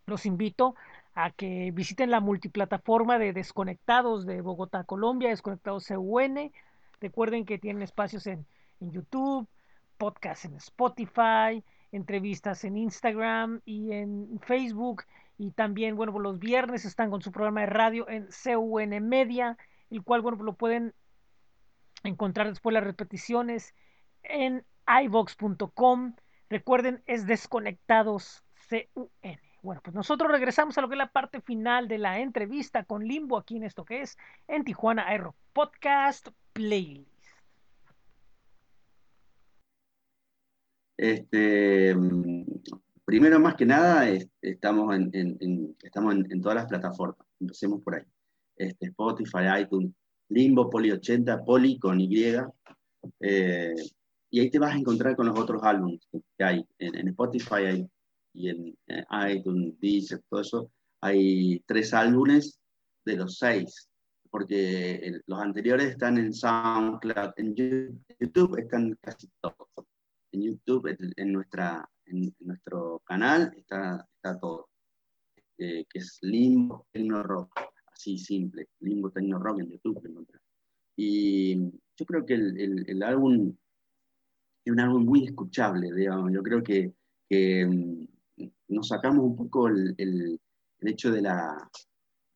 los 0.06 0.26
invito 0.26 0.76
a 1.14 1.32
que 1.32 1.72
visiten 1.72 2.12
la 2.12 2.20
multiplataforma 2.20 3.18
de 3.18 3.34
Desconectados 3.34 4.26
de 4.26 4.42
Bogotá, 4.42 4.84
Colombia, 4.84 5.30
Desconectados 5.30 5.88
CUN. 5.88 6.52
Recuerden 7.00 7.46
que 7.46 7.58
tienen 7.58 7.82
espacios 7.82 8.28
en, 8.28 8.46
en 8.82 8.92
YouTube, 8.92 9.48
podcasts 9.98 10.46
en 10.46 10.56
Spotify, 10.56 11.64
entrevistas 11.92 12.64
en 12.66 12.78
Instagram 12.78 13.62
y 13.66 13.94
en 13.94 14.40
Facebook. 14.42 15.04
Y 15.38 15.52
también, 15.52 15.96
bueno, 15.96 16.18
los 16.20 16.40
viernes 16.40 16.86
están 16.86 17.10
con 17.10 17.22
su 17.22 17.32
programa 17.32 17.62
de 17.62 17.68
radio 17.68 18.10
en 18.10 18.28
CUN 18.28 19.08
Media, 19.08 19.58
el 19.90 20.04
cual, 20.04 20.22
bueno, 20.22 20.44
lo 20.44 20.54
pueden 20.54 20.94
encontrar 22.04 22.48
después 22.50 22.74
las 22.74 22.84
repeticiones 22.84 23.74
en 24.24 24.66
iVox.com. 25.04 26.16
Recuerden, 26.50 27.04
es 27.06 27.26
Desconectados 27.26 28.44
CUN. 28.94 29.10
Bueno, 29.64 29.82
pues 29.84 29.96
nosotros 29.96 30.32
regresamos 30.32 30.78
a 30.78 30.82
lo 30.82 30.88
que 30.88 30.94
es 30.94 31.00
la 31.00 31.12
parte 31.12 31.42
final 31.42 31.88
de 31.88 31.98
la 31.98 32.20
entrevista 32.20 32.84
con 32.84 33.04
Limbo 33.04 33.38
aquí 33.38 33.58
en 33.58 33.64
esto 33.64 33.84
que 33.86 34.02
es 34.02 34.18
en 34.48 34.64
Tijuana 34.64 35.08
Aero 35.08 35.36
Podcast 35.52 36.30
Playlist. 36.54 37.18
Este, 40.96 41.96
primero, 43.06 43.40
más 43.40 43.56
que 43.56 43.66
nada, 43.66 44.08
estamos, 44.42 44.96
en, 44.96 45.76
estamos 45.84 46.16
en, 46.16 46.42
todas 46.42 46.56
las 46.56 46.66
plataformas. 46.66 47.28
Empecemos 47.40 47.82
por 47.82 47.96
ahí. 47.96 48.04
Este, 48.56 48.88
Spotify, 48.88 49.62
iTunes, 49.62 49.92
Limbo, 50.30 50.70
Poli 50.70 50.92
80, 50.92 51.44
Poli 51.44 51.80
con 51.80 52.00
Y. 52.00 52.36
Eh, 53.20 53.74
y 54.30 54.40
ahí 54.40 54.50
te 54.50 54.60
vas 54.60 54.74
a 54.74 54.78
encontrar 54.78 55.16
con 55.16 55.28
los 55.28 55.40
otros 55.40 55.64
álbumes 55.64 56.02
que 56.38 56.44
hay. 56.44 56.66
En, 56.80 57.08
Spotify 57.10 57.88
y 58.34 58.50
en, 58.50 58.78
iTunes, 59.30 59.80
Deezer, 59.80 60.22
todo 60.30 60.42
eso, 60.42 60.72
hay 61.02 61.60
tres 61.66 61.94
álbumes 61.94 62.60
de 63.06 63.16
los 63.16 63.38
seis, 63.38 63.90
porque 64.30 65.22
los 65.26 65.40
anteriores 65.40 65.92
están 65.92 66.18
en 66.18 66.34
SoundCloud, 66.34 67.32
en 67.38 67.56
YouTube 67.56 68.60
están 68.60 68.98
casi 69.02 69.30
todos. 69.42 69.70
En 70.34 70.42
YouTube, 70.42 70.96
en, 71.16 71.32
nuestra, 71.32 71.90
en, 72.06 72.36
nuestro 72.40 73.02
canal, 73.06 73.54
está, 73.56 74.06
está 74.16 74.38
todo, 74.40 74.70
eh, 75.58 75.86
que 75.90 76.00
es 76.00 76.20
Limbo 76.22 76.86
Tecno 76.92 77.24
Rock, 77.24 77.60
así 77.98 78.18
simple, 78.18 78.70
Limbo 78.80 79.10
Tecno 79.10 79.40
Rock 79.40 79.60
en 79.60 79.72
YouTube. 79.72 80.28
Y 80.96 81.56
yo 81.96 82.06
creo 82.06 82.26
que 82.26 82.36
el, 82.36 82.86
el, 82.88 83.04
álbum 83.04 83.56
es 84.64 84.72
un 84.72 84.80
álbum 84.80 85.04
muy 85.04 85.26
escuchable, 85.26 85.92
digamos. 85.94 86.32
Yo 86.32 86.44
creo 86.44 86.64
que, 86.64 86.94
que 87.30 87.66
mm, 87.66 88.44
nos 88.70 88.88
sacamos 88.88 89.26
un 89.26 89.36
poco 89.36 89.68
el, 89.68 89.96
el 89.98 90.40
hecho 90.82 91.12
de 91.12 91.22
la, 91.22 91.70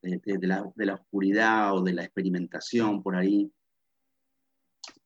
de, 0.01 0.20
la, 0.41 0.72
de, 0.76 0.86
la, 0.86 0.95
oscuridad 0.95 1.76
o 1.76 1.84
de 1.84 1.93
la 1.93 2.03
experimentación 2.03 3.01
por 3.03 3.16
ahí. 3.16 3.51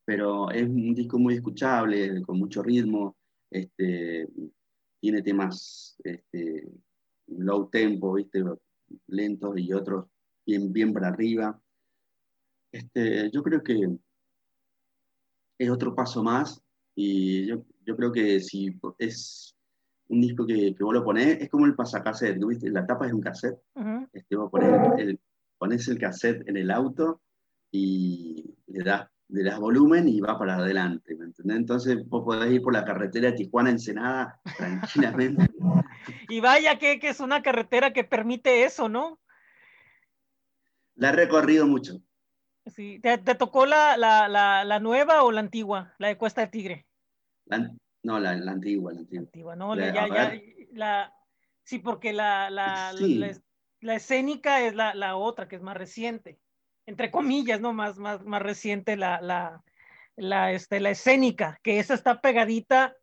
Pero 0.06 0.52
es 0.52 0.64
un 0.64 0.94
disco 0.94 1.18
muy 1.18 1.36
escuchable, 1.36 2.22
con 2.22 2.38
mucho 2.38 2.62
ritmo, 2.62 3.18
este, 3.50 4.28
tiene 5.00 5.22
temas 5.22 5.98
este, 6.04 6.70
low 7.28 7.70
tempo, 7.70 8.14
¿viste? 8.14 8.44
lentos 9.08 9.58
y 9.58 9.74
otros 9.74 10.06
bien, 10.46 10.72
bien 10.72 10.94
para 10.94 11.10
arriba. 11.10 11.60
Este, 12.72 13.32
yo 13.32 13.42
creo 13.42 13.64
que 13.64 13.98
es 15.58 15.70
otro 15.70 15.96
paso 15.96 16.24
más 16.24 16.62
y 16.94 17.46
yo, 17.46 17.66
yo 17.86 17.96
creo 17.96 18.12
que 18.12 18.40
si 18.40 18.78
es 19.00 19.56
un 20.08 20.22
disco 20.22 20.46
que, 20.46 20.76
que, 20.76 20.84
vos 20.84 20.94
lo 20.94 21.04
ponés, 21.04 21.42
es 21.42 21.50
como 21.50 21.66
el 21.66 21.76
pasacassette, 21.76 22.44
¿viste? 22.46 22.70
La 22.70 22.86
tapa 22.86 23.08
es 23.08 23.14
un 23.14 23.22
cassette, 23.22 23.60
este, 24.14 24.36
vos 24.36 24.52
ponés 24.52 25.00
el, 25.00 25.20
ponés 25.58 25.88
el 25.88 25.98
cassette 25.98 26.48
en 26.48 26.58
el 26.58 26.70
auto 26.72 27.22
y 27.72 28.56
le 28.68 28.84
das, 28.84 29.10
le 29.30 29.44
das 29.44 29.60
volumen 29.60 30.08
y 30.08 30.20
va 30.20 30.38
para 30.38 30.58
adelante, 30.58 31.16
¿me 31.16 31.26
entendés? 31.26 31.58
Entonces 31.58 32.08
vos 32.08 32.24
podés 32.24 32.52
ir 32.52 32.62
por 32.62 32.74
la 32.74 32.86
carretera 32.86 33.32
de 33.32 33.38
Tijuana 33.38 33.72
Ensenada 33.72 34.40
tranquilamente. 34.58 35.48
y 36.30 36.40
vaya 36.40 36.78
que, 36.78 37.00
que, 37.00 37.10
es 37.10 37.20
una 37.20 37.42
carretera 37.42 37.92
que 37.92 38.04
permite 38.04 38.64
eso, 38.64 38.90
¿no? 38.90 39.20
La 40.96 41.10
he 41.10 41.12
recorrido 41.12 41.68
mucho. 41.68 42.02
Sí. 42.66 43.00
¿Te, 43.00 43.18
te 43.18 43.36
tocó 43.36 43.66
la, 43.66 43.96
la, 43.98 44.28
la, 44.28 44.64
la, 44.64 44.80
nueva 44.80 45.24
o 45.24 45.32
la 45.32 45.40
antigua, 45.40 45.94
la 46.00 46.08
de 46.08 46.18
Cuesta 46.18 46.42
de 46.42 46.48
Tigre? 46.48 46.86
No, 48.02 48.20
la, 48.20 48.36
la, 48.36 48.52
antigua, 48.52 48.92
la 48.94 49.02
antigua. 49.02 49.56
no, 49.56 49.76
ya, 49.76 49.94
ya, 49.94 50.42
la, 50.72 51.14
sí, 51.64 51.80
porque 51.80 52.12
la, 52.12 52.50
la, 52.50 52.92
la, 53.82 53.96
escénica 53.96 54.62
es 54.62 54.74
la, 54.76 54.96
la, 54.96 55.16
otra, 55.16 55.48
que 55.48 55.56
es 55.56 55.62
más 55.62 55.78
reciente. 55.78 56.40
Entre 56.88 57.12
comillas, 57.12 57.62
¿no? 57.62 57.74
Más, 57.74 57.98
más, 57.98 58.24
más 58.24 58.42
reciente 58.42 58.96
la, 58.96 59.22
la, 59.22 59.64
la, 60.16 60.52
este, 60.52 60.80
la 60.80 60.92
escénica, 60.92 61.60
que 61.62 61.80
esa 61.80 61.94
está 61.94 62.22
pegadita, 62.22 62.96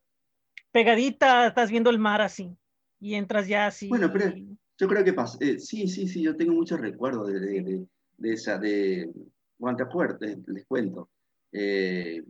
pegadita, 0.72 1.46
estás 1.46 1.70
viendo 1.70 1.90
el 1.90 1.98
mar 1.98 2.20
así, 2.20 2.56
y 3.00 3.14
entras 3.14 3.46
ya 3.46 3.66
así. 3.66 3.88
Bueno, 3.88 4.12
pero 4.12 4.32
yo 4.78 4.88
creo 4.88 5.04
que 5.04 5.12
pasa, 5.12 5.38
eh, 5.40 5.58
sí, 5.58 5.88
sí, 5.88 6.08
sí, 6.08 6.22
yo 6.22 6.36
tengo 6.36 6.54
muchos 6.54 6.80
recuerdos 6.80 7.28
de, 7.28 7.40
de, 7.40 7.86
de, 8.16 8.32
esa, 8.32 8.58
de, 8.58 9.10
bueno, 9.58 9.76
te 9.76 9.82
acuerdas, 9.84 10.20
les, 10.46 10.66
cuento. 10.66 11.10
Eh, 11.52 12.22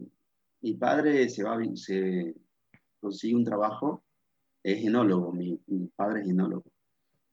mi 0.61 0.75
padre 0.75 1.29
se 1.29 1.43
va, 1.45 1.59
se, 1.75 2.35
consigue 3.01 3.35
un 3.35 3.45
trabajo, 3.45 4.05
es 4.63 4.81
genólogo, 4.81 5.33
mi, 5.33 5.59
padre 5.97 6.21
es 6.21 6.27
genólogo. 6.27 6.65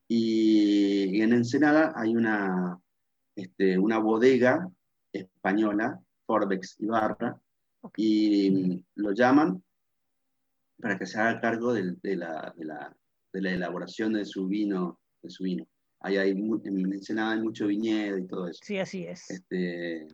Y, 0.07 1.21
en 1.21 1.33
Ensenada 1.33 1.93
hay 1.95 2.15
una, 2.15 2.79
este, 3.35 3.77
una 3.77 3.99
bodega 3.99 4.69
española, 5.11 5.99
Forbex 6.25 6.79
Ibarra, 6.79 7.39
y 7.95 8.83
lo 8.95 9.11
llaman 9.13 9.63
para 10.79 10.97
que 10.97 11.05
se 11.05 11.19
haga 11.19 11.41
cargo 11.41 11.73
de, 11.73 11.95
la, 12.15 12.53
de, 12.55 12.65
la, 12.65 12.95
de, 13.33 13.41
la, 13.41 13.51
elaboración 13.51 14.13
de 14.13 14.25
su 14.25 14.47
vino. 14.47 14.99
De 15.21 15.29
su 15.29 15.43
vino. 15.43 15.67
Ahí 16.01 16.17
hay, 16.17 16.31
en 16.31 16.93
Ensenada 16.93 17.33
hay 17.33 17.41
mucho 17.41 17.67
viñedo 17.67 18.17
y 18.17 18.27
todo 18.27 18.47
eso. 18.47 18.59
Sí, 18.63 18.77
así 18.77 19.05
es. 19.05 19.29
Este, 19.29 20.07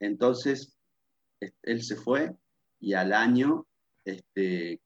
entonces, 0.00 0.78
él 1.62 1.82
se 1.82 1.96
fue 1.96 2.34
y 2.80 2.94
al 2.94 3.12
año 3.12 3.66
este, 4.04 4.80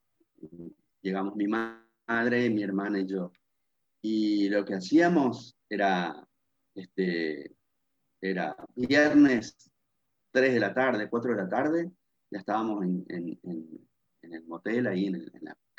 llegamos 1.03 1.37
mi 1.37 1.47
madre, 1.47 2.51
mi 2.51 2.63
hermana 2.63 3.01
y 3.01 3.07
yo. 3.07 3.33
Y 4.01 4.49
lo 4.49 4.65
que 4.65 4.75
hacíamos 4.75 5.57
era, 5.69 6.27
este, 6.75 7.55
era 8.21 8.57
viernes 8.75 9.71
3 10.33 10.55
de 10.55 10.61
la 10.61 10.75
tarde, 10.75 11.09
4 11.09 11.35
de 11.35 11.43
la 11.43 11.49
tarde, 11.49 11.93
ya 12.31 12.39
estábamos 12.39 12.83
en, 12.85 13.05
el 14.23 14.45
motel, 14.47 14.87
ahí 14.87 15.07
en, 15.07 15.31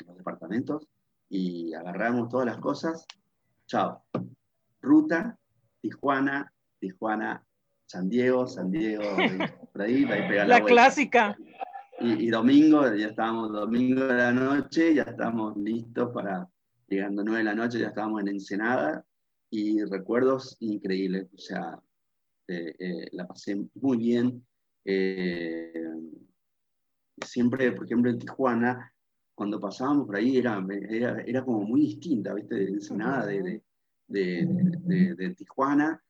los 0.06 0.16
departamentos, 0.16 0.86
y 1.34 1.74
agarramos 1.74 2.28
todas 2.28 2.46
las 2.46 2.58
cosas, 2.58 3.06
chao, 3.66 4.04
ruta, 4.80 5.36
Tijuana, 5.80 6.52
Tijuana, 6.78 7.44
San 7.86 8.08
Diego, 8.08 8.46
San 8.46 8.70
Diego, 8.70 9.02
por 9.72 9.82
ahí, 9.82 10.04
ahí 10.04 10.36
la, 10.36 10.46
la 10.46 10.64
clásica. 10.64 11.36
Y, 11.98 12.28
domingo, 12.28 12.82
ya 12.94 13.08
estábamos 13.08 13.52
domingo 13.52 14.04
de 14.04 14.14
la 14.14 14.32
noche, 14.32 14.94
ya 14.94 15.02
estábamos 15.02 15.56
listos 15.56 16.12
para, 16.12 16.48
llegando 16.86 17.24
nueve 17.24 17.38
de 17.38 17.44
la 17.44 17.54
noche, 17.56 17.80
ya 17.80 17.88
estábamos 17.88 18.20
en 18.22 18.28
Ensenada 18.28 19.04
y 19.50 19.82
recuerdos 19.84 20.56
increíbles, 20.60 21.28
o 21.34 21.38
sea, 21.38 21.80
eh, 22.46 22.76
eh, 22.78 23.08
la 23.10 23.26
pasé 23.26 23.60
muy 23.74 23.96
bien. 23.96 24.46
Eh, 24.84 25.72
siempre, 27.24 27.72
por 27.72 27.86
ejemplo, 27.86 28.10
en 28.10 28.20
Tijuana, 28.20 28.93
cuando 29.34 29.60
pasábamos 29.60 30.06
por 30.06 30.16
ahí 30.16 30.36
era, 30.36 30.64
era, 30.88 31.20
era 31.22 31.44
como 31.44 31.62
muy 31.62 31.80
distinta, 31.80 32.34
¿viste? 32.34 32.54
De 32.54 32.64
Ensenada, 32.66 33.26
de, 33.26 33.62
de, 34.06 34.46
de, 34.46 35.14
de 35.14 35.34
Tijuana. 35.34 36.02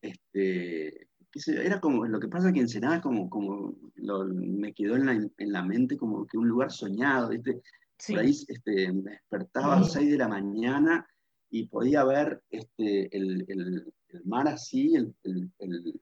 Este, 0.00 1.08
era 1.46 1.80
como, 1.80 2.06
lo 2.06 2.20
que 2.20 2.28
pasa 2.28 2.52
que 2.52 2.60
Ensenada 2.60 3.00
como, 3.00 3.30
como 3.30 3.76
me 3.96 4.74
quedó 4.74 4.96
en 4.96 5.06
la, 5.06 5.12
en 5.12 5.52
la, 5.52 5.62
mente 5.62 5.96
como 5.96 6.26
que 6.26 6.36
un 6.36 6.48
lugar 6.48 6.70
soñado, 6.70 7.30
¿viste? 7.30 7.62
Por 8.06 8.18
ahí 8.18 8.30
este, 8.30 8.92
me 8.92 9.12
despertaba 9.12 9.76
a 9.76 9.80
las 9.80 9.92
6 9.92 10.10
de 10.10 10.18
la 10.18 10.28
mañana 10.28 11.06
y 11.50 11.66
podía 11.68 12.04
ver 12.04 12.42
este, 12.50 13.16
el, 13.16 13.44
el, 13.48 13.92
el 14.08 14.24
mar 14.24 14.48
así, 14.48 14.94
el, 14.94 15.14
el, 15.22 16.00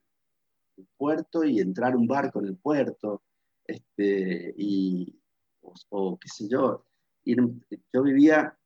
puerto 0.97 1.45
y 1.45 1.61
entrar 1.61 1.95
un 1.95 2.07
barco 2.07 2.41
en 2.41 2.47
el 2.47 2.57
puerto, 2.57 3.22
este, 3.66 4.55
y, 4.57 5.19
o, 5.62 6.18
qué 6.18 6.28
sé 6.28 6.48
yo, 6.48 6.84
yo 7.24 8.02
vivía, 8.02 8.56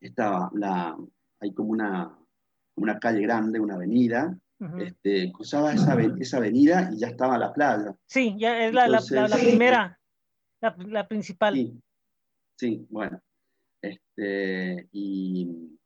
estaba, 0.00 0.50
la, 0.54 0.96
hay 1.40 1.52
como 1.52 1.70
una, 1.70 2.18
una 2.76 2.98
calle 2.98 3.22
grande, 3.22 3.60
una 3.60 3.74
avenida, 3.74 4.38
este, 4.80 5.30
cruzaba 5.32 5.72
esa, 5.72 5.96
esa, 6.18 6.38
avenida 6.38 6.90
y 6.92 6.98
ya 6.98 7.08
estaba 7.08 7.38
la 7.38 7.52
playa. 7.52 7.94
Sí, 8.06 8.34
ya 8.38 8.64
es 8.64 8.74
la, 8.74 8.88
la, 8.88 9.00
primera, 9.36 10.00
la, 10.60 11.06
principal. 11.06 11.80
Sí, 12.56 12.86
bueno. 12.90 13.20
Este, 13.80 14.88
y, 14.90 15.78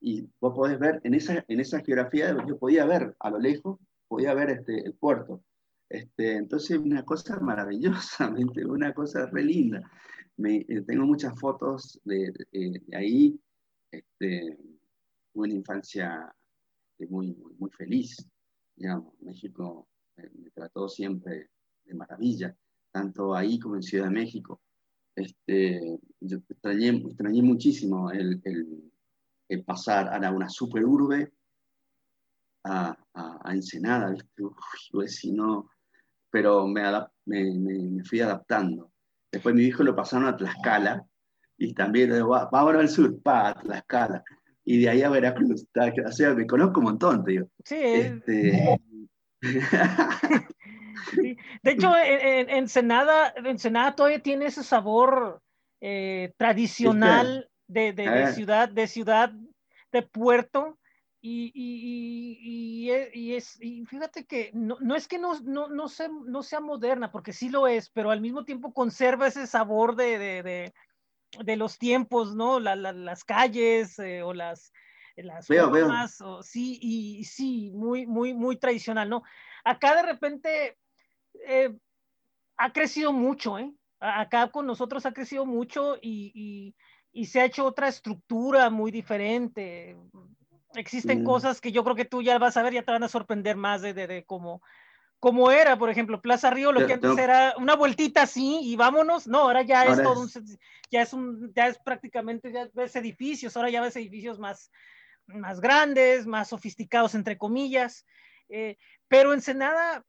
y, 0.00 0.28
vos 0.38 0.54
podés 0.54 0.78
ver, 0.78 1.00
en 1.04 1.14
esa, 1.14 1.42
en 1.48 1.60
esa 1.60 1.80
geografía 1.80 2.36
yo 2.46 2.58
podía 2.58 2.84
ver 2.84 3.16
a 3.18 3.30
lo 3.30 3.38
lejos, 3.38 3.78
podía 4.06 4.34
ver 4.34 4.50
este, 4.50 4.80
el 4.84 4.92
puerto. 4.92 5.42
Este, 5.90 6.36
entonces, 6.36 6.78
una 6.78 7.04
cosa 7.04 7.40
maravillosa, 7.40 8.32
una 8.68 8.94
cosa 8.94 9.26
re 9.26 9.42
linda. 9.42 9.82
Eh, 10.38 10.82
tengo 10.86 11.04
muchas 11.04 11.38
fotos 11.38 12.00
de, 12.04 12.32
de, 12.52 12.96
ahí, 12.96 13.38
este, 13.90 14.56
una 15.34 15.52
infancia 15.52 16.32
muy, 17.08 17.36
muy, 17.58 17.70
feliz. 17.70 18.24
Digamos. 18.76 19.14
México 19.20 19.88
me, 20.16 20.50
trató 20.52 20.88
siempre 20.88 21.50
de 21.84 21.94
maravilla, 21.94 22.56
tanto 22.92 23.34
ahí 23.34 23.58
como 23.58 23.74
en 23.74 23.82
Ciudad 23.82 24.04
de 24.04 24.12
México. 24.12 24.62
Este, 25.16 25.98
yo 26.20 26.38
extrañé, 26.38 26.92
muchísimo 27.42 28.10
el, 28.12 28.40
pasar 29.66 30.24
a 30.24 30.30
una 30.30 30.48
super 30.48 30.84
urbe 30.84 31.32
a, 32.64 32.96
a, 33.14 33.52
Ensenada, 33.52 34.14
si 35.08 35.32
no, 35.32 35.68
pero 36.30 36.66
me, 36.66 36.82
me, 37.26 37.50
me, 37.54 38.04
fui 38.04 38.20
adaptando. 38.20 38.92
Después 39.30 39.54
mi 39.54 39.64
hijo 39.64 39.82
lo 39.82 39.94
pasaron 39.94 40.28
a 40.28 40.36
Tlaxcala 40.36 41.04
y 41.56 41.74
también, 41.74 42.10
vámonos 42.26 42.80
al 42.80 42.88
sur, 42.88 43.22
pa, 43.22 43.54
la 43.64 43.78
escala, 43.78 44.24
y 44.64 44.80
de 44.80 44.88
ahí 44.88 45.02
a 45.02 45.10
Veracruz, 45.10 45.66
o 46.06 46.12
sea, 46.12 46.34
me 46.34 46.46
conozco 46.46 46.80
un 46.80 46.84
montón, 46.84 47.22
te 47.22 47.32
digo. 47.32 47.48
Sí, 47.64 47.76
este... 47.76 48.78
De 51.62 51.70
hecho, 51.70 51.92
en, 51.96 52.50
Ensenada, 52.50 53.32
Ensenada 53.36 53.96
todavía 53.96 54.22
tiene 54.22 54.46
ese 54.46 54.62
sabor 54.62 55.42
eh, 55.80 56.32
tradicional 56.36 57.50
de, 57.66 57.92
de, 57.92 58.32
ciudad, 58.32 58.68
de 58.68 58.86
ciudad, 58.86 59.32
de 59.92 60.02
puerto, 60.02 60.78
y, 61.22 61.52
y, 61.54 62.90
y, 63.12 63.34
es, 63.34 63.60
y 63.60 63.84
fíjate 63.84 64.24
que 64.24 64.50
no, 64.54 64.78
no 64.80 64.94
es 64.94 65.06
que 65.06 65.18
no, 65.18 65.38
no, 65.40 65.68
no, 65.68 65.88
sea, 65.88 66.08
no 66.08 66.42
sea 66.42 66.60
moderna, 66.60 67.12
porque 67.12 67.32
sí 67.32 67.50
lo 67.50 67.66
es, 67.66 67.90
pero 67.90 68.10
al 68.10 68.22
mismo 68.22 68.44
tiempo 68.44 68.72
conserva 68.72 69.26
ese 69.26 69.46
sabor 69.46 69.96
de, 69.96 70.18
de, 70.18 70.72
de 71.44 71.56
los 71.56 71.78
tiempos, 71.78 72.34
¿no? 72.34 72.58
las 72.58 73.24
calles 73.24 73.98
eh, 73.98 74.22
o 74.22 74.32
las, 74.32 74.72
las 75.16 75.46
formas, 75.46 76.20
O, 76.22 76.42
sí, 76.42 76.78
y 76.80 77.24
sí, 77.24 77.70
muy, 77.70 78.06
muy, 78.06 78.32
muy 78.32 78.56
tradicional, 78.56 79.10
¿no? 79.10 79.22
Acá 79.62 79.96
de 79.96 80.02
repente 80.02 80.78
eh, 81.46 81.76
ha 82.56 82.72
crecido 82.72 83.12
mucho, 83.12 83.58
¿eh? 83.58 83.70
Acá 83.98 84.50
con 84.50 84.66
nosotros 84.66 85.04
ha 85.04 85.12
crecido 85.12 85.44
mucho 85.44 85.96
y, 86.00 86.32
y, 86.34 86.74
y 87.12 87.26
se 87.26 87.42
ha 87.42 87.44
hecho 87.44 87.66
otra 87.66 87.88
estructura 87.88 88.70
muy 88.70 88.90
diferente 88.90 89.98
Existen 90.74 91.22
mm. 91.22 91.24
cosas 91.24 91.60
que 91.60 91.72
yo 91.72 91.82
creo 91.84 91.96
que 91.96 92.04
tú 92.04 92.22
ya 92.22 92.38
vas 92.38 92.56
a 92.56 92.62
ver, 92.62 92.72
ya 92.72 92.82
te 92.82 92.92
van 92.92 93.02
a 93.02 93.08
sorprender 93.08 93.56
más 93.56 93.82
de, 93.82 93.92
de, 93.92 94.24
cómo, 94.24 94.62
cómo 95.18 95.50
era, 95.50 95.76
por 95.76 95.90
ejemplo, 95.90 96.22
Plaza 96.22 96.50
Río, 96.50 96.72
lo 96.72 96.86
que 96.86 96.94
antes 96.94 97.18
era 97.18 97.54
una 97.58 97.74
vueltita 97.74 98.22
así 98.22 98.60
y 98.62 98.76
vámonos, 98.76 99.26
no, 99.26 99.40
ahora 99.40 99.62
ya 99.62 99.84
es 99.84 100.02
todo 100.02 100.22
un, 100.22 100.30
ya 100.90 101.02
es 101.02 101.12
un, 101.12 101.52
ya 101.54 101.66
es 101.66 101.78
prácticamente, 101.78 102.52
ya 102.52 102.68
ves 102.72 102.94
edificios, 102.96 103.56
ahora 103.56 103.70
ya 103.70 103.82
ves 103.82 103.96
edificios 103.96 104.38
más, 104.38 104.70
más 105.26 105.60
grandes, 105.60 106.26
más 106.26 106.48
sofisticados, 106.48 107.14
entre 107.14 107.36
comillas, 107.36 108.06
eh, 108.48 108.76
pero 109.08 109.34
Ensenada 109.34 110.04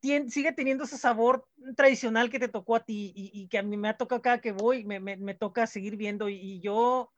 tiene, 0.00 0.30
sigue 0.30 0.52
teniendo 0.52 0.84
ese 0.84 0.98
sabor 0.98 1.46
tradicional 1.76 2.30
que 2.30 2.38
te 2.38 2.48
tocó 2.48 2.76
a 2.76 2.84
ti 2.84 3.12
y, 3.14 3.48
que 3.48 3.58
a 3.58 3.62
mí 3.62 3.76
me 3.76 3.88
ha 3.88 3.96
tocado 3.96 4.22
cada 4.22 4.40
que 4.40 4.52
voy, 4.52 4.84
me, 4.84 4.98
me, 4.98 5.16
me 5.16 5.34
toca 5.34 5.66
seguir 5.66 5.96
viendo 5.96 6.28
y, 6.28 6.34
y 6.34 6.60
yo 6.60 7.12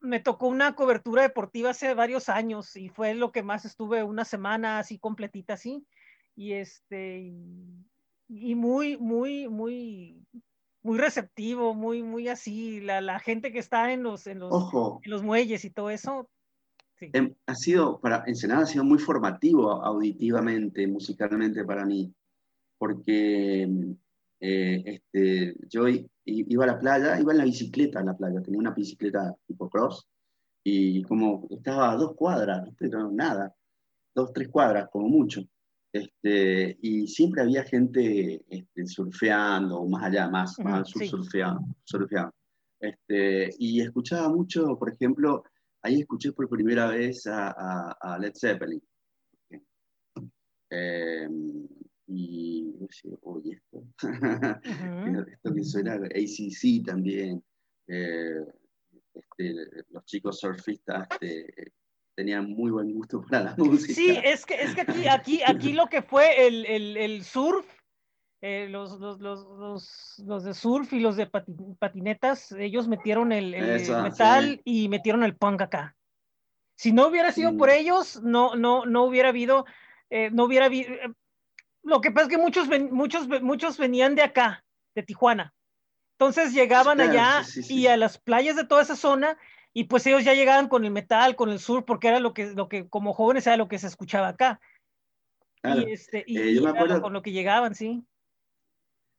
me 0.00 0.20
tocó 0.20 0.48
una 0.48 0.74
cobertura 0.74 1.22
deportiva 1.22 1.70
hace 1.70 1.94
varios 1.94 2.28
años 2.28 2.76
y 2.76 2.88
fue 2.88 3.14
lo 3.14 3.32
que 3.32 3.42
más 3.42 3.64
estuve 3.64 4.02
una 4.02 4.24
semana 4.24 4.78
así 4.78 4.98
completita 4.98 5.54
así. 5.54 5.86
Y 6.34 6.52
este 6.52 7.32
y, 8.28 8.54
muy 8.54 8.96
muy 8.98 9.48
muy 9.48 10.22
muy 10.82 10.98
receptivo 10.98 11.74
muy 11.74 12.02
muy 12.02 12.28
así 12.28 12.80
la, 12.80 13.00
la 13.00 13.18
gente 13.18 13.52
que 13.52 13.58
está 13.58 13.92
en 13.92 14.02
los 14.02 14.26
en 14.26 14.40
los, 14.40 14.52
en 15.02 15.10
los 15.10 15.22
muelles 15.22 15.64
y 15.64 15.70
todo 15.70 15.90
eso 15.90 16.28
em, 17.00 17.34
ha 17.46 17.54
sido 17.54 18.00
para 18.00 18.24
Ensenada 18.26 18.62
ha 18.62 18.66
sido 18.66 18.84
muy 18.84 18.98
formativo 18.98 19.70
auditivamente 19.70 20.86
musicalmente 20.86 21.64
para 21.64 21.84
mí 21.84 22.12
porque 22.78 23.96
eh, 24.40 24.82
este, 24.84 25.54
yo 25.68 25.86
iba 26.24 26.64
a 26.64 26.68
la 26.68 26.78
playa, 26.78 27.20
iba 27.20 27.32
en 27.32 27.38
la 27.38 27.44
bicicleta 27.44 28.00
a 28.00 28.04
la 28.04 28.16
playa, 28.16 28.42
tenía 28.42 28.60
una 28.60 28.72
bicicleta 28.72 29.34
tipo 29.46 29.68
cross, 29.68 30.06
y 30.64 31.02
como 31.04 31.46
estaba 31.50 31.92
a 31.92 31.96
dos 31.96 32.14
cuadras, 32.14 32.68
pero 32.78 33.10
nada, 33.10 33.54
dos, 34.14 34.32
tres 34.32 34.48
cuadras 34.48 34.88
como 34.90 35.08
mucho. 35.08 35.42
Este, 35.92 36.76
y 36.82 37.06
siempre 37.06 37.42
había 37.42 37.62
gente 37.64 38.44
este, 38.48 38.86
surfeando, 38.86 39.86
más 39.86 40.04
allá, 40.04 40.28
más, 40.28 40.58
más 40.58 40.74
al 40.74 40.86
sur 40.86 41.06
surfeando. 41.06 41.62
surfeando. 41.84 42.34
Este, 42.80 43.50
y 43.58 43.80
escuchaba 43.80 44.28
mucho, 44.28 44.76
por 44.76 44.92
ejemplo, 44.92 45.44
ahí 45.82 46.00
escuché 46.00 46.32
por 46.32 46.48
primera 46.48 46.88
vez 46.88 47.26
a, 47.26 47.92
a, 47.92 48.18
Led 48.18 48.34
Zeppelin. 48.34 48.82
Eh, 50.68 51.28
y 52.06 52.74
oye, 53.22 53.52
esto, 53.52 53.84
esto 55.28 55.54
que 55.54 55.64
suena 55.64 55.94
ACC 55.94 56.84
también, 56.84 57.42
eh, 57.88 58.44
este, 59.14 59.54
los 59.90 60.04
chicos 60.04 60.38
surfistas 60.38 61.08
este, 61.20 61.72
tenían 62.14 62.50
muy 62.50 62.70
buen 62.70 62.92
gusto 62.92 63.22
para 63.22 63.44
la 63.44 63.56
música. 63.56 63.94
Sí, 63.94 64.18
es 64.22 64.46
que, 64.46 64.54
es 64.54 64.74
que 64.74 64.82
aquí, 64.82 65.06
aquí, 65.08 65.40
aquí 65.46 65.72
lo 65.72 65.86
que 65.86 66.02
fue 66.02 66.46
el, 66.46 66.66
el, 66.66 66.96
el 66.96 67.24
surf, 67.24 67.66
eh, 68.42 68.68
los, 68.68 69.00
los, 69.00 69.20
los, 69.20 70.22
los, 70.24 70.44
de 70.44 70.54
surf 70.54 70.92
y 70.92 71.00
los 71.00 71.16
de 71.16 71.28
patinetas, 71.78 72.52
ellos 72.52 72.86
metieron 72.86 73.32
el, 73.32 73.50
metal 74.02 74.60
y 74.64 74.88
metieron 74.88 75.24
el 75.24 75.36
punk 75.36 75.62
acá. 75.62 75.96
Si 76.78 76.92
no 76.92 77.08
hubiera 77.08 77.32
sido 77.32 77.56
por 77.56 77.70
ellos, 77.70 78.20
no, 78.22 78.54
no, 78.54 78.84
no 78.84 79.04
hubiera 79.04 79.30
habido, 79.30 79.64
eh, 80.10 80.30
no 80.30 80.44
hubiera 80.44 80.66
habido, 80.66 80.90
lo 81.86 82.00
que 82.00 82.10
pasa 82.10 82.26
es 82.26 82.30
que 82.30 82.38
muchos, 82.38 82.68
muchos, 82.90 83.28
muchos 83.42 83.78
venían 83.78 84.16
de 84.16 84.22
acá, 84.22 84.64
de 84.94 85.04
Tijuana. 85.04 85.54
Entonces 86.18 86.52
llegaban 86.52 87.00
allá 87.00 87.42
y 87.68 87.86
a 87.86 87.96
las 87.96 88.18
playas 88.18 88.56
de 88.56 88.64
toda 88.64 88.82
esa 88.82 88.96
zona 88.96 89.38
y 89.72 89.84
pues 89.84 90.04
ellos 90.06 90.24
ya 90.24 90.34
llegaban 90.34 90.68
con 90.68 90.84
el 90.84 90.90
metal, 90.90 91.36
con 91.36 91.50
el 91.50 91.60
sur, 91.60 91.84
porque 91.84 92.08
era 92.08 92.18
lo 92.18 92.34
que, 92.34 92.54
lo 92.54 92.68
que 92.68 92.88
como 92.88 93.12
jóvenes 93.12 93.46
era 93.46 93.56
lo 93.56 93.68
que 93.68 93.78
se 93.78 93.86
escuchaba 93.86 94.28
acá. 94.28 94.60
Y, 95.62 95.92
este, 95.92 96.24
y 96.26 96.58
eh, 96.58 97.00
con 97.00 97.12
lo 97.12 97.22
que 97.22 97.32
llegaban, 97.32 97.74
sí. 97.74 98.04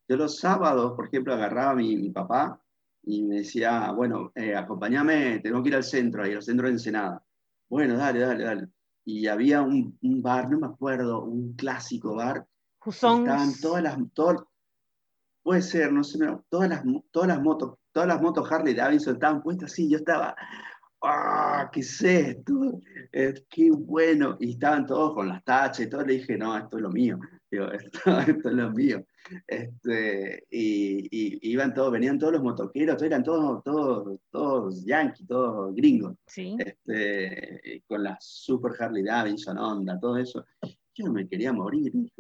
Yo 0.09 0.18
los 0.18 0.39
sábados, 0.39 0.93
por 0.95 1.07
ejemplo, 1.07 1.34
agarraba 1.34 1.72
a 1.72 1.76
mi, 1.76 2.09
papá 2.09 2.61
y 3.03 3.24
me 3.24 3.38
decía, 3.38 3.91
bueno, 3.91 4.32
eh, 4.36 4.55
acompáñame, 4.55 5.39
tengo 5.39 5.61
que 5.61 5.70
ir 5.70 5.76
al 5.76 5.84
centro, 5.84 6.24
ahí 6.24 6.34
al 6.34 6.43
centro 6.43 6.68
de 6.68 6.74
Ensenada. 6.74 7.24
Bueno, 7.70 7.95
dale, 7.95 8.20
dale, 8.20 8.43
dale. 8.43 8.68
Y 9.05 9.28
había 9.28 9.61
un, 9.61 9.97
un 10.01 10.22
bar, 10.22 10.49
no 10.49 10.59
me 10.59 10.68
acuerdo, 10.68 11.24
un 11.24 11.53
clásico 11.53 12.15
bar, 12.15 12.45
Estaban 12.89 13.53
todas 13.61 13.83
las, 13.83 13.97
puede 15.43 15.61
ser, 15.61 15.91
no 15.91 16.03
sé, 16.03 16.19
todas 16.49 16.69
las, 16.69 16.83
todas 17.11 17.27
las 17.27 17.41
motos, 17.41 17.77
todas 17.91 18.07
las 18.07 18.21
motos 18.21 18.49
Harley 18.51 18.73
Davidson 18.73 19.15
estaban 19.15 19.41
puestas 19.41 19.71
así, 19.71 19.89
yo 19.89 19.97
estaba, 19.97 20.35
¡ah, 21.03 21.69
qué 21.71 21.81
es 21.81 22.01
esto! 22.01 22.81
¡Qué 23.49 23.71
bueno! 23.71 24.38
Y 24.39 24.51
estaban 24.51 24.85
todos 24.85 25.13
con 25.13 25.27
las 25.27 25.43
tachas 25.43 25.85
y 25.85 25.89
todo, 25.89 26.05
le 26.05 26.13
dije, 26.13 26.38
no, 26.38 26.57
esto 26.57 26.77
es 26.77 26.83
lo 26.83 26.89
mío, 26.89 27.19
esto, 27.51 28.19
es 28.19 28.43
lo 28.43 28.71
mío. 28.71 29.05
Este, 29.45 30.45
y, 30.49 31.49
iban 31.51 31.73
todos, 31.73 31.91
venían 31.91 32.17
todos 32.17 32.33
los 32.33 32.43
motoqueros, 32.43 33.01
eran 33.01 33.23
todos, 33.23 33.63
todos, 33.63 34.19
todos 34.31 34.85
yankees, 34.85 35.27
todos 35.27 35.75
gringos, 35.75 36.15
este, 36.35 37.83
con 37.85 38.03
la 38.03 38.17
Super 38.21 38.71
Harley 38.79 39.03
Davidson, 39.03 39.57
Honda, 39.57 39.99
todo 39.99 40.17
eso 40.17 40.45
yo 41.03 41.11
me 41.11 41.27
quería 41.27 41.53
morir, 41.53 41.91
y 41.95 42.11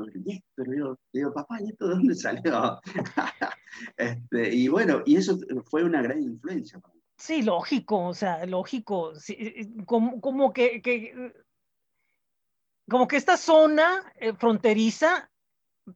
digo, 0.71 0.97
digo, 1.13 1.33
papá, 1.33 1.61
¿y 1.61 1.69
esto 1.69 1.87
de 1.87 1.95
dónde 1.95 2.15
salió? 2.15 2.79
este, 3.97 4.55
y 4.55 4.67
bueno, 4.67 5.01
y 5.05 5.17
eso 5.17 5.37
fue 5.65 5.83
una 5.83 6.01
gran 6.01 6.21
influencia. 6.21 6.81
Sí, 7.17 7.41
lógico, 7.41 8.07
o 8.07 8.13
sea, 8.13 8.45
lógico, 8.45 9.13
eh, 9.29 9.67
como, 9.85 10.21
como 10.21 10.53
que, 10.53 10.81
que, 10.81 11.33
como 12.87 13.07
que 13.07 13.17
esta 13.17 13.37
zona 13.37 14.03
eh, 14.15 14.33
fronteriza 14.33 15.31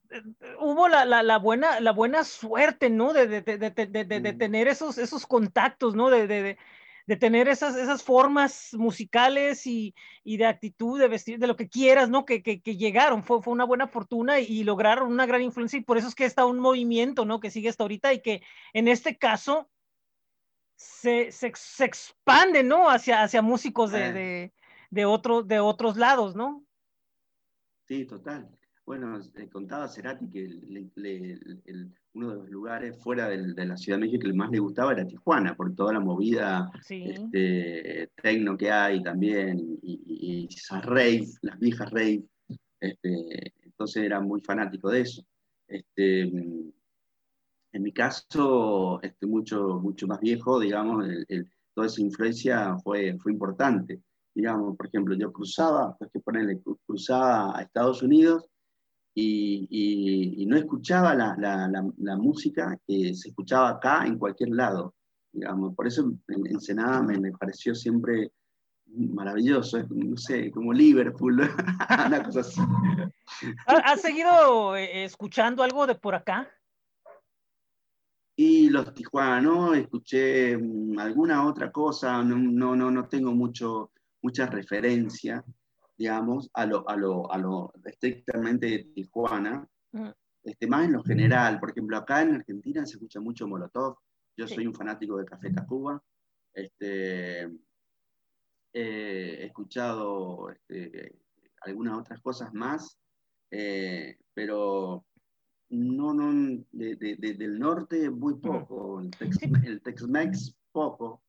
eh, 0.10 0.24
hubo 0.60 0.88
la, 0.88 1.06
la, 1.06 1.22
la, 1.22 1.38
buena, 1.38 1.80
la 1.80 1.92
buena 1.92 2.24
suerte, 2.24 2.90
¿no? 2.90 3.14
De, 3.14 3.28
de, 3.28 3.42
de, 3.42 4.06
de 4.06 4.34
mm. 4.34 4.38
tener 4.38 4.68
esos, 4.68 4.98
esos 4.98 5.28
contactos, 5.28 5.96
¿no? 5.96 6.10
de, 6.10 6.58
de 7.12 7.18
tener 7.18 7.50
esas, 7.50 7.76
esas 7.76 8.04
formas 8.04 8.70
musicales 8.72 9.68
y, 9.68 9.94
y, 10.24 10.38
de 10.38 10.46
actitud, 10.46 10.98
de 10.98 11.10
vestir, 11.10 11.40
de 11.40 11.48
lo 11.48 11.58
que 11.58 11.68
quieras, 11.68 12.10
¿no? 12.10 12.24
Que, 12.24 12.42
que, 12.42 12.62
que 12.62 12.78
llegaron, 12.78 13.22
fue, 13.22 13.42
fue, 13.42 13.52
una 13.52 13.66
buena 13.66 13.90
fortuna 13.90 14.40
y, 14.40 14.64
lograron 14.64 15.12
una 15.12 15.26
gran 15.26 15.42
influencia 15.42 15.78
y 15.78 15.84
por 15.84 15.98
eso 15.98 16.08
es 16.08 16.16
que 16.16 16.24
está 16.24 16.46
un 16.46 16.60
movimiento, 16.60 17.26
¿no? 17.26 17.42
Que 17.42 17.52
sigue 17.52 17.68
hasta 17.68 17.84
ahorita 17.84 18.14
y 18.14 18.22
que 18.22 18.42
en 18.72 18.88
este 18.88 19.18
caso 19.18 19.70
se, 20.78 21.34
se, 21.34 21.52
se 21.54 21.84
expande, 21.84 22.64
¿no? 22.64 22.90
Hacia, 22.90 23.24
hacia 23.24 23.42
músicos 23.42 23.92
de, 23.92 24.14
de, 24.14 24.54
de, 24.90 25.04
otro, 25.04 25.44
de 25.44 25.60
otros 25.60 25.98
lados, 25.98 26.34
¿no? 26.34 26.64
Sí, 27.90 28.06
total. 28.06 28.58
Bueno, 28.86 29.20
contaba 29.52 29.88
Cerati 29.88 30.28
que 30.30 30.46
el, 30.46 31.92
uno 32.14 32.30
de 32.30 32.36
los 32.36 32.50
lugares 32.50 32.98
fuera 33.02 33.30
de 33.30 33.66
la 33.66 33.78
Ciudad 33.78 33.98
de 33.98 34.06
México 34.06 34.28
que 34.28 34.34
más 34.34 34.52
le 34.52 34.60
gustaba 34.60 34.94
era 34.94 35.06
Tijuana, 35.06 35.56
por 35.56 35.74
toda 35.76 35.94
la 35.94 36.00
movida 36.00 36.70
este, 36.90 38.10
tecno 38.22 38.58
que 38.58 38.72
hay 38.72 39.02
también, 39.04 39.80
y, 39.82 40.48
esas 40.52 40.84
rave, 40.86 41.26
las 41.42 41.60
viejas 41.60 41.90
rave. 41.92 42.24
Este, 42.80 43.54
entonces 43.64 44.04
era 44.04 44.20
muy 44.20 44.42
fanático 44.42 44.90
de 44.90 45.02
eso. 45.02 45.24
Este, 45.68 46.22
en 46.22 46.74
mi 47.84 47.94
caso, 47.94 49.00
este, 49.02 49.26
mucho, 49.28 49.80
mucho 49.80 50.08
más 50.08 50.20
viejo, 50.20 50.60
digamos, 50.60 51.06
toda 51.74 51.88
esa 51.88 52.02
influencia 52.02 52.76
fue, 52.84 53.18
fue 53.20 53.32
importante. 53.32 54.02
Digamos, 54.34 54.76
por 54.76 54.88
ejemplo, 54.88 55.16
yo 55.16 55.32
cruzaba, 55.32 55.96
pues 55.98 56.12
que 56.12 56.20
ponerle, 56.20 56.62
cruzaba 56.86 57.58
a 57.58 57.62
Estados 57.62 58.02
Unidos 58.02 58.51
y, 59.14 60.46
no 60.48 60.58
escuchaba 60.58 61.16
la, 61.16 62.18
música 62.18 62.78
que 62.88 63.14
se 63.14 63.30
escuchaba 63.30 63.70
acá 63.70 64.06
en 64.06 64.18
cualquier 64.18 64.50
lado. 64.50 64.94
Digamos. 65.34 65.76
Por 65.76 65.88
eso 65.88 66.12
en 66.28 66.48
Ensenada 66.48 67.02
me, 67.02 67.18
me 67.18 67.32
pareció 67.32 67.74
siempre 67.74 68.32
maravilloso, 68.94 69.82
no 69.90 70.18
sé, 70.18 70.52
como 70.52 70.74
Liverpool, 70.74 71.42
una 72.08 72.24
cosa 72.24 72.42
así. 72.42 72.62
¿Has 73.66 74.02
seguido 74.02 74.76
eh, 74.76 75.06
escuchando 75.06 75.64
algo 75.64 75.88
de 75.88 75.96
por 75.96 76.16
acá? 76.16 76.50
Y 78.36 78.70
los 78.70 78.94
Tijuana, 78.94 79.42
¿no? 79.42 79.74
Escuché 79.74 80.58
mm, 80.58 80.98
alguna 81.00 81.46
otra 81.46 81.72
cosa, 81.72 82.24
no, 82.24 82.36
no, 82.38 82.76
no, 82.76 82.92
no 82.92 83.08
tengo 83.08 83.32
mucho, 83.32 83.92
mucha 84.22 84.46
referencia, 84.48 85.44
digamos, 86.02 86.50
a 86.56 86.66
lo, 86.66 86.90
a 86.90 86.96
lo, 86.96 87.32
a 87.32 87.38
lo 87.38 87.72
estrictamente 87.86 88.66
de 88.66 88.84
Tijuana, 88.86 89.68
mm. 89.92 90.10
este, 90.44 90.66
más 90.66 90.86
en 90.86 90.94
lo 90.94 91.04
general. 91.04 91.60
Por 91.60 91.70
ejemplo, 91.70 91.96
acá 91.96 92.24
en 92.24 92.34
Argentina 92.38 92.84
se 92.88 92.94
escucha 92.94 93.20
mucho 93.20 93.48
Molotov, 93.48 93.98
yo 94.36 94.48
soy 94.48 94.66
un 94.66 94.74
fanático 94.74 95.18
de 95.18 95.26
Café 95.26 95.52
Tacuba, 95.52 96.02
este, 96.56 97.44
he 98.74 99.46
escuchado 99.46 100.50
este, 100.50 101.20
algunas 101.62 102.00
otras 102.00 102.20
cosas 102.20 102.52
más, 102.52 102.98
eh, 103.52 104.18
pero 104.34 105.06
no, 105.70 106.16
no, 106.16 106.66
del 106.72 107.60
norte 107.60 108.10
muy 108.10 108.34
mm. 108.34 108.42
poco, 108.42 109.02
el 109.02 109.82
Tex-Mex 109.84 110.58
poco, 110.72 111.22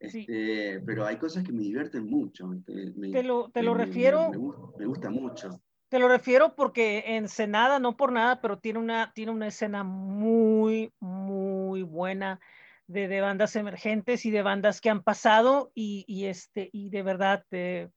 este, 0.00 0.80
pero 0.86 1.04
hay 1.04 1.16
cosas 1.18 1.44
que 1.44 1.52
me 1.52 1.62
divierten 1.62 2.08
mucho. 2.08 2.50
te 2.64 3.22
lo, 3.22 3.50
te 3.50 3.62
lo 3.62 3.74
refiero. 3.74 4.30
Me, 4.78 4.86
gusta, 4.86 5.10
mucho. 5.10 5.60
Te 5.90 5.98
lo 5.98 6.08
refiero 6.08 6.54
porque 6.54 7.04
Ensenada, 7.06 7.78
no 7.78 7.96
por 7.96 8.10
nada, 8.10 8.40
pero 8.40 8.58
tiene 8.58 8.78
una, 8.78 9.12
tiene 9.12 9.30
una 9.32 9.48
escena 9.48 9.84
muy, 9.84 10.92
muy 11.00 11.82
buena 11.82 12.40
de, 12.86 13.08
de 13.08 13.20
bandas 13.20 13.54
emergentes 13.56 14.24
y 14.24 14.30
de 14.30 14.42
bandas 14.42 14.80
que 14.80 14.88
han 14.88 15.02
pasado 15.02 15.70
y, 15.74 16.04
y 16.08 16.26
este, 16.26 16.70
y 16.72 16.88
de 16.88 17.02
verdad 17.02 17.44
eh, 17.50 17.90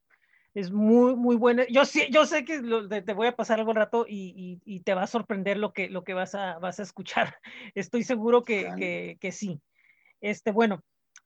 es 0.54 0.72
muy, 0.72 1.16
muy 1.16 1.38
buena. 1.38 1.66
Yo, 1.70 1.86
sí, 1.86 2.08
yo 2.12 2.26
sé 2.26 2.44
que 2.44 2.62
te, 3.06 3.14
voy 3.14 3.28
a 3.28 3.36
pasar 3.36 3.60
algo 3.60 3.74
rato 3.74 4.06
y, 4.08 4.60
y, 4.66 4.80
te 4.82 4.94
va 4.94 5.04
a 5.04 5.08
sorprender 5.08 5.58
lo 5.58 5.72
que, 5.72 5.90
lo 5.90 6.04
que 6.04 6.14
vas, 6.14 6.36
a, 6.36 6.60
vas 6.60 6.80
a 6.80 6.84
escuchar. 6.84 7.38
Estoy 7.76 8.04
seguro 8.04 8.44
que, 8.44 8.72
que, 8.78 9.18
que 9.22 9.32
sí. 9.32 9.62
Este, 10.22 10.52
bueno, 10.52 10.84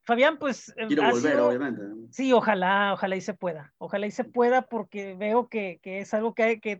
Fabián, 0.08 0.38
pues... 0.38 0.70
Eh, 0.78 0.88
Quiero 0.88 1.12
volver, 1.12 1.38
obviamente. 1.38 1.82
Sí, 2.12 2.32
ojalá, 2.32 2.94
ojalá 2.94 3.18
y 3.18 3.22
se 3.22 3.34
pueda. 3.34 3.74
Ojalá 3.78 4.08
y 4.08 4.12
se 4.12 4.24
pueda 4.24 4.62
porque 4.62 5.16
veo 5.16 5.50
que, 5.50 5.82
que 5.84 6.00
es 6.00 6.14
algo 6.14 6.34
que, 6.34 6.62
que 6.62 6.80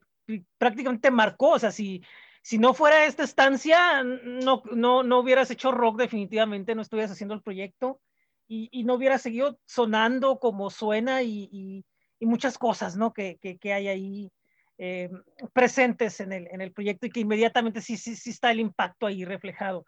prácticamente 0.58 1.12
marcó. 1.12 1.50
O 1.50 1.60
sea, 1.60 1.72
si, 1.72 2.02
si 2.42 2.58
no 2.58 2.74
fuera 2.74 3.06
esta 3.06 3.26
estancia, 3.26 4.02
no, 4.02 4.64
no, 4.72 5.04
no 5.04 5.20
hubieras 5.20 5.52
hecho 5.52 5.74
rock 5.74 6.00
definitivamente, 6.00 6.74
no 6.74 6.82
estuvieras 6.82 7.12
haciendo 7.12 7.34
el 7.34 7.42
proyecto 7.42 8.00
y, 8.48 8.70
y 8.72 8.86
no 8.86 8.94
hubieras 8.94 9.24
seguido 9.24 9.60
sonando 9.66 10.40
como 10.40 10.70
suena 10.70 11.22
y, 11.22 11.50
y, 11.52 11.86
y 12.20 12.26
muchas 12.28 12.58
cosas, 12.58 12.96
¿no? 12.96 13.12
Que, 13.12 13.38
que, 13.42 13.58
que 13.58 13.74
hay 13.74 13.90
ahí 13.90 14.32
eh, 14.78 15.10
presentes 15.52 16.22
en 16.22 16.32
el, 16.32 16.48
en 16.48 16.62
el 16.62 16.72
proyecto 16.72 17.08
y 17.08 17.10
que 17.10 17.20
inmediatamente 17.20 17.82
sí, 17.82 17.98
sí, 17.98 18.16
sí 18.16 18.30
está 18.30 18.52
el 18.52 18.62
impacto 18.62 19.06
ahí 19.06 19.26
reflejado. 19.26 19.86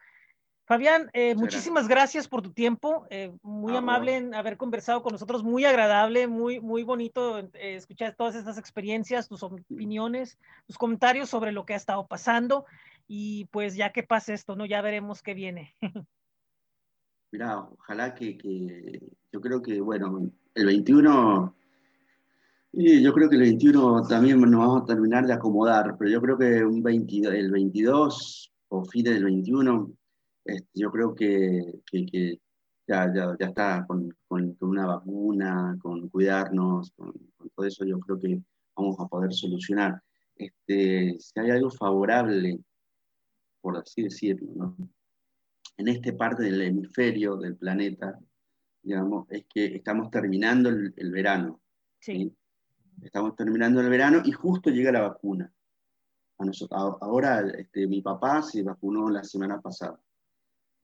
Fabián, 0.70 1.10
eh, 1.14 1.34
muchísimas 1.34 1.88
gracias 1.88 2.28
por 2.28 2.44
tu 2.44 2.52
tiempo, 2.52 3.08
eh, 3.10 3.36
muy 3.42 3.76
amable 3.76 4.18
en 4.18 4.36
haber 4.36 4.56
conversado 4.56 5.02
con 5.02 5.14
nosotros, 5.14 5.44
muy 5.44 5.66
agradable, 5.66 6.28
muy, 6.28 6.60
muy 6.60 6.84
bonito 6.84 7.40
eh, 7.40 7.50
escuchar 7.74 8.14
todas 8.16 8.36
estas 8.36 8.60
experiencias, 8.60 9.28
tus 9.28 9.42
opiniones, 9.42 10.38
tus 10.68 10.78
comentarios 10.78 11.28
sobre 11.28 11.54
lo 11.54 11.66
que 11.66 11.74
ha 11.74 11.76
estado 11.76 12.06
pasando 12.06 12.66
y 13.08 13.46
pues 13.46 13.76
ya 13.76 13.92
que 13.92 14.04
pase 14.04 14.36
esto, 14.36 14.56
¿no? 14.56 14.68
Ya 14.68 14.84
veremos 14.84 15.24
qué 15.24 15.34
viene. 15.34 15.76
Mira, 17.32 17.62
ojalá 17.62 18.14
que, 18.14 18.38
yo 19.32 19.42
creo 19.42 19.64
que, 19.64 19.82
bueno, 19.82 20.30
el 20.54 20.66
21, 20.68 21.56
y 22.74 23.02
yo 23.02 23.12
creo 23.12 23.28
que 23.28 23.38
el 23.38 23.42
21 23.42 24.04
también 24.08 24.40
nos 24.40 24.60
vamos 24.60 24.84
a 24.84 24.86
terminar 24.86 25.26
de 25.26 25.34
acomodar, 25.34 25.96
pero 25.98 26.12
yo 26.12 26.22
creo 26.22 26.38
que 26.38 26.64
un 26.64 26.84
22, 26.84 27.34
el 27.34 27.50
22 27.50 28.54
o 28.68 28.86
fin 28.86 29.04
del 29.04 29.24
21 29.24 29.96
este, 30.50 30.68
yo 30.74 30.92
creo 30.92 31.16
que, 31.16 31.82
ya, 32.88 33.14
ya, 33.14 33.36
ya, 33.40 33.48
está 33.48 33.86
con, 33.88 34.16
con, 34.28 34.58
una 34.62 34.88
vacuna, 34.88 35.78
con 35.82 36.10
cuidarnos, 36.10 36.92
con, 36.92 37.14
todo 37.56 37.66
eso, 37.66 37.86
yo 37.86 38.00
creo 38.00 38.20
que 38.20 38.42
vamos 38.76 39.00
a 39.00 39.08
poder 39.08 39.34
solucionar. 39.34 40.02
Este, 40.36 41.18
si 41.20 41.40
hay 41.40 41.52
algo 41.52 41.70
favorable, 41.70 42.60
por 43.62 43.78
así 43.78 44.04
decirlo, 44.04 44.76
en 45.78 45.88
esta 45.88 46.16
parte 46.16 46.44
del 46.44 46.62
hemisferio 46.62 47.38
del 47.38 47.56
planeta, 47.56 48.20
digamos, 48.82 49.28
es 49.30 49.46
que 49.54 49.76
estamos 49.76 50.10
terminando 50.10 50.70
el, 50.70 51.12
verano. 51.12 51.62
Sí. 52.00 52.36
Estamos 53.02 53.36
terminando 53.36 53.82
el 53.82 53.90
verano 53.90 54.22
y 54.26 54.32
justo 54.32 54.70
llega 54.70 54.92
la 54.92 55.02
vacuna. 55.02 55.52
A 56.38 56.46
nosotros, 56.46 56.96
ahora 57.02 57.42
este, 57.58 57.86
mi 57.86 58.02
papá 58.02 58.42
se 58.42 58.64
vacunó 58.64 59.10
la 59.10 59.24
semana 59.24 59.60
pasada. 59.60 60.00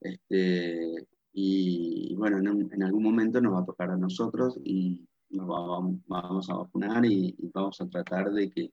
Este, 0.00 1.06
y 1.32 2.14
bueno, 2.16 2.38
en, 2.38 2.82
algún 2.82 3.02
momento 3.02 3.40
nos 3.40 3.54
va 3.54 3.60
a 3.60 3.64
tocar 3.64 3.90
a 3.90 3.96
nosotros 3.96 4.58
y 4.64 5.06
nos 5.30 5.46
vamos, 5.46 6.50
a 6.50 6.54
vacunar 6.54 7.04
y, 7.04 7.36
vamos 7.52 7.80
a 7.80 7.88
tratar 7.88 8.32
de, 8.32 8.50
que, 8.50 8.72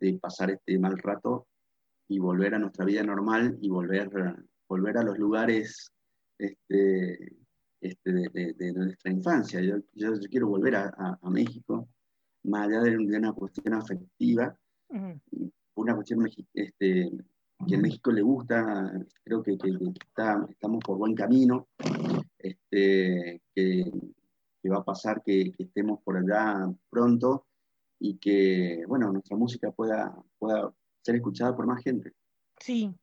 de 0.00 0.18
pasar 0.18 0.50
este 0.50 0.78
mal 0.78 0.98
rato 0.98 1.46
y 2.08 2.18
volver 2.18 2.54
a 2.54 2.58
nuestra 2.58 2.84
vida 2.84 3.02
normal 3.02 3.56
y 3.60 3.68
volver, 3.70 4.10
volver 4.68 4.98
a 4.98 5.02
los 5.02 5.18
lugares 5.18 5.90
este, 6.38 7.36
este, 7.80 8.12
de, 8.12 8.72
nuestra 8.74 9.12
infancia. 9.12 9.60
Yo, 9.60 9.76
yo, 9.92 10.12
quiero 10.30 10.48
volver 10.48 10.76
a, 10.76 11.18
a, 11.20 11.30
México, 11.30 11.88
más 12.44 12.68
allá 12.68 12.80
de, 12.80 12.96
una 12.96 13.32
cuestión 13.32 13.74
afectiva, 13.74 14.58
una 15.74 15.94
cuestión 15.94 16.28
este, 16.52 17.10
que 17.66 17.74
en 17.74 17.82
México 17.82 18.10
le 18.10 18.22
gusta, 18.22 18.92
creo 19.22 19.42
que, 19.42 19.52
estamos 19.52 20.80
por 20.84 20.98
buen 20.98 21.14
camino, 21.14 21.68
este, 22.38 23.42
que, 23.54 23.90
va 24.70 24.78
a 24.78 24.84
pasar 24.84 25.22
que, 25.22 25.54
estemos 25.58 26.00
por 26.02 26.16
allá 26.16 26.70
pronto 26.90 27.46
y 27.98 28.18
que, 28.18 28.84
bueno, 28.86 29.12
nuestra 29.12 29.36
música 29.36 29.70
pueda, 29.70 30.14
pueda 30.38 30.72
ser 31.02 31.16
escuchada 31.16 31.54
por 31.54 31.66
más 31.66 31.82
gente. 31.82 32.12
Sí, 32.58 32.94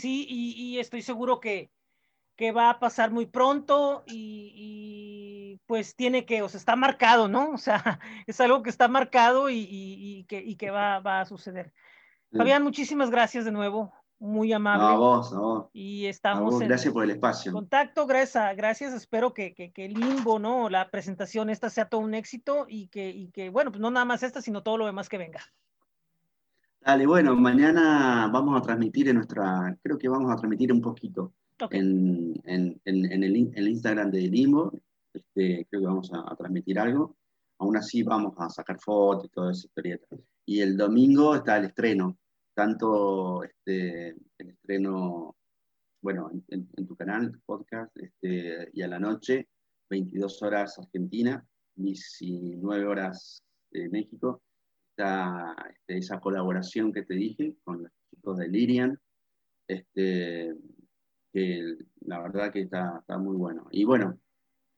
sí, 0.00 0.26
y, 0.28 0.78
estoy 0.78 1.02
seguro 1.02 1.40
que, 1.40 1.70
va 2.54 2.68
a 2.70 2.78
pasar 2.78 3.10
muy 3.12 3.26
pronto 3.26 4.04
y, 4.06 5.58
pues 5.66 5.96
tiene 5.96 6.26
que, 6.26 6.42
o 6.42 6.48
sea, 6.48 6.58
está 6.58 6.76
marcado, 6.76 7.28
¿no? 7.28 7.50
O 7.52 7.58
sea, 7.58 7.98
es 8.26 8.40
algo 8.40 8.62
que 8.62 8.70
está 8.70 8.88
marcado 8.88 9.48
y, 9.48 10.26
que, 10.28 10.56
que 10.56 10.70
va, 10.70 11.00
va, 11.00 11.20
a 11.22 11.26
suceder. 11.26 11.72
Fabián, 12.36 12.62
muchísimas 12.62 13.10
gracias 13.10 13.44
de 13.44 13.52
nuevo. 13.52 13.92
Muy 14.18 14.50
amable. 14.52 14.84
a 14.84 14.96
vos, 14.96 15.32
a 15.32 15.38
vos. 15.38 15.66
Y 15.74 16.06
estamos. 16.06 16.58
gracias 16.58 16.92
por 16.92 17.04
el 17.04 17.10
espacio. 17.10 17.52
Contacto, 17.52 18.06
gracias, 18.06 18.56
gracias. 18.56 18.94
Espero 18.94 19.34
que, 19.34 19.52
que, 19.54 19.72
que, 19.72 19.88
Limbo, 19.88 20.38
¿no? 20.38 20.70
La 20.70 20.90
presentación 20.90 21.50
esta 21.50 21.68
sea 21.68 21.88
todo 21.88 22.00
un 22.00 22.14
éxito 22.14 22.66
y 22.68 22.88
que, 22.88 23.10
y 23.10 23.28
que, 23.28 23.50
bueno, 23.50 23.70
pues 23.70 23.80
no 23.80 23.90
nada 23.90 24.06
más 24.06 24.22
esta, 24.22 24.40
sino 24.40 24.62
todo 24.62 24.78
lo 24.78 24.86
demás 24.86 25.10
que 25.10 25.18
venga. 25.18 25.40
Dale, 26.80 27.06
bueno, 27.06 27.36
mañana 27.36 28.30
vamos 28.32 28.56
a 28.58 28.62
transmitir 28.62 29.08
en 29.08 29.16
nuestra, 29.16 29.76
creo 29.82 29.98
que 29.98 30.08
vamos 30.08 30.32
a 30.32 30.36
transmitir 30.36 30.72
un 30.72 30.80
poquito 30.80 31.32
en, 31.70 32.40
en, 32.44 32.80
en, 32.84 33.22
el, 33.22 33.52
el, 33.54 33.68
Instagram 33.68 34.10
de 34.10 34.20
Limbo. 34.20 34.72
Este, 35.12 35.66
creo 35.68 35.80
que 35.82 35.86
vamos 35.86 36.10
a, 36.12 36.32
a 36.32 36.36
transmitir 36.36 36.78
algo. 36.78 37.16
Aún 37.58 37.76
así 37.76 38.02
vamos 38.02 38.34
a 38.38 38.48
sacar 38.48 38.78
fotos 38.78 39.26
y 39.26 39.28
toda 39.28 39.52
esa 39.52 39.66
historieta. 39.66 40.06
Y 40.46 40.60
el 40.60 40.76
domingo 40.76 41.34
está 41.34 41.58
el 41.58 41.66
estreno, 41.66 42.16
tanto 42.56 43.44
este, 43.44 44.16
el 44.38 44.48
estreno, 44.48 45.36
bueno, 46.00 46.30
en, 46.48 46.86
tu 46.86 46.96
canal, 46.96 47.38
podcast, 47.44 47.94
este, 47.98 48.70
y 48.72 48.80
a 48.80 48.88
la 48.88 48.98
noche, 48.98 49.46
22 49.90 50.42
horas 50.42 50.78
Argentina, 50.78 51.46
19 51.74 52.86
horas 52.86 53.42
de 53.70 53.90
México, 53.90 54.42
está 54.88 55.54
este, 55.68 55.98
esa 55.98 56.18
colaboración 56.18 56.94
que 56.94 57.02
te 57.02 57.12
dije 57.14 57.56
con 57.62 57.82
los 57.82 57.92
chicos 58.10 58.38
de 58.38 58.48
Lirian, 58.48 58.98
que 59.68 60.54
la 62.06 62.22
verdad 62.22 62.50
que 62.50 62.62
está, 62.62 63.00
está 63.00 63.18
muy 63.18 63.36
bueno. 63.36 63.68
Y 63.70 63.84
bueno, 63.84 64.18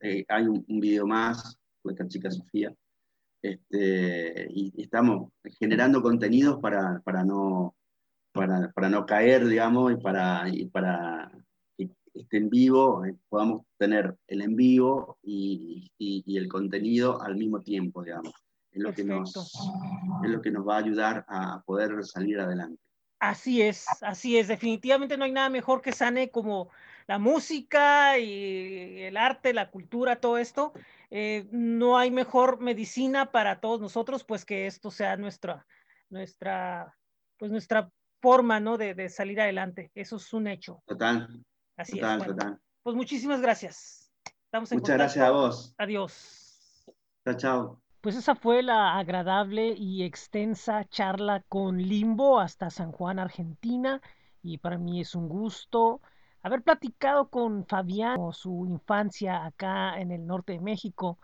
eh, 0.01 0.25
hay 0.27 0.49
un, 0.49 0.65
un 0.67 0.81
video 0.81 1.07
más 1.07 1.57
con 1.81 1.93
esta 1.93 2.09
chica 2.09 2.29
Sofía, 2.29 2.75
este, 3.43 4.49
y, 4.51 4.83
estamos 4.83 5.31
generando 5.59 6.03
contenidos 6.03 6.61
para, 6.61 7.01
para, 7.05 7.25
no, 7.25 7.75
para, 8.33 8.71
para, 8.73 8.89
no 8.89 9.07
caer, 9.07 9.47
digamos, 9.47 9.93
y 9.93 9.97
para, 9.97 10.49
y 10.49 10.67
para 10.67 11.31
que 11.77 11.91
esté 12.15 12.39
en 12.39 12.51
vivo, 12.51 13.05
eh, 13.05 13.17
podamos 13.29 13.63
tener 13.79 14.17
el 14.27 14.43
en 14.43 14.57
vivo 14.57 15.19
y, 15.23 15.91
y, 15.99 16.37
el 16.37 16.49
contenido 16.49 17.23
al 17.23 17.37
mismo 17.37 17.61
tiempo, 17.61 18.03
digamos. 18.03 18.33
es 18.73 18.83
lo, 18.83 18.93
que 18.93 19.05
nos, 19.05 19.37
es 20.25 20.31
lo 20.31 20.43
que 20.43 20.51
nos 20.51 20.67
va 20.67 20.77
a 20.77 20.81
ayudar 20.81 21.25
a 21.29 21.63
poder 21.63 22.05
salir 22.05 22.41
adelante. 22.41 22.81
Así 23.21 23.63
es, 23.63 23.87
así 24.03 24.39
es. 24.39 24.47
Definitivamente 24.47 25.17
no 25.17 25.25
hay 25.25 25.33
nada 25.33 25.51
mejor 25.51 25.83
que 25.83 25.93
sane 25.93 26.31
como 26.31 26.71
la 27.09 27.19
música 27.19 28.19
y 28.19 29.03
el 29.03 29.17
arte, 29.17 29.55
la 29.55 29.71
cultura, 29.71 30.21
todo 30.21 30.37
esto. 30.37 30.75
Eh, 31.11 31.49
no 31.51 31.97
hay 31.97 32.11
mejor 32.11 32.61
medicina 32.61 33.33
para 33.33 33.61
todos 33.61 33.81
nosotros, 33.81 34.25
pues 34.25 34.45
que 34.45 34.67
esto 34.67 34.91
sea 34.91 35.17
nuestra, 35.17 35.67
nuestra, 36.11 36.95
pues 37.39 37.51
nuestra 37.51 37.91
forma, 38.21 38.61
¿no? 38.61 38.77
De, 38.77 39.09
salir 39.09 39.41
adelante. 39.41 39.91
Eso 39.95 40.17
es 40.17 40.33
un 40.35 40.49
hecho. 40.49 40.83
Total. 40.87 41.43
Así 41.79 41.99
es. 41.99 42.25
Total. 42.25 42.61
Pues 42.83 42.95
muchísimas 42.95 43.41
gracias. 43.41 44.13
Estamos 44.45 44.71
Muchas 44.71 44.97
gracias 44.97 45.25
a 45.25 45.31
vos. 45.31 45.75
Adiós. 45.79 46.93
Chao, 47.25 47.37
chao. 47.37 47.83
Pues 48.03 48.17
esa 48.17 48.35
fue 48.35 48.63
la 48.63 48.99
agradable 48.99 49.69
y 49.69 50.05
extensa 50.05 50.85
charla 50.85 51.43
con 51.49 51.79
Limbo 51.79 52.39
hasta 52.39 52.69
San 52.69 52.93
Juan, 52.93 53.19
Argentina. 53.19 54.03
Y 54.43 54.59
para 54.59 54.77
mí 54.77 55.01
es 55.01 55.15
un 55.15 55.31
gusto 55.31 56.03
haber 56.49 56.63
platicado 56.63 57.29
con 57.29 57.65
Fabián 57.67 58.19
su 58.33 58.67
infancia 58.67 59.45
acá 59.45 59.99
en 60.01 60.11
el 60.11 60.27
norte 60.27 60.55
de 60.55 60.61
México. 60.61 61.19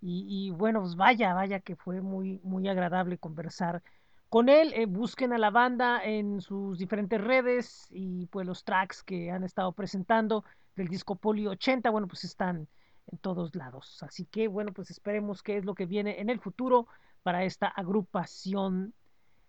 Y, 0.00 0.50
bueno, 0.50 0.82
pues 0.82 0.94
vaya, 0.94 1.34
vaya 1.34 1.58
que 1.58 1.74
fue 1.74 2.00
muy, 2.00 2.38
muy 2.44 2.68
agradable 2.68 3.18
conversar 3.18 3.82
con 4.28 4.48
él. 4.48 4.72
Eh, 4.74 4.86
busquen 4.86 5.32
a 5.32 5.38
la 5.38 5.50
banda 5.50 6.04
en 6.04 6.40
sus 6.40 6.78
diferentes 6.78 7.20
redes 7.20 7.88
y 7.90 8.26
pues 8.26 8.46
los 8.46 8.62
tracks 8.62 9.02
que 9.02 9.32
han 9.32 9.42
estado 9.42 9.72
presentando 9.72 10.44
del 10.76 10.86
disco 10.88 11.16
Poli 11.16 11.46
80, 11.48 11.90
bueno, 11.90 12.06
pues 12.06 12.22
están 12.24 12.68
en 13.10 13.18
todos 13.18 13.56
lados. 13.56 14.02
Así 14.02 14.26
que 14.26 14.46
bueno, 14.46 14.72
pues 14.72 14.90
esperemos 14.90 15.42
qué 15.42 15.56
es 15.56 15.64
lo 15.64 15.74
que 15.74 15.86
viene 15.86 16.20
en 16.20 16.30
el 16.30 16.38
futuro 16.38 16.86
para 17.24 17.42
esta 17.42 17.66
agrupación 17.66 18.94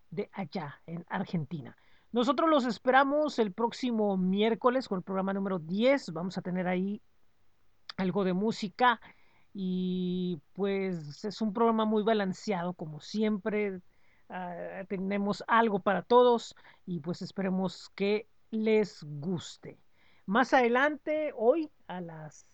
de 0.09 0.30
allá 0.34 0.80
en 0.88 1.05
Argentina. 1.09 1.75
Nosotros 2.12 2.49
los 2.49 2.66
esperamos 2.66 3.38
el 3.39 3.53
próximo 3.53 4.18
miércoles 4.18 4.88
con 4.88 4.99
el 4.99 5.03
programa 5.03 5.34
número 5.34 5.60
10. 5.60 6.14
Vamos 6.14 6.38
a 6.38 6.41
tener 6.41 6.68
ahí 6.68 7.01
algo 7.97 8.24
de 8.24 8.34
música 8.34 8.99
y 9.53 10.39
pues 10.53 11.26
es 11.26 11.41
un 11.41 11.53
programa 11.53 11.86
muy 11.86 12.03
balanceado 12.03 12.74
como 12.74 13.01
siempre. 13.01 13.82
Ah, 14.30 14.84
tenemos 14.88 15.43
algo 15.47 15.80
para 15.80 16.01
todos 16.01 16.55
y 16.86 16.99
pues 16.99 17.22
esperemos 17.22 17.89
que 17.95 18.28
les 18.51 19.03
guste. 19.03 19.80
Más 20.26 20.53
adelante, 20.53 21.32
hoy 21.36 21.72
a 21.88 22.01
las 22.01 22.45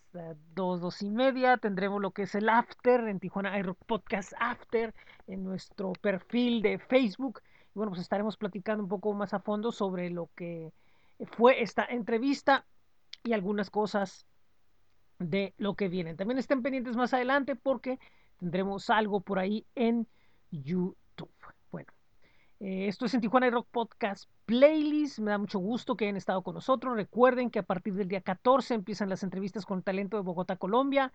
dos, 0.54 0.80
dos 0.80 1.02
y 1.02 1.10
media, 1.10 1.56
tendremos 1.56 2.00
lo 2.00 2.12
que 2.12 2.22
es 2.22 2.34
el 2.34 2.48
After 2.48 3.08
en 3.08 3.18
Tijuana 3.18 3.58
iRock 3.58 3.78
Podcast 3.86 4.32
After 4.38 4.94
en 5.26 5.42
nuestro 5.42 5.92
perfil 5.94 6.62
de 6.62 6.78
Facebook. 6.78 7.40
Y 7.74 7.78
bueno, 7.78 7.90
pues 7.90 8.02
estaremos 8.02 8.36
platicando 8.36 8.82
un 8.82 8.88
poco 8.88 9.12
más 9.14 9.34
a 9.34 9.40
fondo 9.40 9.72
sobre 9.72 10.10
lo 10.10 10.30
que 10.34 10.72
fue 11.32 11.62
esta 11.62 11.84
entrevista 11.84 12.66
y 13.22 13.32
algunas 13.32 13.70
cosas 13.70 14.26
de 15.18 15.54
lo 15.58 15.74
que 15.74 15.88
vienen. 15.88 16.16
También 16.16 16.38
estén 16.38 16.62
pendientes 16.62 16.96
más 16.96 17.14
adelante 17.14 17.56
porque 17.56 17.98
tendremos 18.38 18.90
algo 18.90 19.20
por 19.20 19.38
ahí 19.38 19.66
en 19.74 20.06
YouTube. 20.50 21.30
Eh, 22.60 22.88
esto 22.88 23.04
es 23.04 23.12
en 23.12 23.20
Tijuana 23.20 23.50
Rock 23.50 23.68
Podcast 23.70 24.30
Playlist. 24.46 25.18
Me 25.18 25.32
da 25.32 25.36
mucho 25.38 25.58
gusto 25.58 25.96
que 25.96 26.06
hayan 26.06 26.16
estado 26.16 26.42
con 26.42 26.54
nosotros. 26.54 26.94
Recuerden 26.94 27.50
que 27.50 27.58
a 27.58 27.62
partir 27.62 27.92
del 27.94 28.08
día 28.08 28.22
14 28.22 28.72
empiezan 28.72 29.10
las 29.10 29.22
entrevistas 29.22 29.66
con 29.66 29.82
talento 29.82 30.16
de 30.16 30.22
Bogotá, 30.22 30.56
Colombia. 30.56 31.12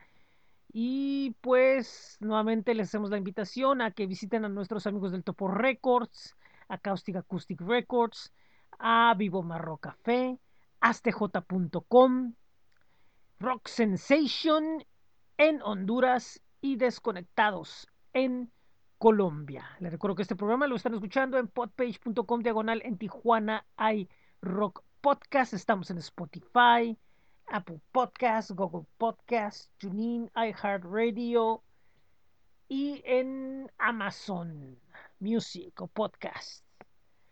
Y 0.72 1.36
pues 1.42 2.18
nuevamente 2.20 2.76
les 2.76 2.90
hacemos 2.90 3.10
la 3.10 3.18
invitación 3.18 3.82
a 3.82 3.90
que 3.90 4.06
visiten 4.06 4.46
a 4.46 4.50
nuestros 4.50 4.86
amigos 4.86 5.12
del 5.12 5.24
Topo 5.24 5.48
Records, 5.48 6.36
Acoustic 6.70 7.18
Acoustic 7.18 7.60
Records, 7.62 8.32
a 8.80 9.14
Vivo 9.18 9.44
Marro 9.44 9.78
Café, 9.78 10.40
astj.com, 10.80 12.34
Rock 13.40 13.68
Sensation 13.68 14.84
en 15.38 15.62
Honduras 15.62 16.42
y 16.62 16.78
Desconectados 16.78 17.88
en 18.14 18.52
Colombia. 18.98 19.66
Les 19.80 19.92
recuerdo 19.92 20.16
que 20.16 20.24
este 20.24 20.36
programa 20.36 20.68
lo 20.68 20.76
están 20.76 20.94
escuchando 20.94 21.38
en 21.38 21.48
podpage.com 21.48 22.42
diagonal 22.42 22.82
en 22.84 22.98
Tijuana 22.98 23.66
hay 23.78 24.10
rock 24.42 24.84
podcast. 25.02 25.54
Estamos 25.54 25.90
en 25.90 26.00
Spotify, 26.00 26.98
Apple 27.48 27.80
Podcast, 27.92 28.52
Google 28.52 28.86
Podcast, 28.98 29.72
TuneIn, 29.78 30.30
iHeartRadio 30.36 31.64
y 32.68 33.02
en 33.06 33.72
Amazon 33.78 34.78
Music 35.20 35.82
o 35.82 35.88
Podcast. 35.88 36.66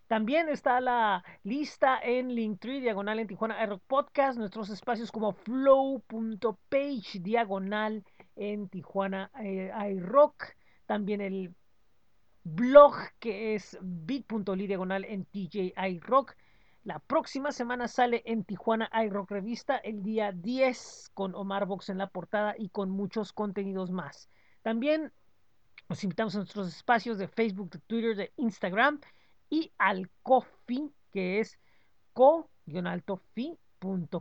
También 0.07 0.47
está 0.47 0.79
la 0.79 1.23
lista 1.43 1.99
en 2.01 2.33
Linktree, 2.33 2.79
diagonal 2.79 3.19
en 3.19 3.27
Tijuana 3.27 3.61
iRock 3.63 3.81
Podcast, 3.87 4.37
nuestros 4.37 4.69
espacios 4.69 5.11
como 5.11 5.33
flow.page, 5.33 7.19
diagonal 7.19 8.05
en 8.35 8.69
Tijuana 8.69 9.29
eh, 9.43 9.71
iRock 9.91 10.55
también 10.87 11.21
el 11.21 11.53
blog 12.43 12.95
que 13.19 13.53
es 13.53 13.77
bit.ly 13.81 14.67
diagonal 14.67 15.03
en 15.03 15.25
TJI 15.25 15.99
Rock. 15.99 16.35
La 16.83 16.99
próxima 16.99 17.51
semana 17.51 17.89
sale 17.89 18.23
en 18.25 18.45
Tijuana 18.45 18.89
iRock 19.05 19.29
Revista 19.29 19.75
el 19.75 20.01
día 20.01 20.31
10 20.31 21.11
con 21.13 21.35
Omar 21.35 21.65
Box 21.65 21.89
en 21.89 21.97
la 21.97 22.07
portada 22.07 22.55
y 22.57 22.69
con 22.69 22.89
muchos 22.89 23.33
contenidos 23.33 23.91
más. 23.91 24.29
También 24.61 25.11
nos 25.89 26.03
invitamos 26.03 26.35
a 26.35 26.39
nuestros 26.39 26.67
espacios 26.67 27.17
de 27.17 27.27
Facebook, 27.27 27.69
de 27.71 27.79
Twitter, 27.79 28.15
de 28.15 28.33
Instagram 28.37 28.99
y 29.49 29.71
al 29.77 30.09
Coffee 30.23 30.91
que 31.11 31.39
es 31.39 31.57
co-fi 32.13 33.57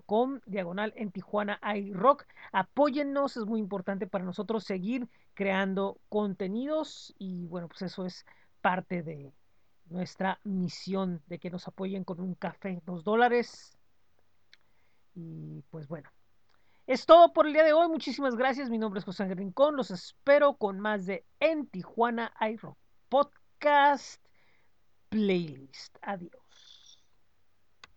com 0.06 0.40
diagonal 0.46 0.92
en 0.96 1.10
Tijuana 1.10 1.58
iRock. 1.76 2.26
Apóyennos, 2.52 3.36
es 3.36 3.46
muy 3.46 3.60
importante 3.60 4.06
para 4.06 4.24
nosotros 4.24 4.64
seguir 4.64 5.08
creando 5.34 5.98
contenidos 6.08 7.14
y 7.18 7.46
bueno, 7.46 7.68
pues 7.68 7.82
eso 7.82 8.04
es 8.04 8.26
parte 8.60 9.02
de 9.02 9.32
nuestra 9.88 10.40
misión 10.44 11.22
de 11.26 11.38
que 11.38 11.50
nos 11.50 11.66
apoyen 11.68 12.04
con 12.04 12.20
un 12.20 12.34
café, 12.34 12.82
dos 12.84 13.04
dólares. 13.04 13.78
Y 15.14 15.62
pues 15.70 15.88
bueno, 15.88 16.10
es 16.87 17.07
todo 17.07 17.32
por 17.32 17.47
el 17.47 17.53
día 17.53 17.64
de 17.64 17.72
hoy. 17.72 17.89
Muchísimas 17.89 18.37
gracias. 18.37 18.70
Mi 18.70 18.78
nombre 18.78 18.99
es 19.01 19.05
José 19.05 19.24
Ángel 19.24 19.39
Rincón. 19.39 19.76
Los 19.76 19.91
espero 19.91 20.57
con 20.57 20.78
más 20.80 21.07
de 21.07 21.24
En 21.41 21.66
Tijuana 21.66 22.32
iRock 22.41 22.78
Podcast 23.09 24.22
Playlist. 25.09 25.97
Adiós. 26.03 26.45